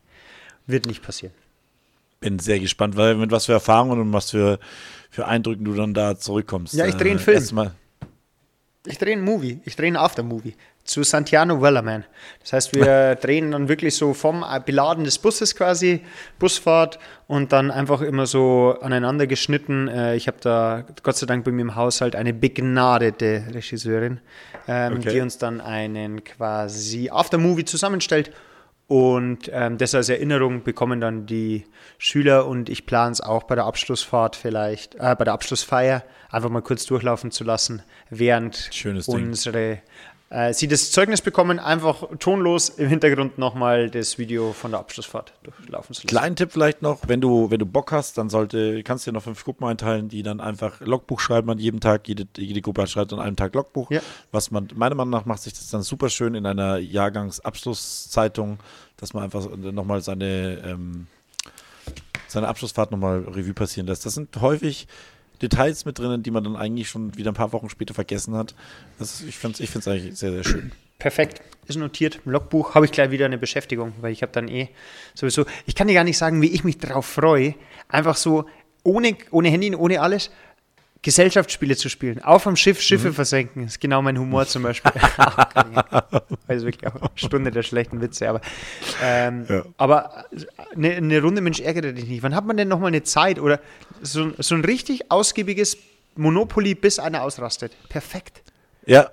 wird 0.66 0.86
nicht 0.86 1.02
passieren. 1.02 1.34
Bin 2.22 2.38
sehr 2.38 2.58
gespannt, 2.60 2.96
weil 2.96 3.14
mit 3.16 3.30
was 3.30 3.46
für 3.46 3.52
Erfahrungen 3.52 4.00
und 4.00 4.12
was 4.12 4.30
für, 4.30 4.58
für 5.10 5.26
Eindrücken 5.26 5.64
du 5.64 5.74
dann 5.74 5.92
da 5.92 6.16
zurückkommst. 6.18 6.72
Ja, 6.74 6.86
ich 6.86 6.94
drehe 6.96 7.10
einen 7.10 7.20
Äh, 7.20 7.22
Film. 7.22 7.36
Erstmal, 7.36 7.70
Ich 8.86 8.98
drehe 8.98 9.12
einen 9.12 9.24
Movie, 9.24 9.60
ich 9.64 9.76
drehe 9.76 9.86
einen 9.88 9.96
Aftermovie 9.96 10.54
zu 10.84 11.04
Santiano 11.04 11.62
Wellerman. 11.62 12.04
Das 12.40 12.52
heißt, 12.52 12.74
wir 12.74 13.14
drehen 13.20 13.52
dann 13.52 13.68
wirklich 13.68 13.94
so 13.94 14.14
vom 14.14 14.44
Beladen 14.66 15.04
des 15.04 15.18
Busses 15.18 15.54
quasi, 15.54 16.00
Busfahrt 16.40 16.98
und 17.28 17.52
dann 17.52 17.70
einfach 17.70 18.00
immer 18.00 18.26
so 18.26 18.76
aneinander 18.80 19.28
geschnitten. 19.28 19.86
Äh, 19.86 20.16
Ich 20.16 20.26
habe 20.26 20.38
da 20.40 20.84
Gott 21.04 21.16
sei 21.16 21.26
Dank 21.26 21.44
bei 21.44 21.52
mir 21.52 21.62
im 21.62 21.76
Haushalt 21.76 22.16
eine 22.16 22.32
begnadete 22.32 23.44
Regisseurin, 23.54 24.20
ähm, 24.66 24.94
Okay. 24.94 25.10
die 25.12 25.20
uns 25.20 25.38
dann 25.38 25.60
einen 25.60 26.24
quasi 26.24 27.10
Aftermovie 27.10 27.64
zusammenstellt. 27.64 28.32
Und 28.92 29.48
ähm, 29.50 29.78
das 29.78 29.94
als 29.94 30.10
Erinnerung 30.10 30.64
bekommen 30.64 31.00
dann 31.00 31.24
die 31.24 31.64
Schüler 31.96 32.46
und 32.46 32.68
ich 32.68 32.84
plane 32.84 33.12
es 33.12 33.22
auch 33.22 33.44
bei 33.44 33.54
der 33.54 33.64
Abschlussfahrt 33.64 34.36
vielleicht, 34.36 34.96
äh, 34.96 35.16
bei 35.18 35.24
der 35.24 35.32
Abschlussfeier 35.32 36.04
einfach 36.28 36.50
mal 36.50 36.60
kurz 36.60 36.84
durchlaufen 36.84 37.30
zu 37.30 37.42
lassen, 37.42 37.82
während 38.10 38.70
unsere 39.06 39.78
äh, 40.32 40.54
sie 40.54 40.66
das 40.66 40.90
Zeugnis 40.90 41.20
bekommen, 41.20 41.58
einfach 41.58 42.04
tonlos 42.18 42.70
im 42.70 42.88
Hintergrund 42.88 43.36
nochmal 43.36 43.90
das 43.90 44.16
Video 44.16 44.54
von 44.54 44.70
der 44.70 44.80
Abschlussfahrt 44.80 45.34
durchlaufen 45.42 45.94
zu 45.94 46.02
lassen. 46.02 46.06
Kleinen 46.06 46.36
Tipp 46.36 46.52
vielleicht 46.52 46.80
noch, 46.80 47.00
wenn 47.06 47.20
du, 47.20 47.50
wenn 47.50 47.58
du 47.58 47.66
Bock 47.66 47.92
hast, 47.92 48.16
dann 48.16 48.30
sollte, 48.30 48.82
kannst 48.82 49.06
du 49.06 49.10
dir 49.10 49.14
noch 49.14 49.24
fünf 49.24 49.44
Gruppen 49.44 49.66
einteilen, 49.66 50.08
die 50.08 50.22
dann 50.22 50.40
einfach 50.40 50.80
Logbuch 50.80 51.20
schreiben 51.20 51.50
an 51.50 51.58
jedem 51.58 51.80
Tag. 51.80 52.08
Jede, 52.08 52.26
jede 52.38 52.62
Gruppe 52.62 52.86
schreibt 52.86 53.12
an 53.12 53.20
einem 53.20 53.36
Tag 53.36 53.54
Logbuch. 53.54 53.90
Ja. 53.90 54.00
Was 54.30 54.50
man, 54.50 54.68
meiner 54.74 54.94
Meinung 54.94 55.10
nach 55.10 55.26
macht 55.26 55.42
sich 55.42 55.52
das 55.52 55.68
dann 55.68 55.82
super 55.82 56.08
schön 56.08 56.34
in 56.34 56.46
einer 56.46 56.78
Jahrgangsabschlusszeitung, 56.78 58.58
dass 58.96 59.12
man 59.12 59.24
einfach 59.24 59.46
nochmal 59.54 60.00
seine, 60.00 60.62
ähm, 60.64 61.08
seine 62.26 62.48
Abschlussfahrt 62.48 62.90
nochmal 62.90 63.18
Revue 63.18 63.52
passieren 63.52 63.86
lässt. 63.86 64.06
Das 64.06 64.14
sind 64.14 64.40
häufig 64.40 64.86
Details 65.42 65.84
mit 65.84 65.98
drinnen, 65.98 66.22
die 66.22 66.30
man 66.30 66.44
dann 66.44 66.56
eigentlich 66.56 66.88
schon 66.88 67.16
wieder 67.16 67.32
ein 67.32 67.34
paar 67.34 67.52
Wochen 67.52 67.68
später 67.68 67.94
vergessen 67.94 68.34
hat. 68.34 68.54
Ist, 68.98 69.22
ich 69.22 69.36
finde 69.36 69.62
es 69.62 69.76
ich 69.76 69.88
eigentlich 69.88 70.16
sehr, 70.16 70.32
sehr 70.32 70.44
schön. 70.44 70.72
Perfekt, 70.98 71.42
ist 71.66 71.76
notiert. 71.76 72.20
Im 72.24 72.32
Logbuch 72.32 72.74
habe 72.76 72.86
ich 72.86 72.92
gleich 72.92 73.10
wieder 73.10 73.26
eine 73.26 73.38
Beschäftigung, 73.38 73.92
weil 74.00 74.12
ich 74.12 74.22
habe 74.22 74.32
dann 74.32 74.46
eh 74.46 74.68
sowieso, 75.14 75.44
ich 75.66 75.74
kann 75.74 75.88
dir 75.88 75.94
gar 75.94 76.04
nicht 76.04 76.16
sagen, 76.18 76.40
wie 76.40 76.52
ich 76.52 76.62
mich 76.62 76.78
darauf 76.78 77.06
freue, 77.06 77.54
einfach 77.88 78.16
so 78.16 78.46
ohne, 78.84 79.16
ohne 79.30 79.48
Handy, 79.48 79.74
ohne 79.74 80.00
alles, 80.00 80.30
Gesellschaftsspiele 81.02 81.76
zu 81.76 81.88
spielen. 81.88 82.22
Auf 82.22 82.46
am 82.46 82.54
Schiff 82.56 82.80
Schiffe 82.80 83.08
Mhm. 83.08 83.14
versenken, 83.14 83.66
ist 83.66 83.80
genau 83.80 84.02
mein 84.02 84.16
Humor 84.18 84.46
zum 84.46 84.62
Beispiel. 84.62 84.92
also 86.48 86.66
wirklich 86.66 86.86
auch 86.86 86.94
eine 87.00 87.10
Stunde 87.16 87.50
der 87.50 87.62
schlechten 87.62 88.00
Witze, 88.00 88.28
aber, 88.28 88.40
ähm, 89.02 89.46
Ja. 89.48 89.64
aber 89.76 90.26
eine, 90.74 90.92
eine 90.94 91.20
Runde 91.20 91.40
Mensch 91.40 91.60
ärgere 91.60 91.92
dich 91.92 92.06
nicht. 92.06 92.22
Wann 92.22 92.34
hat 92.34 92.46
man 92.46 92.56
denn 92.56 92.68
nochmal 92.68 92.88
eine 92.88 93.02
Zeit 93.02 93.38
oder 93.40 93.60
so, 94.00 94.32
so 94.38 94.54
ein 94.54 94.64
richtig 94.64 95.10
ausgiebiges 95.10 95.76
Monopoly, 96.16 96.74
bis 96.74 96.98
einer 96.98 97.22
ausrastet? 97.22 97.72
Perfekt. 97.88 98.42
Ja, 98.86 99.10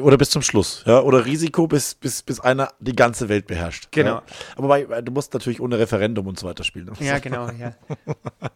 oder 0.00 0.16
bis 0.16 0.30
zum 0.30 0.42
Schluss. 0.42 0.82
Ja, 0.86 1.00
oder 1.00 1.24
Risiko, 1.24 1.66
bis, 1.66 1.94
bis, 1.94 2.22
bis 2.22 2.40
einer 2.40 2.72
die 2.80 2.94
ganze 2.94 3.28
Welt 3.28 3.46
beherrscht. 3.46 3.88
Genau. 3.90 4.16
Ja. 4.16 4.22
Aber 4.56 4.68
bei, 4.68 4.84
du 5.02 5.12
musst 5.12 5.34
natürlich 5.34 5.60
ohne 5.60 5.78
Referendum 5.78 6.26
und 6.26 6.38
so 6.38 6.46
weiter 6.46 6.64
spielen. 6.64 6.90
Ja, 7.00 7.18
genau, 7.18 7.48
ja. 7.58 7.74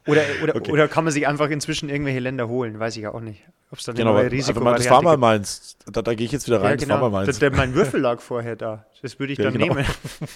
Oder, 0.06 0.22
oder, 0.42 0.68
oder 0.70 0.88
kann 0.88 1.04
man 1.04 1.12
sich 1.12 1.26
einfach 1.26 1.48
inzwischen 1.48 1.88
irgendwelche 1.88 2.18
Länder 2.18 2.48
holen, 2.48 2.78
weiß 2.78 2.96
ich 2.96 3.02
ja 3.02 3.14
auch 3.14 3.20
nicht. 3.20 3.42
Ob 3.70 3.78
es 3.78 3.84
dann 3.84 3.94
Genau, 3.94 4.10
aber 4.10 4.20
neue 4.20 4.32
Risiko 4.32 4.60
mal, 4.60 4.76
das 4.76 4.90
war 4.90 5.00
mal 5.00 5.16
meins. 5.16 5.76
Da, 5.90 6.02
da 6.02 6.14
gehe 6.14 6.26
ich 6.26 6.32
jetzt 6.32 6.46
wieder 6.46 6.60
rein, 6.60 6.70
ja, 6.70 6.76
das 6.76 6.82
genau. 6.84 6.94
war 7.00 7.08
mal 7.08 7.24
meins. 7.24 7.38
Der, 7.38 7.50
der, 7.50 7.56
mein 7.56 7.74
Würfel 7.74 8.00
lag 8.00 8.20
vorher 8.20 8.56
da. 8.56 8.84
Das 9.00 9.18
würde 9.18 9.32
ich 9.32 9.38
Ja, 9.38 9.44
dann 9.46 9.54
genau. 9.54 9.74
nehmen. 9.74 9.86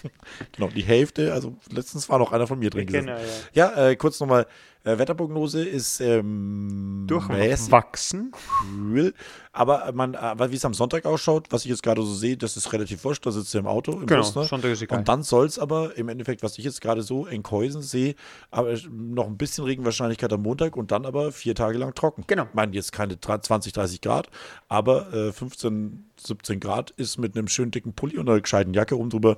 Genau, 0.53 0.69
die 0.69 0.83
Hälfte, 0.83 1.33
also 1.33 1.55
letztens 1.71 2.09
war 2.09 2.19
noch 2.19 2.33
einer 2.33 2.47
von 2.47 2.59
mir 2.59 2.71
drin 2.71 2.87
Genau, 2.87 3.13
gesessen. 3.15 3.47
Ja, 3.53 3.89
äh, 3.89 3.97
kurz 3.97 4.19
nochmal, 4.21 4.47
äh, 4.85 4.99
Wetterprognose 4.99 5.65
ist 5.65 6.01
ähm, 6.01 7.05
Durchwachsen. 7.07 8.33
cool, 8.73 9.15
aber 9.53 9.93
man, 9.93 10.15
äh, 10.15 10.19
weil 10.37 10.51
wie 10.57 10.59
es 10.59 10.65
am 10.65 10.73
Sonntag 10.73 11.05
ausschaut, 11.05 11.49
was 11.51 11.67
ich 11.67 11.71
jetzt 11.71 11.83
gerade 11.83 12.01
so 12.01 12.15
sehe, 12.15 12.35
das 12.39 12.57
ist 12.57 12.73
relativ 12.73 13.05
wurscht, 13.05 13.27
da 13.27 13.31
sitzt 13.31 13.53
du 13.53 13.59
im 13.59 13.67
Auto, 13.67 13.93
im 13.93 14.07
Genau, 14.07 14.23
Bus, 14.23 14.35
ne? 14.35 14.45
Sonntag 14.45 14.71
ist 14.71 14.81
egal. 14.81 15.01
Und 15.01 15.09
dann 15.09 15.23
soll 15.23 15.45
es 15.45 15.59
aber 15.59 15.99
im 15.99 16.09
Endeffekt, 16.09 16.43
was 16.43 16.57
ich 16.57 16.65
jetzt 16.65 16.81
gerade 16.81 17.03
so 17.03 17.27
in 17.27 17.43
Keusen 17.43 17.83
sehe, 17.83 18.15
aber 18.51 18.75
noch 18.91 19.27
ein 19.27 19.37
bisschen 19.37 19.65
Regenwahrscheinlichkeit 19.65 20.33
am 20.33 20.43
Montag 20.43 20.77
und 20.77 20.91
dann 20.93 21.05
aber 21.05 21.31
vier 21.31 21.55
Tage 21.55 21.77
lang 21.77 21.95
trocken. 21.95 22.25
Genau. 22.27 22.45
Ich 22.45 22.55
meine, 22.55 22.75
jetzt 22.75 22.93
keine 22.93 23.21
20, 23.21 23.75
30 23.75 24.01
Grad, 24.01 24.31
aber 24.69 25.13
äh, 25.13 25.33
15, 25.33 26.09
17 26.17 26.59
Grad 26.59 26.93
ist 26.93 27.19
mit 27.19 27.37
einem 27.37 27.49
schönen 27.49 27.71
dicken 27.71 27.93
Pulli 27.93 28.17
und 28.17 28.29
einer 28.31 28.41
gescheiten 28.41 28.73
Jacke 28.73 28.99
oben 28.99 29.11
drüber 29.11 29.37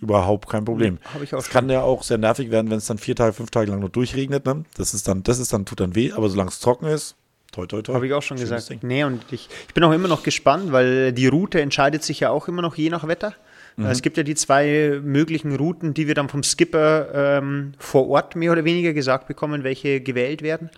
überhaupt 0.00 0.48
kein 0.48 0.64
Problem. 0.64 0.98
Hab 1.12 1.22
ich 1.22 1.34
auch 1.34 1.38
es 1.40 1.50
kann 1.50 1.68
ja 1.70 1.82
auch 1.82 2.04
sehr 2.04 2.18
nervig 2.18 2.50
werden, 2.52 2.70
wenn 2.70 2.78
es 2.78 2.86
dann 2.86 2.98
vier 2.98 3.16
Tage, 3.16 3.32
fünf 3.32 3.50
Tage 3.50 3.70
lang 3.70 3.80
nur 3.80 3.88
durchregnet. 3.88 4.46
Ne? 4.46 4.64
Das 4.76 4.94
ist 4.94 5.08
dann, 5.08 5.24
das 5.24 5.40
ist 5.40 5.52
dann, 5.52 5.64
tut 5.64 5.80
dann 5.80 5.94
weh, 5.96 6.12
aber 6.12 6.28
solange 6.28 6.50
es 6.50 6.60
trocken 6.60 6.86
ist, 6.86 7.16
toi, 7.52 7.66
toi, 7.66 7.82
toi. 7.82 7.94
Habe 7.94 8.06
ich 8.06 8.12
auch 8.12 8.22
schon 8.22 8.38
Schönes 8.38 8.50
gesagt. 8.50 8.70
Ding. 8.70 8.88
Nee, 8.88 9.04
und 9.04 9.22
ich, 9.30 9.48
ich 9.68 9.74
bin 9.74 9.84
auch 9.84 9.92
immer 9.92 10.08
noch 10.08 10.22
gespannt, 10.24 10.72
weil 10.72 11.12
die 11.12 11.28
Route 11.28 11.60
entscheidet 11.60 12.02
sich 12.02 12.20
ja 12.20 12.30
auch 12.30 12.48
immer 12.48 12.62
noch 12.62 12.76
je 12.76 12.90
nach 12.90 13.06
Wetter. 13.06 13.34
Mhm. 13.76 13.86
Es 13.86 14.02
gibt 14.02 14.16
ja 14.16 14.22
die 14.22 14.34
zwei 14.34 15.00
möglichen 15.02 15.54
Routen, 15.54 15.94
die 15.94 16.06
wir 16.06 16.14
dann 16.14 16.28
vom 16.28 16.42
Skipper 16.42 17.38
ähm, 17.38 17.72
vor 17.78 18.08
Ort 18.08 18.36
mehr 18.36 18.52
oder 18.52 18.64
weniger 18.64 18.92
gesagt 18.92 19.28
bekommen, 19.28 19.64
welche 19.64 20.00
gewählt 20.00 20.42
werden. 20.42 20.70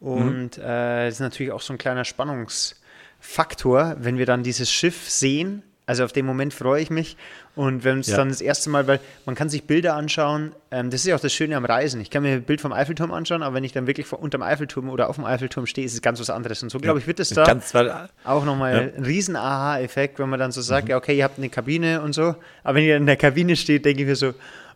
Und 0.00 0.58
äh, 0.58 1.06
das 1.06 1.14
ist 1.14 1.20
natürlich 1.20 1.52
auch 1.52 1.62
so 1.62 1.72
ein 1.72 1.78
kleiner 1.78 2.04
Spannungsfaktor, 2.04 3.96
wenn 3.98 4.18
wir 4.18 4.26
dann 4.26 4.42
dieses 4.42 4.70
Schiff 4.70 5.08
sehen. 5.08 5.62
Also 5.86 6.04
auf 6.04 6.12
den 6.12 6.26
Moment 6.26 6.52
freue 6.52 6.82
ich 6.82 6.90
mich. 6.90 7.16
Und 7.56 7.84
wenn 7.84 8.00
es 8.00 8.08
Ja. 8.08 8.18
dann 8.18 8.28
das 8.28 8.42
erste 8.42 8.68
Mal, 8.68 8.86
weil 8.86 9.00
man 9.24 9.34
kann 9.34 9.48
sich 9.48 9.64
Bilder 9.64 9.94
anschauen, 9.96 10.52
ähm, 10.70 10.90
das 10.90 11.00
ist 11.00 11.06
ja 11.06 11.16
auch 11.16 11.20
das 11.20 11.32
Schöne 11.32 11.56
am 11.56 11.64
Reisen. 11.64 12.02
Ich 12.02 12.10
kann 12.10 12.22
mir 12.22 12.32
ein 12.34 12.42
Bild 12.42 12.60
vom 12.60 12.70
Eiffelturm 12.70 13.12
anschauen, 13.12 13.42
aber 13.42 13.54
wenn 13.56 13.64
ich 13.64 13.72
dann 13.72 13.86
wirklich 13.86 14.06
vor, 14.06 14.20
unterm 14.20 14.42
Eiffelturm 14.42 14.90
oder 14.90 15.08
auf 15.08 15.16
dem 15.16 15.24
Eiffelturm 15.24 15.64
stehe, 15.66 15.86
ist 15.86 15.94
es 15.94 16.02
ganz 16.02 16.20
was 16.20 16.28
anderes. 16.28 16.62
Und 16.62 16.68
so, 16.68 16.78
glaube 16.78 16.98
ich, 16.98 17.06
wird 17.06 17.18
es 17.18 17.30
da 17.30 17.44
Ganz, 17.44 17.72
weil, 17.72 18.10
auch 18.24 18.44
nochmal 18.44 18.92
ein 18.94 19.02
riesen 19.04 19.36
Aha-Effekt, 19.36 20.18
wenn 20.18 20.28
man 20.28 20.38
dann 20.38 20.52
so 20.52 20.60
sagt, 20.60 20.90
ja, 20.90 20.98
okay, 20.98 21.16
ihr 21.16 21.24
habt 21.24 21.38
eine 21.38 21.48
Kabine 21.48 22.02
und 22.02 22.12
so. 22.12 22.34
Aber 22.62 22.74
wenn 22.74 22.84
ihr 22.84 22.98
in 22.98 23.06
der 23.06 23.16
Kabine 23.16 23.56
steht, 23.56 23.86
denke 23.86 24.02
ich 24.02 24.08
mir 24.08 24.16
so, 24.16 24.34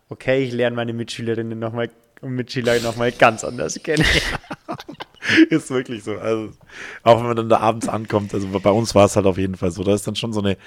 okay, 0.09 0.43
ich 0.43 0.51
lerne 0.51 0.75
meine 0.75 0.93
Mitschülerinnen 0.93 1.59
nochmal 1.59 1.89
und 2.21 2.31
Mitschüler 2.31 2.79
nochmal 2.79 3.11
ganz 3.11 3.43
anders 3.43 3.79
kennen. 3.83 4.05
ist 5.49 5.69
wirklich 5.69 6.03
so. 6.03 6.17
Also, 6.17 6.51
auch 7.03 7.19
wenn 7.19 7.27
man 7.27 7.35
dann 7.35 7.49
da 7.49 7.59
abends 7.59 7.87
ankommt, 7.87 8.33
also 8.33 8.47
bei 8.47 8.71
uns 8.71 8.95
war 8.95 9.05
es 9.05 9.15
halt 9.15 9.27
auf 9.27 9.37
jeden 9.37 9.55
Fall 9.55 9.71
so. 9.71 9.83
Da 9.83 9.93
ist 9.93 10.07
dann 10.07 10.15
schon 10.15 10.33
so 10.33 10.41
eine 10.41 10.57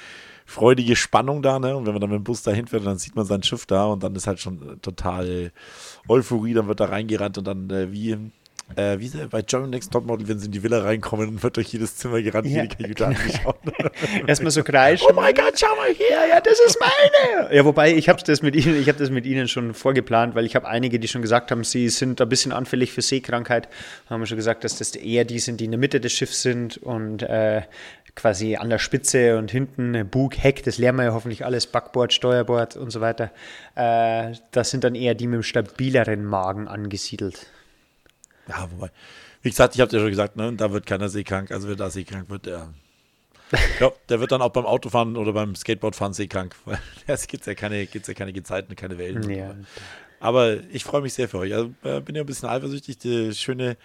freudige 0.45 0.97
Spannung 0.97 1.43
da, 1.43 1.59
ne? 1.59 1.77
Und 1.77 1.87
wenn 1.87 1.93
man 1.93 2.01
dann 2.01 2.11
mit 2.11 2.19
dem 2.19 2.25
Bus 2.25 2.43
dahin 2.43 2.67
fährt, 2.67 2.87
dann 2.87 2.99
sieht 2.99 3.17
man 3.17 3.25
sein 3.25 3.43
Schiff 3.43 3.67
da 3.67 3.87
und 3.87 4.03
dann 4.03 4.15
ist 4.15 4.27
halt 4.27 4.41
schon 4.41 4.57
äh, 4.63 4.77
total 4.77 5.53
Euphorie, 6.09 6.55
dann 6.55 6.69
wird 6.69 6.81
da 6.81 6.87
reingerannt 6.87 7.39
und 7.39 7.47
dann 7.47 7.71
äh, 7.71 7.91
wie, 7.91 8.17
äh, 8.77 8.99
wie 8.99 9.11
bei 9.31 9.43
German 9.43 9.71
Next 9.71 9.93
Topmodel, 9.93 10.29
wenn 10.29 10.39
sie 10.39 10.47
in 10.47 10.53
die 10.53 10.63
Villa 10.63 10.83
reinkommen 10.83 11.43
wird 11.43 11.57
durch 11.57 11.69
jedes 11.69 11.97
Zimmer 11.97 12.21
gerannt, 12.23 12.47
ja. 12.47 12.63
jede 12.63 12.77
Kajüte 12.77 13.07
angeschaut. 13.09 13.59
Erstmal 14.27 14.51
so 14.51 14.63
kreischen. 14.63 15.07
Oh 15.11 15.15
mein 15.15 15.35
Gott, 15.35 15.55
schau 15.59 15.75
mal 15.77 15.93
her, 15.93 16.27
ja, 16.29 16.41
das 16.41 16.61
ist 16.61 16.79
meine. 16.81 17.55
Ja, 17.55 17.65
wobei 17.65 17.95
ich 17.95 18.09
habe 18.09 18.23
das 18.23 18.43
mit 18.43 18.55
ihnen, 18.57 18.81
ich 18.81 18.89
habe 18.89 18.99
das 18.99 19.11
mit 19.11 19.27
ihnen 19.27 19.49
schon 19.49 19.75
vorgeplant, 19.75 20.35
weil 20.35 20.45
ich 20.45 20.57
habe 20.57 20.67
einige, 20.67 20.99
die 20.99 21.09
schon 21.09 21.23
gesagt 21.23 21.51
haben, 21.51 21.65
sie 21.65 21.89
sind 21.89 22.21
ein 22.21 22.29
bisschen 22.29 22.53
anfällig 22.53 22.93
für 22.93 23.03
Seekrankheit. 23.03 23.69
Haben 24.11 24.21
wir 24.21 24.27
schon 24.27 24.39
gesagt, 24.39 24.65
dass 24.65 24.79
das 24.79 24.95
eher 24.97 25.25
die 25.25 25.39
sind, 25.39 25.61
die 25.61 25.67
in 25.67 25.71
der 25.71 25.81
Mitte 25.81 26.01
des 26.01 26.13
Schiffs 26.13 26.43
sind 26.43 26.79
und 26.79 27.23
äh, 27.23 27.63
quasi 28.17 28.57
an 28.57 28.71
der 28.71 28.79
Spitze 28.79 29.39
und 29.39 29.51
hinten 29.51 30.09
Bug, 30.09 30.37
Heck, 30.37 30.63
das 30.63 30.79
lernen 30.79 30.99
wir 30.99 31.05
ja 31.07 31.13
hoffentlich 31.13 31.45
alles, 31.45 31.67
Backboard, 31.67 32.13
Steuerbord 32.13 32.77
und 32.77 32.91
so 32.91 33.01
weiter. 33.01 33.31
Äh, 33.75 34.35
das 34.53 34.71
sind 34.71 34.85
dann 34.85 34.95
eher 34.95 35.15
die 35.15 35.27
mit 35.27 35.37
dem 35.37 35.43
stabileren 35.43 36.25
Magen 36.25 36.69
angesiedelt. 36.69 37.47
Ja, 38.49 38.69
wobei, 38.71 38.91
wie 39.43 39.51
gesagt, 39.51 39.75
ich 39.75 39.81
habe 39.81 39.91
dir 39.91 39.99
schon 39.99 40.11
gesagt, 40.11 40.37
ne, 40.37 40.53
da 40.53 40.73
wird 40.73 40.87
keiner 40.87 41.09
seekrank. 41.09 41.51
Also 41.51 41.69
wer 41.69 41.77
da 41.77 41.91
seekrank 41.91 42.31
wird, 42.31 42.47
der, 42.47 42.69
ja, 43.81 43.91
der 44.09 44.21
wird 44.21 44.33
dann 44.33 44.43
auch 44.43 44.51
beim 44.51 44.67
Autofahren 44.67 45.17
oder 45.17 45.33
beim 45.33 45.55
Skateboardfahren 45.55 46.15
seekrank, 46.15 46.55
weil 46.65 46.79
es 47.07 47.27
gibt 47.27 47.47
ja 47.47 47.55
keine, 47.55 47.87
gibt's 47.87 48.09
ja 48.09 48.15
keine 48.15 48.33
Gezeiten, 48.33 48.77
keine 48.77 48.99
Wellen. 48.99 49.29
Ja. 49.29 49.55
Aber 50.21 50.57
ich 50.71 50.85
freue 50.85 51.03
mich 51.03 51.15
sehr 51.15 51.29
für 51.29 51.39
euch. 51.39 51.53
Also 51.53 51.75
äh, 51.83 52.01
bin 52.01 52.15
ja 52.15 52.23
ein 52.23 52.27
bisschen 52.27 52.49
eifersüchtig. 52.49 52.99
Die 52.99 53.35
schöne 53.35 53.77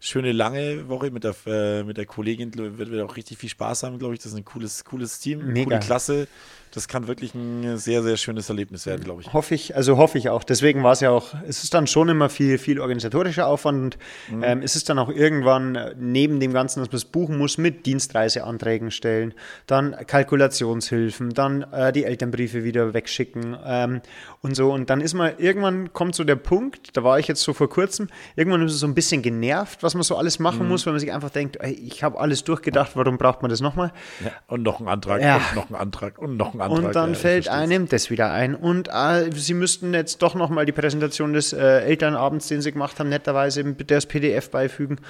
schöne 0.00 0.32
lange 0.32 0.88
Woche 0.88 1.10
mit 1.10 1.24
der, 1.24 1.34
äh, 1.46 1.82
mit 1.82 1.96
der 1.96 2.06
Kollegin. 2.06 2.54
Wird, 2.54 2.90
wird 2.90 3.02
auch 3.02 3.16
richtig 3.16 3.38
viel 3.38 3.48
Spaß 3.48 3.82
haben, 3.82 3.98
glaube 3.98 4.14
ich. 4.14 4.20
Das 4.20 4.32
ist 4.32 4.38
ein 4.38 4.44
cooles, 4.44 4.84
cooles 4.84 5.18
Team, 5.20 5.52
Mega. 5.52 5.64
coole 5.64 5.78
Klasse 5.80 6.28
das 6.72 6.88
kann 6.88 7.08
wirklich 7.08 7.34
ein 7.34 7.78
sehr, 7.78 8.02
sehr 8.02 8.16
schönes 8.16 8.48
Erlebnis 8.48 8.86
werden, 8.86 9.04
glaube 9.04 9.22
ich. 9.22 9.32
Hoffe 9.32 9.54
ich, 9.54 9.74
also 9.74 9.96
hoffe 9.96 10.18
ich 10.18 10.28
auch. 10.28 10.44
Deswegen 10.44 10.82
war 10.82 10.92
es 10.92 11.00
ja 11.00 11.10
auch, 11.10 11.34
es 11.46 11.64
ist 11.64 11.74
dann 11.74 11.86
schon 11.86 12.08
immer 12.08 12.28
viel, 12.28 12.58
viel 12.58 12.80
organisatorischer 12.80 13.46
Aufwand 13.46 13.78
und 13.78 13.98
mhm. 14.28 14.42
ähm, 14.42 14.62
es 14.62 14.76
ist 14.76 14.88
dann 14.88 14.98
auch 14.98 15.08
irgendwann 15.08 15.74
äh, 15.74 15.94
neben 15.98 16.40
dem 16.40 16.52
Ganzen, 16.52 16.80
dass 16.80 16.88
man 16.88 16.96
es 16.96 17.04
buchen 17.04 17.38
muss, 17.38 17.58
mit 17.58 17.86
Dienstreiseanträgen 17.86 18.90
stellen, 18.90 19.34
dann 19.66 19.96
Kalkulationshilfen, 20.06 21.34
dann 21.34 21.62
äh, 21.72 21.92
die 21.92 22.04
Elternbriefe 22.04 22.64
wieder 22.64 22.94
wegschicken 22.94 23.56
ähm, 23.64 24.00
und 24.42 24.56
so. 24.56 24.72
Und 24.72 24.90
dann 24.90 25.00
ist 25.00 25.14
man, 25.14 25.32
irgendwann 25.38 25.92
kommt 25.92 26.14
so 26.14 26.24
der 26.24 26.36
Punkt, 26.36 26.96
da 26.96 27.04
war 27.04 27.18
ich 27.18 27.28
jetzt 27.28 27.42
so 27.42 27.52
vor 27.52 27.68
kurzem, 27.68 28.08
irgendwann 28.36 28.62
ist 28.62 28.72
es 28.74 28.80
so 28.80 28.86
ein 28.86 28.94
bisschen 28.94 29.22
genervt, 29.22 29.82
was 29.82 29.94
man 29.94 30.02
so 30.02 30.16
alles 30.16 30.38
machen 30.38 30.64
mhm. 30.64 30.68
muss, 30.68 30.86
weil 30.86 30.92
man 30.92 31.00
sich 31.00 31.12
einfach 31.12 31.30
denkt, 31.30 31.56
ey, 31.60 31.72
ich 31.72 32.02
habe 32.02 32.18
alles 32.18 32.44
durchgedacht, 32.44 32.92
warum 32.94 33.18
braucht 33.18 33.42
man 33.42 33.50
das 33.50 33.60
nochmal? 33.60 33.92
Ja, 34.24 34.32
und 34.46 34.62
noch 34.62 34.80
einen 34.80 34.88
Antrag 34.88 35.22
ja. 35.22 35.36
und 35.36 35.56
noch 35.56 35.66
einen 35.66 35.76
Antrag 35.76 36.18
und 36.18 36.36
noch 36.36 36.52
einen 36.52 36.57
Antrag. 36.60 36.84
Und 36.84 36.94
dann 36.94 37.10
ja, 37.10 37.18
fällt 37.18 37.48
einem 37.48 37.88
das 37.88 38.10
wieder 38.10 38.32
ein. 38.32 38.54
Und 38.54 38.88
äh, 38.88 39.30
sie 39.32 39.54
müssten 39.54 39.94
jetzt 39.94 40.22
doch 40.22 40.34
nochmal 40.34 40.66
die 40.66 40.72
Präsentation 40.72 41.32
des 41.32 41.52
äh, 41.52 41.80
Elternabends, 41.80 42.48
den 42.48 42.60
sie 42.60 42.72
gemacht 42.72 42.98
haben, 42.98 43.08
netterweise 43.08 43.64
das 43.64 44.06
PDF 44.06 44.50
beifügen. 44.50 45.00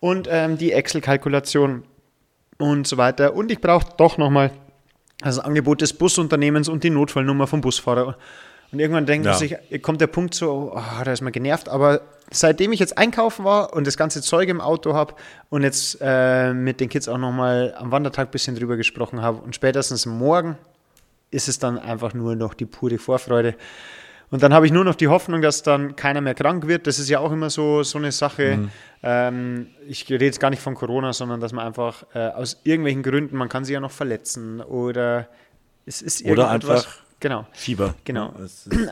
Und 0.00 0.28
ähm, 0.30 0.58
die 0.58 0.72
Excel-Kalkulation 0.72 1.84
und 2.58 2.86
so 2.86 2.96
weiter. 2.96 3.34
Und 3.34 3.50
ich 3.50 3.60
brauche 3.60 3.86
doch 3.96 4.18
nochmal 4.18 4.50
das 5.20 5.38
Angebot 5.38 5.80
des 5.80 5.92
Busunternehmens 5.92 6.68
und 6.68 6.84
die 6.84 6.90
Notfallnummer 6.90 7.46
vom 7.46 7.60
Busfahrer. 7.60 8.16
Und 8.72 8.80
irgendwann 8.80 9.06
denkt 9.06 9.26
ja. 9.26 9.34
sich, 9.34 9.56
kommt 9.82 10.00
der 10.00 10.08
Punkt 10.08 10.34
so, 10.34 10.72
oh, 10.74 11.04
da 11.04 11.12
ist 11.12 11.22
man 11.22 11.32
genervt. 11.32 11.68
Aber 11.68 12.00
seitdem 12.30 12.72
ich 12.72 12.80
jetzt 12.80 12.98
einkaufen 12.98 13.44
war 13.44 13.72
und 13.72 13.86
das 13.86 13.96
ganze 13.96 14.22
Zeug 14.22 14.48
im 14.48 14.60
Auto 14.60 14.94
habe 14.94 15.14
und 15.48 15.62
jetzt 15.62 15.98
äh, 16.00 16.52
mit 16.52 16.80
den 16.80 16.88
Kids 16.88 17.08
auch 17.08 17.18
nochmal 17.18 17.74
am 17.78 17.92
Wandertag 17.92 18.28
ein 18.28 18.32
bisschen 18.32 18.56
drüber 18.56 18.76
gesprochen 18.76 19.22
habe 19.22 19.38
und 19.38 19.54
spätestens 19.54 20.06
morgen 20.06 20.58
ist 21.30 21.48
es 21.48 21.58
dann 21.58 21.78
einfach 21.78 22.14
nur 22.14 22.36
noch 22.36 22.54
die 22.54 22.66
pure 22.66 22.98
Vorfreude. 22.98 23.56
Und 24.30 24.42
dann 24.42 24.52
habe 24.52 24.66
ich 24.66 24.72
nur 24.72 24.84
noch 24.84 24.96
die 24.96 25.08
Hoffnung, 25.08 25.40
dass 25.40 25.62
dann 25.62 25.94
keiner 25.94 26.20
mehr 26.20 26.34
krank 26.34 26.66
wird. 26.66 26.86
Das 26.86 26.98
ist 26.98 27.08
ja 27.08 27.20
auch 27.20 27.30
immer 27.30 27.48
so, 27.48 27.82
so 27.84 27.98
eine 27.98 28.10
Sache. 28.10 28.56
Mhm. 28.56 28.70
Ähm, 29.02 29.66
ich 29.86 30.08
rede 30.10 30.24
jetzt 30.24 30.40
gar 30.40 30.50
nicht 30.50 30.60
von 30.60 30.74
Corona, 30.74 31.12
sondern 31.12 31.40
dass 31.40 31.52
man 31.52 31.64
einfach 31.64 32.04
äh, 32.12 32.28
aus 32.30 32.60
irgendwelchen 32.64 33.02
Gründen, 33.02 33.36
man 33.36 33.48
kann 33.48 33.64
sich 33.64 33.74
ja 33.74 33.80
noch 33.80 33.92
verletzen 33.92 34.60
oder 34.60 35.28
es 35.84 36.02
ist 36.02 36.24
Oder 36.24 36.50
einfach 36.50 36.84
genau. 37.20 37.46
Fieber. 37.52 37.94
Genau. 38.04 38.34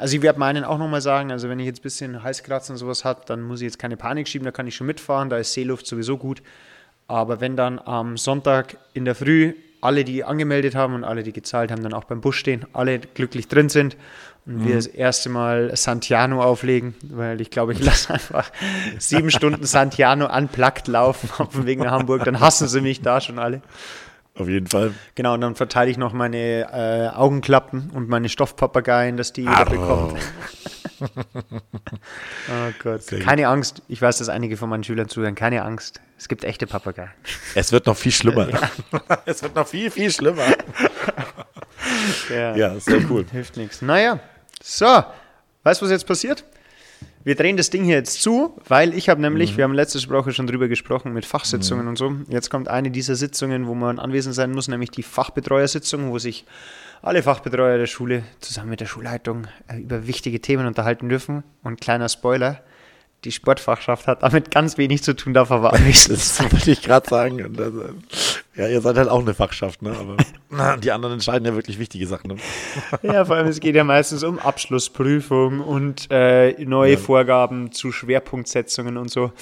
Also 0.01 0.17
ich 0.17 0.23
werde 0.23 0.39
meinen 0.39 0.63
auch 0.63 0.79
nochmal 0.79 1.01
sagen, 1.01 1.33
also 1.33 1.49
wenn 1.49 1.59
ich 1.59 1.67
jetzt 1.67 1.81
ein 1.81 1.83
bisschen 1.83 2.23
Halskratzen 2.23 2.75
und 2.75 2.79
sowas 2.79 3.05
habe, 3.05 3.23
dann 3.27 3.43
muss 3.43 3.61
ich 3.61 3.65
jetzt 3.65 3.81
keine 3.81 3.97
Panik 3.97 4.29
schieben, 4.29 4.45
da 4.45 4.53
kann 4.53 4.69
ich 4.69 4.77
schon 4.77 4.87
mitfahren, 4.87 5.29
da 5.29 5.39
ist 5.39 5.53
Seeluft 5.53 5.87
sowieso 5.87 6.17
gut. 6.17 6.43
Aber 7.09 7.41
wenn 7.41 7.57
dann 7.57 7.81
am 7.81 8.17
Sonntag 8.17 8.79
in 8.93 9.05
der 9.05 9.17
Früh 9.17 9.55
alle, 9.85 10.05
die 10.05 10.25
angemeldet 10.25 10.75
haben 10.75 10.95
und 10.95 11.05
alle, 11.05 11.23
die 11.23 11.33
gezahlt 11.33 11.71
haben, 11.71 11.83
dann 11.83 11.93
auch 11.93 12.05
beim 12.05 12.21
Bus 12.21 12.37
stehen, 12.37 12.65
alle 12.73 12.99
glücklich 12.99 13.49
drin 13.49 13.69
sind 13.69 13.97
und 14.47 14.59
mhm. 14.59 14.69
wir 14.69 14.75
das 14.77 14.87
erste 14.87 15.29
Mal 15.29 15.77
Santiano 15.77 16.43
auflegen, 16.43 16.95
weil 17.03 17.41
ich 17.41 17.51
glaube, 17.51 17.73
ich 17.73 17.85
lasse 17.85 18.13
einfach 18.15 18.51
sieben 18.99 19.31
Stunden 19.31 19.65
Santiano 19.65 20.27
unplugged 20.35 20.89
laufen 20.89 21.31
auf 21.39 21.53
dem 21.53 21.67
Weg 21.67 21.79
nach 21.79 21.93
Hamburg, 21.93 22.25
dann 22.25 22.41
hassen 22.41 22.67
sie 22.69 22.81
mich 22.81 23.03
da 23.03 23.21
schon 23.21 23.39
alle. 23.39 23.61
Auf 24.37 24.49
jeden 24.49 24.67
Fall. 24.67 24.93
Genau, 25.15 25.35
und 25.35 25.43
dann 25.43 25.55
verteile 25.55 25.91
ich 25.91 25.97
noch 25.97 26.13
meine 26.13 26.67
äh, 26.73 27.15
Augenklappen 27.15 27.91
und 27.91 28.09
meine 28.09 28.29
Stoffpapageien, 28.29 29.17
dass 29.17 29.33
die 29.33 29.43
jeder 29.43 29.65
bekommt. 29.65 30.19
oh 31.01 32.73
Gott. 32.83 33.03
Sehr 33.03 33.21
keine 33.21 33.43
gut. 33.43 33.51
Angst. 33.51 33.83
Ich 33.89 34.01
weiß, 34.01 34.19
dass 34.19 34.29
einige 34.29 34.57
von 34.57 34.69
meinen 34.69 34.85
Schülern 34.85 35.09
zuhören. 35.09 35.35
Keine 35.35 35.63
Angst. 35.63 36.01
Es 36.19 36.29
gibt 36.29 36.45
echte 36.45 36.67
Papageien. 36.67 37.11
Es 37.55 37.73
wird 37.73 37.87
noch 37.87 37.97
viel 37.97 38.13
schlimmer. 38.13 38.49
Ja. 38.49 38.71
es 39.27 39.43
wird 39.43 39.55
noch 39.55 39.67
viel, 39.67 39.91
viel 39.91 40.11
schlimmer. 40.11 40.47
ja. 42.31 42.57
ja, 42.57 42.79
sehr 42.81 43.11
cool. 43.11 43.27
Hilft 43.31 43.57
nichts. 43.57 43.83
Naja, 43.83 44.21
so. 44.63 45.05
Weißt 45.63 45.81
du, 45.81 45.87
was 45.87 45.93
jetzt 45.93 46.07
passiert? 46.07 46.45
Wir 47.25 47.37
drehen 47.37 47.57
das 47.57 47.71
Ding 47.71 47.85
hier 47.85 47.97
jetzt 47.97 48.21
zu, 48.21 48.55
weil 48.69 48.93
ich 48.93 49.09
habe 49.09 49.23
nämlich, 49.23 49.53
mhm. 49.53 49.57
wir 49.57 49.65
haben 49.65 49.75
letzte 49.75 50.11
Woche 50.11 50.33
schon 50.33 50.47
drüber 50.47 50.69
gesprochen 50.69 51.15
mit 51.15 51.25
Fachsitzungen 51.25 51.85
mhm. 51.85 51.89
und 51.89 51.97
so. 51.97 52.13
Jetzt 52.29 52.51
kommt 52.51 52.69
eine 52.69 52.91
dieser 52.91 53.15
Sitzungen, 53.15 53.67
wo 53.67 53.75
man 53.75 53.99
anwesend 53.99 54.35
sein 54.35 54.53
muss, 54.53 54.69
nämlich 54.69 54.91
die 54.91 55.03
Fachbetreuersitzung, 55.03 56.11
wo 56.11 56.19
sich 56.19 56.45
alle 57.01 57.23
Fachbetreuer 57.23 57.79
der 57.79 57.87
Schule 57.87 58.25
zusammen 58.41 58.71
mit 58.71 58.81
der 58.81 58.87
Schulleitung 58.87 59.47
äh, 59.69 59.79
über 59.79 60.07
wichtige 60.07 60.41
Themen 60.41 60.67
unterhalten 60.67 61.09
dürfen. 61.09 61.45
Und 61.63 61.81
kleiner 61.81 62.11
Spoiler, 62.11 62.61
die 63.25 63.33
Sportfachschaft 63.33 64.07
hat 64.07 64.23
damit 64.23 64.51
ganz 64.51 64.79
wenig 64.79 65.03
zu 65.03 65.17
tun, 65.17 65.35
darf 65.35 65.51
aber 65.51 65.71
Das 65.73 66.41
wollte 66.41 66.71
ich 66.71 66.83
gerade 66.83 67.09
sagen. 67.09 67.55
Das, 67.55 67.73
ja, 68.55 68.69
ihr 68.69 68.81
seid 68.81 68.97
halt 68.97 69.09
auch 69.09 69.21
eine 69.21 69.35
Fachschaft, 69.35 69.83
ne? 69.83 69.97
aber 69.99 70.77
die 70.79 70.93
anderen 70.93 71.15
entscheiden 71.15 71.47
ja 71.47 71.55
wirklich 71.55 71.79
wichtige 71.79 72.07
Sachen. 72.07 72.33
Ne? 72.33 72.37
Ja, 73.03 73.25
vor 73.25 73.37
allem 73.37 73.49
es 73.49 73.61
geht 73.61 73.75
ja 73.75 73.85
meistens 73.85 74.23
um 74.23 74.39
Abschlussprüfung 74.39 75.61
und 75.61 76.07
äh, 76.11 76.53
neue 76.65 76.93
ja. 76.93 76.99
Vorgaben 76.99 77.73
zu 77.73 77.93
Schwerpunktsetzungen 77.93 78.97
und 78.97 79.11
so. 79.11 79.33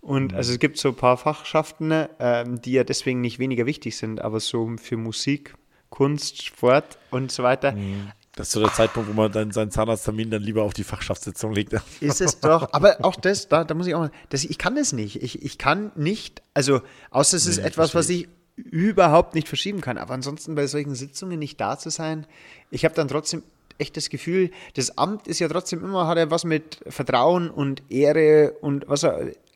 Und 0.00 0.32
mhm. 0.32 0.38
also 0.38 0.52
es 0.52 0.58
gibt 0.58 0.78
so 0.78 0.88
ein 0.88 0.94
paar 0.94 1.16
Fachschaften, 1.16 1.90
äh, 1.90 2.44
die 2.46 2.72
ja 2.72 2.84
deswegen 2.84 3.20
nicht 3.20 3.38
weniger 3.38 3.66
wichtig 3.66 3.96
sind, 3.96 4.20
aber 4.20 4.40
so 4.40 4.70
für 4.80 4.96
Musik, 4.96 5.54
Kunst, 5.90 6.44
Sport 6.44 6.98
und 7.10 7.30
so 7.30 7.42
weiter. 7.42 7.72
Mhm. 7.72 8.12
Das 8.38 8.48
ist 8.48 8.52
so 8.52 8.60
der 8.60 8.72
Zeitpunkt, 8.72 9.08
wo 9.08 9.12
man 9.14 9.32
dann 9.32 9.50
seinen 9.50 9.72
Zahnarzttermin 9.72 10.30
dann 10.30 10.42
lieber 10.42 10.62
auf 10.62 10.72
die 10.72 10.84
Fachschaftssitzung 10.84 11.52
legt. 11.52 11.72
Ist 12.00 12.20
es 12.20 12.38
doch. 12.38 12.72
Aber 12.72 13.04
auch 13.04 13.16
das, 13.16 13.48
da, 13.48 13.64
da 13.64 13.74
muss 13.74 13.88
ich 13.88 13.96
auch 13.96 14.00
mal, 14.00 14.10
das, 14.28 14.44
ich 14.44 14.58
kann 14.58 14.76
das 14.76 14.92
nicht. 14.92 15.20
Ich, 15.22 15.42
ich 15.42 15.58
kann 15.58 15.90
nicht, 15.96 16.40
also 16.54 16.80
außer 17.10 17.36
es 17.36 17.46
ist 17.46 17.58
etwas, 17.58 17.96
was 17.96 18.08
ich 18.08 18.28
überhaupt 18.54 19.34
nicht 19.34 19.48
verschieben 19.48 19.80
kann. 19.80 19.98
Aber 19.98 20.14
ansonsten 20.14 20.54
bei 20.54 20.68
solchen 20.68 20.94
Sitzungen 20.94 21.40
nicht 21.40 21.60
da 21.60 21.78
zu 21.78 21.90
sein, 21.90 22.26
ich 22.70 22.84
habe 22.84 22.94
dann 22.94 23.08
trotzdem 23.08 23.42
echt 23.78 23.96
das 23.96 24.08
Gefühl, 24.08 24.50
das 24.74 24.96
Amt 24.98 25.26
ist 25.26 25.40
ja 25.40 25.48
trotzdem 25.48 25.84
immer, 25.84 26.06
hat 26.06 26.18
ja 26.18 26.30
was 26.30 26.44
mit 26.44 26.78
Vertrauen 26.86 27.50
und 27.50 27.82
Ehre 27.90 28.52
und 28.60 28.88
was, 28.88 29.04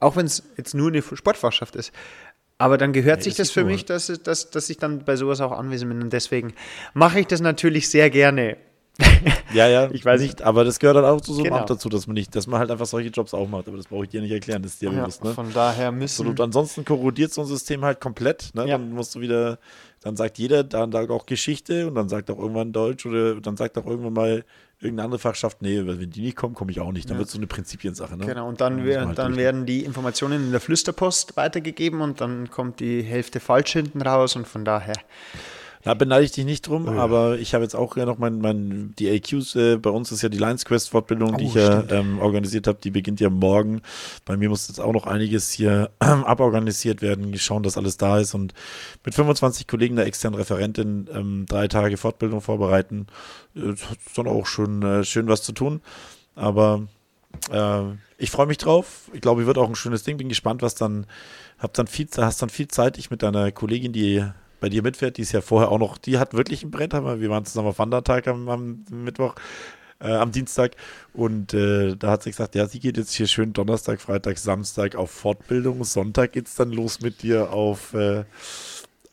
auch 0.00 0.16
wenn 0.16 0.26
es 0.26 0.42
jetzt 0.56 0.74
nur 0.74 0.88
eine 0.88 1.02
Sportfachschaft 1.02 1.76
ist. 1.76 1.92
Aber 2.58 2.78
dann 2.78 2.92
gehört 2.92 3.18
nee, 3.18 3.24
sich 3.24 3.34
das, 3.34 3.48
das 3.48 3.54
für 3.54 3.64
mich, 3.64 3.84
dass, 3.84 4.06
dass, 4.06 4.50
dass 4.50 4.70
ich 4.70 4.78
dann 4.78 5.04
bei 5.04 5.16
sowas 5.16 5.40
auch 5.40 5.52
anwesend 5.52 5.90
bin. 5.90 6.02
Und 6.02 6.12
deswegen 6.12 6.54
mache 6.94 7.20
ich 7.20 7.26
das 7.28 7.40
natürlich 7.40 7.88
sehr 7.88 8.10
gerne. 8.10 8.56
ja, 9.54 9.68
ja, 9.68 9.90
ich 9.90 10.04
weiß 10.04 10.20
nicht, 10.20 10.42
aber 10.42 10.64
das 10.64 10.78
gehört 10.78 10.96
dann 10.96 11.04
auch 11.04 11.20
zu 11.20 11.32
so 11.32 11.40
einem 11.40 11.44
genau. 11.44 11.60
Amt 11.60 11.70
dazu, 11.70 11.88
dass 11.88 12.06
man 12.06 12.14
nicht, 12.14 12.34
dass 12.36 12.46
man 12.46 12.60
halt 12.60 12.70
einfach 12.70 12.86
solche 12.86 13.08
Jobs 13.08 13.32
auch 13.32 13.48
macht. 13.48 13.66
Aber 13.68 13.76
das 13.76 13.86
brauche 13.86 14.04
ich 14.04 14.10
dir 14.10 14.20
nicht 14.20 14.32
erklären, 14.32 14.62
das 14.62 14.72
ist 14.72 14.82
dir 14.82 14.92
ja, 14.92 15.00
bewusst. 15.00 15.24
Ne? 15.24 15.32
Von 15.32 15.52
daher 15.52 15.90
müssen. 15.90 16.22
Absolut. 16.22 16.40
Ansonsten 16.40 16.84
korrodiert 16.84 17.32
so 17.32 17.40
ein 17.40 17.46
System 17.46 17.84
halt 17.84 18.00
komplett. 18.00 18.50
Ne? 18.54 18.68
Ja. 18.68 18.78
Dann 18.78 18.92
musst 18.92 19.14
du 19.14 19.20
wieder, 19.20 19.58
dann 20.02 20.16
sagt 20.16 20.38
jeder, 20.38 20.62
dann 20.62 20.92
sagt 20.92 21.10
auch 21.10 21.24
Geschichte 21.24 21.86
und 21.88 21.94
dann 21.94 22.08
sagt 22.08 22.30
auch 22.30 22.38
irgendwann 22.38 22.72
Deutsch 22.72 23.06
oder 23.06 23.40
dann 23.40 23.56
sagt 23.56 23.78
auch 23.78 23.86
irgendwann 23.86 24.12
mal 24.12 24.44
irgendeine 24.82 25.04
andere 25.06 25.18
Fachschaft, 25.20 25.62
nee, 25.62 25.80
wenn 25.84 26.10
die 26.10 26.22
nicht 26.22 26.36
kommen, 26.36 26.54
komme 26.54 26.72
ich 26.72 26.80
auch 26.80 26.92
nicht. 26.92 27.08
Dann 27.08 27.14
ja. 27.14 27.20
wird 27.20 27.28
es 27.28 27.32
so 27.32 27.38
eine 27.38 27.46
Prinzipiensache. 27.46 28.16
Ne? 28.16 28.26
Genau, 28.26 28.48
und 28.48 28.60
dann, 28.60 28.78
dann, 28.78 28.86
wär, 28.86 29.06
halt 29.06 29.18
dann 29.18 29.36
werden 29.36 29.64
die 29.64 29.84
Informationen 29.84 30.46
in 30.46 30.50
der 30.50 30.60
Flüsterpost 30.60 31.36
weitergegeben 31.36 32.00
und 32.00 32.20
dann 32.20 32.50
kommt 32.50 32.80
die 32.80 33.02
Hälfte 33.02 33.40
falsch 33.40 33.72
hinten 33.72 34.02
raus 34.02 34.36
und 34.36 34.46
von 34.46 34.64
daher. 34.64 34.96
Da 35.84 35.94
beneide 35.94 36.24
ich 36.24 36.30
dich 36.30 36.44
nicht 36.44 36.68
drum, 36.68 36.86
oh, 36.86 36.92
ja. 36.92 36.98
aber 36.98 37.38
ich 37.38 37.54
habe 37.54 37.64
jetzt 37.64 37.74
auch 37.74 37.96
ja 37.96 38.06
noch 38.06 38.18
mein, 38.18 38.38
mein 38.38 38.94
die 38.98 39.10
AQs, 39.10 39.56
äh, 39.56 39.76
bei 39.78 39.90
uns 39.90 40.12
ist 40.12 40.22
ja 40.22 40.28
die 40.28 40.38
Lions 40.38 40.64
Quest 40.64 40.90
Fortbildung, 40.90 41.34
oh, 41.34 41.36
die 41.36 41.46
ich 41.46 41.54
ja 41.54 41.82
ähm, 41.90 42.20
organisiert 42.20 42.68
habe, 42.68 42.78
die 42.82 42.90
beginnt 42.90 43.20
ja 43.20 43.30
morgen. 43.30 43.82
Bei 44.24 44.36
mir 44.36 44.48
muss 44.48 44.68
jetzt 44.68 44.80
auch 44.80 44.92
noch 44.92 45.06
einiges 45.06 45.50
hier 45.50 45.90
äh, 45.98 46.04
aborganisiert 46.04 47.02
werden, 47.02 47.36
schauen, 47.36 47.64
dass 47.64 47.76
alles 47.76 47.96
da 47.96 48.20
ist 48.20 48.34
und 48.34 48.54
mit 49.04 49.14
25 49.14 49.66
Kollegen 49.66 49.96
der 49.96 50.06
externen 50.06 50.38
Referentin 50.38 51.08
ähm, 51.12 51.46
drei 51.48 51.66
Tage 51.66 51.96
Fortbildung 51.96 52.40
vorbereiten. 52.40 53.08
Äh, 53.56 53.70
ist 53.70 54.16
dann 54.16 54.28
auch 54.28 54.46
schon 54.46 54.82
äh, 54.82 55.04
schön 55.04 55.26
was 55.26 55.42
zu 55.42 55.52
tun, 55.52 55.80
aber 56.36 56.86
Äh, 57.50 57.82
ich 58.18 58.30
freue 58.30 58.46
mich 58.46 58.58
drauf. 58.58 59.10
Ich 59.14 59.20
glaube, 59.20 59.46
wird 59.46 59.58
auch 59.58 59.68
ein 59.68 59.74
schönes 59.74 60.04
Ding. 60.04 60.16
Bin 60.16 60.28
gespannt, 60.28 60.62
was 60.62 60.74
dann. 60.74 61.06
Hab 61.58 61.72
dann 61.74 61.86
viel, 61.86 62.08
hast 62.16 62.42
dann 62.42 62.50
viel 62.50 62.68
Zeit. 62.68 62.98
Ich 62.98 63.10
mit 63.10 63.22
deiner 63.22 63.52
Kollegin, 63.52 63.92
die 63.92 64.22
bei 64.62 64.68
dir 64.68 64.82
mitfährt, 64.82 65.18
die 65.18 65.22
ist 65.22 65.32
ja 65.32 65.40
vorher 65.40 65.70
auch 65.70 65.78
noch, 65.78 65.98
die 65.98 66.18
hat 66.18 66.34
wirklich 66.34 66.62
ein 66.62 66.70
Brett. 66.70 66.92
Wir 66.92 67.30
waren 67.30 67.44
zusammen 67.44 67.68
auf 67.68 67.80
Wandertag 67.80 68.28
am, 68.28 68.48
am 68.48 68.84
Mittwoch 68.90 69.34
äh, 70.00 70.12
am 70.12 70.30
Dienstag. 70.30 70.76
Und 71.12 71.52
äh, 71.52 71.96
da 71.96 72.12
hat 72.12 72.22
sie 72.22 72.30
gesagt, 72.30 72.54
ja, 72.54 72.66
sie 72.66 72.78
geht 72.78 72.96
jetzt 72.96 73.12
hier 73.12 73.26
schön 73.26 73.52
Donnerstag, 73.52 74.00
Freitag, 74.00 74.38
Samstag 74.38 74.94
auf 74.94 75.10
Fortbildung. 75.10 75.82
Sonntag 75.82 76.32
geht 76.32 76.46
es 76.46 76.54
dann 76.54 76.70
los 76.70 77.00
mit 77.00 77.22
dir 77.22 77.52
auf, 77.52 77.92
äh, 77.94 78.24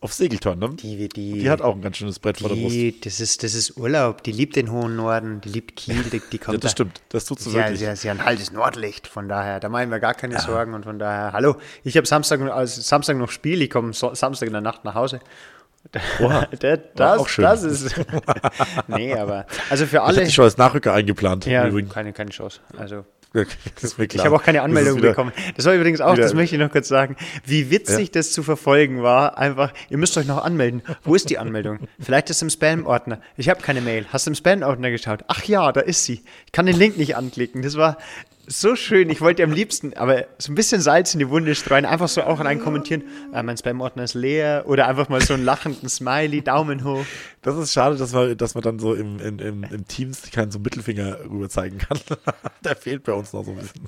auf 0.01 0.13
Segeltörn. 0.13 0.59
Ne? 0.59 0.69
Die, 0.75 1.09
die, 1.09 1.33
die, 1.39 1.49
hat 1.49 1.61
auch 1.61 1.75
ein 1.75 1.81
ganz 1.81 1.97
schönes 1.97 2.19
Brett 2.19 2.39
die, 2.39 2.43
vor 2.43 2.55
der 2.55 2.61
Brust. 2.61 3.05
Das 3.05 3.19
ist, 3.19 3.43
das 3.43 3.53
ist 3.53 3.77
Urlaub. 3.77 4.23
Die 4.23 4.31
liebt 4.31 4.55
den 4.55 4.71
hohen 4.71 4.95
Norden, 4.95 5.41
die 5.41 5.49
liebt 5.49 5.75
Kiel, 5.75 6.03
die, 6.03 6.21
die 6.31 6.37
kommt 6.37 6.55
ja, 6.55 6.59
das 6.59 6.71
da. 6.71 6.83
stimmt, 6.83 7.01
das 7.09 7.25
tut 7.25 7.39
sie 7.39 7.49
ja, 7.49 7.57
wirklich. 7.57 7.79
Sie, 7.79 7.95
sie 7.95 8.09
hat 8.09 8.19
ein 8.19 8.25
halbes 8.25 8.51
Nordlicht, 8.51 9.07
von 9.07 9.27
daher, 9.27 9.59
da 9.59 9.67
machen 9.67 9.91
wir 9.91 9.99
gar 9.99 10.13
keine 10.13 10.35
ja. 10.35 10.39
Sorgen 10.39 10.73
und 10.73 10.85
von 10.85 10.99
daher, 10.99 11.33
hallo, 11.33 11.57
ich 11.83 11.97
habe 11.97 12.07
Samstag, 12.07 12.39
also 12.41 12.81
Samstag 12.81 13.17
noch 13.17 13.29
Spiel, 13.29 13.61
ich 13.61 13.69
komme 13.69 13.93
so, 13.93 14.13
Samstag 14.13 14.47
in 14.47 14.53
der 14.53 14.61
Nacht 14.61 14.85
nach 14.85 14.95
Hause 14.95 15.19
Oha, 16.19 16.45
der, 16.61 16.77
das, 16.77 17.19
auch 17.19 17.27
schön. 17.27 17.43
das 17.43 17.63
ist. 17.63 17.95
nee, 18.87 19.13
aber. 19.13 19.45
Also 19.69 19.85
für 19.85 20.01
alle. 20.01 20.13
Ich 20.13 20.19
hätte 20.21 20.31
schon 20.31 20.45
als 20.45 20.57
Nachrücker 20.57 20.93
eingeplant. 20.93 21.45
Ja, 21.45 21.69
keine, 21.89 22.13
keine 22.13 22.31
Chance. 22.31 22.59
Also. 22.77 23.05
Ich 24.11 24.25
habe 24.25 24.35
auch 24.35 24.43
keine 24.43 24.61
Anmeldung 24.63 25.01
bekommen. 25.01 25.31
Das 25.55 25.65
war 25.65 25.73
übrigens 25.73 26.01
auch, 26.01 26.15
das 26.15 26.33
möchte 26.33 26.55
ich 26.55 26.61
noch 26.61 26.71
kurz 26.71 26.87
sagen, 26.87 27.15
wie 27.45 27.69
witzig 27.69 28.07
ja. 28.07 28.13
das 28.13 28.31
zu 28.31 28.43
verfolgen 28.43 29.03
war. 29.03 29.37
Einfach, 29.37 29.71
ihr 29.89 29.97
müsst 29.97 30.17
euch 30.17 30.25
noch 30.25 30.43
anmelden. 30.43 30.81
Wo 31.03 31.15
ist 31.15 31.29
die 31.29 31.37
Anmeldung? 31.37 31.79
Vielleicht 31.99 32.29
ist 32.29 32.37
es 32.37 32.41
im 32.41 32.49
Spam-Ordner. 32.49 33.21
Ich 33.37 33.49
habe 33.49 33.61
keine 33.61 33.81
Mail. 33.81 34.05
Hast 34.11 34.25
du 34.25 34.31
im 34.31 34.35
Spam-Ordner 34.35 34.89
geschaut? 34.89 35.23
Ach 35.27 35.43
ja, 35.43 35.71
da 35.71 35.81
ist 35.81 36.05
sie. 36.05 36.23
Ich 36.45 36.51
kann 36.51 36.65
den 36.65 36.75
Link 36.75 36.97
nicht 36.97 37.15
anklicken. 37.15 37.61
Das 37.61 37.75
war, 37.75 37.97
so 38.51 38.75
schön. 38.75 39.09
Ich 39.09 39.21
wollte 39.21 39.43
am 39.43 39.51
liebsten, 39.51 39.93
aber 39.93 40.25
so 40.39 40.51
ein 40.51 40.55
bisschen 40.55 40.81
Salz 40.81 41.13
in 41.13 41.19
die 41.19 41.29
Wunde 41.29 41.53
streuen, 41.55 41.85
einfach 41.85 42.07
so 42.07 42.23
auch 42.23 42.39
rein 42.39 42.59
kommentieren. 42.59 43.03
Äh, 43.33 43.43
mein 43.43 43.57
Spam-Ordner 43.57 44.03
ist 44.03 44.15
leer 44.15 44.63
oder 44.65 44.87
einfach 44.87 45.07
mal 45.07 45.21
so 45.21 45.35
einen 45.35 45.45
lachenden 45.45 45.87
Smiley, 45.87 46.41
Daumen 46.41 46.83
hoch. 46.83 47.05
Das 47.41 47.55
ist 47.55 47.73
schade, 47.73 47.95
dass 47.95 48.11
man, 48.11 48.35
dass 48.35 48.55
man 48.55 48.63
dann 48.63 48.79
so 48.79 48.93
im, 48.95 49.19
im, 49.19 49.39
im, 49.39 49.63
im 49.63 49.87
Teams 49.87 50.23
keinen 50.31 50.51
so 50.51 50.59
Mittelfinger 50.59 51.19
rüber 51.29 51.49
zeigen 51.49 51.77
kann. 51.77 51.99
Der 52.65 52.75
fehlt 52.75 53.03
bei 53.03 53.13
uns 53.13 53.31
noch 53.33 53.45
so 53.45 53.51
ein 53.51 53.57
bisschen. 53.57 53.87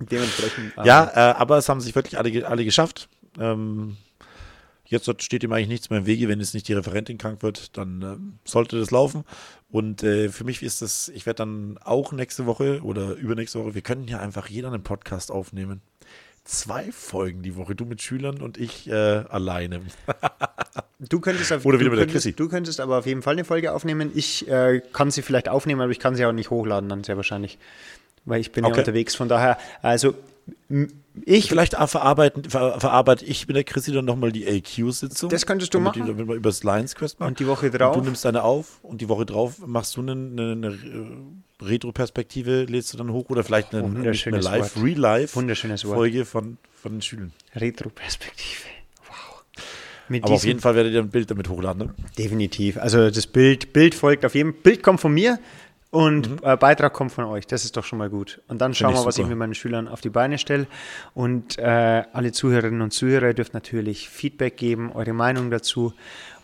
Dementsprechend. 0.00 0.72
Ja, 0.84 1.10
äh, 1.14 1.34
aber 1.34 1.58
es 1.58 1.68
haben 1.68 1.80
sich 1.80 1.94
wirklich 1.94 2.18
alle, 2.18 2.48
alle 2.48 2.64
geschafft. 2.64 3.08
Ähm, 3.38 3.96
Jetzt 4.88 5.10
steht 5.22 5.42
ihm 5.42 5.52
eigentlich 5.52 5.68
nichts 5.68 5.90
mehr 5.90 5.98
im 5.98 6.06
Wege, 6.06 6.28
wenn 6.28 6.38
jetzt 6.38 6.54
nicht 6.54 6.68
die 6.68 6.72
Referentin 6.72 7.18
krank 7.18 7.42
wird, 7.42 7.76
dann 7.76 8.02
äh, 8.02 8.48
sollte 8.48 8.78
das 8.78 8.92
laufen. 8.92 9.24
Und 9.76 10.02
äh, 10.02 10.30
für 10.30 10.44
mich 10.44 10.62
ist 10.62 10.80
das, 10.80 11.10
ich 11.10 11.26
werde 11.26 11.36
dann 11.36 11.78
auch 11.84 12.12
nächste 12.12 12.46
Woche 12.46 12.80
oder 12.82 13.12
übernächste 13.12 13.62
Woche, 13.62 13.74
wir 13.74 13.82
können 13.82 14.08
ja 14.08 14.20
einfach 14.20 14.48
jeder 14.48 14.68
einen 14.72 14.82
Podcast 14.82 15.30
aufnehmen. 15.30 15.82
Zwei 16.44 16.90
Folgen 16.92 17.42
die 17.42 17.56
Woche, 17.56 17.74
du 17.74 17.84
mit 17.84 18.00
Schülern 18.00 18.40
und 18.40 18.56
ich 18.56 18.88
äh, 18.88 18.92
alleine. 18.94 19.82
Du 20.98 21.20
könntest, 21.20 21.52
auf, 21.52 21.66
Oder 21.66 21.78
wieder 21.78 21.90
du, 21.90 21.96
mit 21.96 22.06
der 22.06 22.10
Chrissy. 22.10 22.32
du 22.32 22.48
könntest 22.48 22.80
aber 22.80 22.96
auf 22.96 23.04
jeden 23.04 23.20
Fall 23.20 23.34
eine 23.34 23.44
Folge 23.44 23.74
aufnehmen. 23.74 24.12
Ich 24.14 24.48
äh, 24.48 24.80
kann 24.94 25.10
sie 25.10 25.20
vielleicht 25.20 25.46
aufnehmen, 25.50 25.82
aber 25.82 25.90
ich 25.92 25.98
kann 25.98 26.14
sie 26.16 26.24
auch 26.24 26.32
nicht 26.32 26.48
hochladen, 26.48 26.88
dann 26.88 27.04
sehr 27.04 27.18
wahrscheinlich. 27.18 27.58
Weil 28.24 28.40
ich 28.40 28.50
bin 28.50 28.64
Okay. 28.64 28.72
ja 28.76 28.78
unterwegs. 28.78 29.14
Von 29.14 29.28
daher, 29.28 29.58
also 29.82 30.14
ich 31.24 31.48
Vielleicht 31.48 31.74
verarbeiten, 31.74 32.44
ver, 32.44 32.78
verarbeite 32.80 33.24
ich 33.24 33.46
mit 33.46 33.56
der 33.56 33.64
Chrissy 33.64 33.92
dann 33.92 34.04
nochmal 34.04 34.32
die 34.32 34.46
AQ-Sitzung. 34.46 35.30
Das 35.30 35.46
könntest 35.46 35.72
du 35.74 35.80
machen. 35.80 36.02
Die, 36.02 36.08
damit 36.08 36.28
wir 36.28 36.34
über 36.34 36.50
das 36.50 36.62
Lions 36.62 36.94
Quest 36.94 37.20
machen. 37.20 37.30
und 37.30 37.40
die 37.40 37.46
Woche 37.46 37.66
Und 37.66 37.78
drauf. 37.78 37.96
du 37.96 38.02
nimmst 38.02 38.26
eine 38.26 38.42
auf 38.42 38.78
und 38.82 39.00
die 39.00 39.08
Woche 39.08 39.26
drauf 39.26 39.58
machst 39.66 39.96
du 39.96 40.02
eine, 40.02 40.12
eine, 40.12 40.52
eine 40.52 40.66
äh, 40.68 41.64
Retro-Perspektive, 41.64 42.64
lädst 42.64 42.92
du 42.92 42.98
dann 42.98 43.12
hoch 43.12 43.30
oder 43.30 43.42
vielleicht 43.44 43.74
eine, 43.74 43.84
eine 43.86 44.40
Live, 44.40 44.76
Wort. 46.20 46.26
von, 46.26 46.58
von 46.74 46.92
den 46.92 47.02
Schülern. 47.02 47.32
Retroperspektive. 47.54 48.62
Wow. 49.08 49.44
Mit 50.08 50.24
Aber 50.24 50.34
auf 50.34 50.44
jeden 50.44 50.60
Fall 50.60 50.74
werdet 50.74 50.92
ihr 50.92 51.00
ein 51.00 51.08
Bild 51.10 51.30
damit 51.30 51.48
hochladen, 51.48 51.86
ne? 51.86 51.94
Definitiv. 52.18 52.76
Also 52.78 53.10
das 53.10 53.26
Bild, 53.26 53.72
Bild 53.72 53.94
folgt 53.94 54.24
auf 54.24 54.34
jedem. 54.34 54.54
Bild 54.54 54.82
kommt 54.82 55.00
von 55.00 55.12
mir 55.14 55.38
und 55.96 56.42
äh, 56.42 56.56
Beitrag 56.56 56.92
kommt 56.92 57.12
von 57.12 57.24
euch. 57.24 57.46
Das 57.46 57.64
ist 57.64 57.76
doch 57.76 57.84
schon 57.84 57.98
mal 57.98 58.10
gut. 58.10 58.40
Und 58.48 58.60
dann 58.60 58.74
schauen 58.74 58.92
Mhm. 58.92 58.98
wir, 58.98 59.06
was 59.06 59.18
ich 59.18 59.26
mit 59.26 59.38
meinen 59.38 59.54
Schülern 59.54 59.88
auf 59.88 60.00
die 60.02 60.10
Beine 60.10 60.36
stelle. 60.38 60.66
Und 61.14 61.58
äh, 61.58 62.02
alle 62.12 62.32
Zuhörerinnen 62.32 62.82
und 62.82 62.92
Zuhörer 62.92 63.32
dürft 63.32 63.54
natürlich 63.54 64.08
Feedback 64.10 64.56
geben, 64.56 64.92
eure 64.92 65.12
Meinung 65.14 65.50
dazu. 65.50 65.94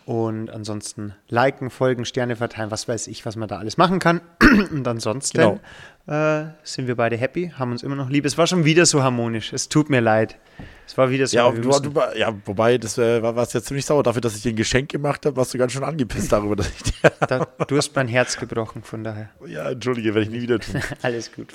Und 0.04 0.50
ansonsten 0.50 1.14
liken, 1.28 1.70
folgen, 1.70 2.04
Sterne 2.04 2.34
verteilen, 2.34 2.70
was 2.72 2.88
weiß 2.88 3.06
ich, 3.06 3.24
was 3.24 3.36
man 3.36 3.48
da 3.48 3.58
alles 3.58 3.76
machen 3.76 3.98
kann. 4.00 4.20
Und 4.72 4.88
ansonsten 4.88 5.38
Genau. 5.38 5.60
Äh, 6.06 6.44
sind 6.64 6.88
wir 6.88 6.96
beide 6.96 7.16
happy, 7.16 7.52
haben 7.56 7.70
uns 7.70 7.82
immer 7.82 7.94
noch 7.94 8.10
lieb. 8.10 8.24
Es 8.24 8.36
war 8.36 8.46
schon 8.46 8.64
wieder 8.64 8.86
so 8.86 9.02
harmonisch. 9.02 9.52
Es 9.52 9.68
tut 9.68 9.88
mir 9.88 10.00
leid. 10.00 10.36
Es 10.84 10.98
war 10.98 11.10
wieder 11.10 11.26
so. 11.26 11.36
Ja, 11.36 11.54
wir 11.54 11.62
du, 11.62 11.90
du, 11.90 12.00
ja 12.16 12.34
wobei, 12.44 12.76
das 12.76 12.98
äh, 12.98 13.22
war 13.22 13.36
warst 13.36 13.54
jetzt 13.54 13.66
ziemlich 13.66 13.86
sauer 13.86 14.02
dafür, 14.02 14.20
dass 14.20 14.34
ich 14.34 14.42
dir 14.42 14.52
ein 14.52 14.56
Geschenk 14.56 14.90
gemacht 14.90 15.24
habe, 15.24 15.36
warst 15.36 15.54
du 15.54 15.58
ganz 15.58 15.72
schön 15.72 15.84
angepisst 15.84 16.32
darüber, 16.32 16.56
dass 16.56 16.68
ich 16.68 16.82
dir. 16.82 17.12
da, 17.20 17.46
du 17.68 17.76
hast 17.76 17.94
mein 17.94 18.08
Herz 18.08 18.36
gebrochen, 18.36 18.82
von 18.82 19.04
daher. 19.04 19.30
Ja, 19.46 19.70
entschuldige, 19.70 20.12
werde 20.14 20.26
ich 20.26 20.30
nie 20.30 20.42
wieder 20.42 20.58
tun. 20.58 20.80
Alles 21.02 21.32
gut. 21.32 21.52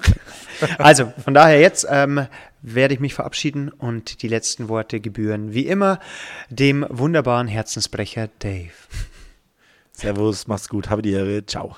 Also, 0.78 1.12
von 1.24 1.34
daher 1.34 1.60
jetzt 1.60 1.86
ähm, 1.90 2.26
werde 2.62 2.94
ich 2.94 3.02
mich 3.02 3.14
verabschieden 3.14 3.70
und 3.70 4.22
die 4.22 4.30
letzten 4.30 4.70
Worte 4.70 5.02
gebühren, 5.02 5.54
wie 5.54 5.68
immer, 5.68 6.00
dem 6.50 6.86
wunderbaren 6.90 7.48
Herzensbrecher 7.48 8.30
Dave. 8.40 8.72
Servus, 9.92 10.48
mach's 10.48 10.70
gut, 10.70 10.90
habe 10.90 11.02
die 11.02 11.12
Ehre, 11.12 11.46
ciao. 11.46 11.76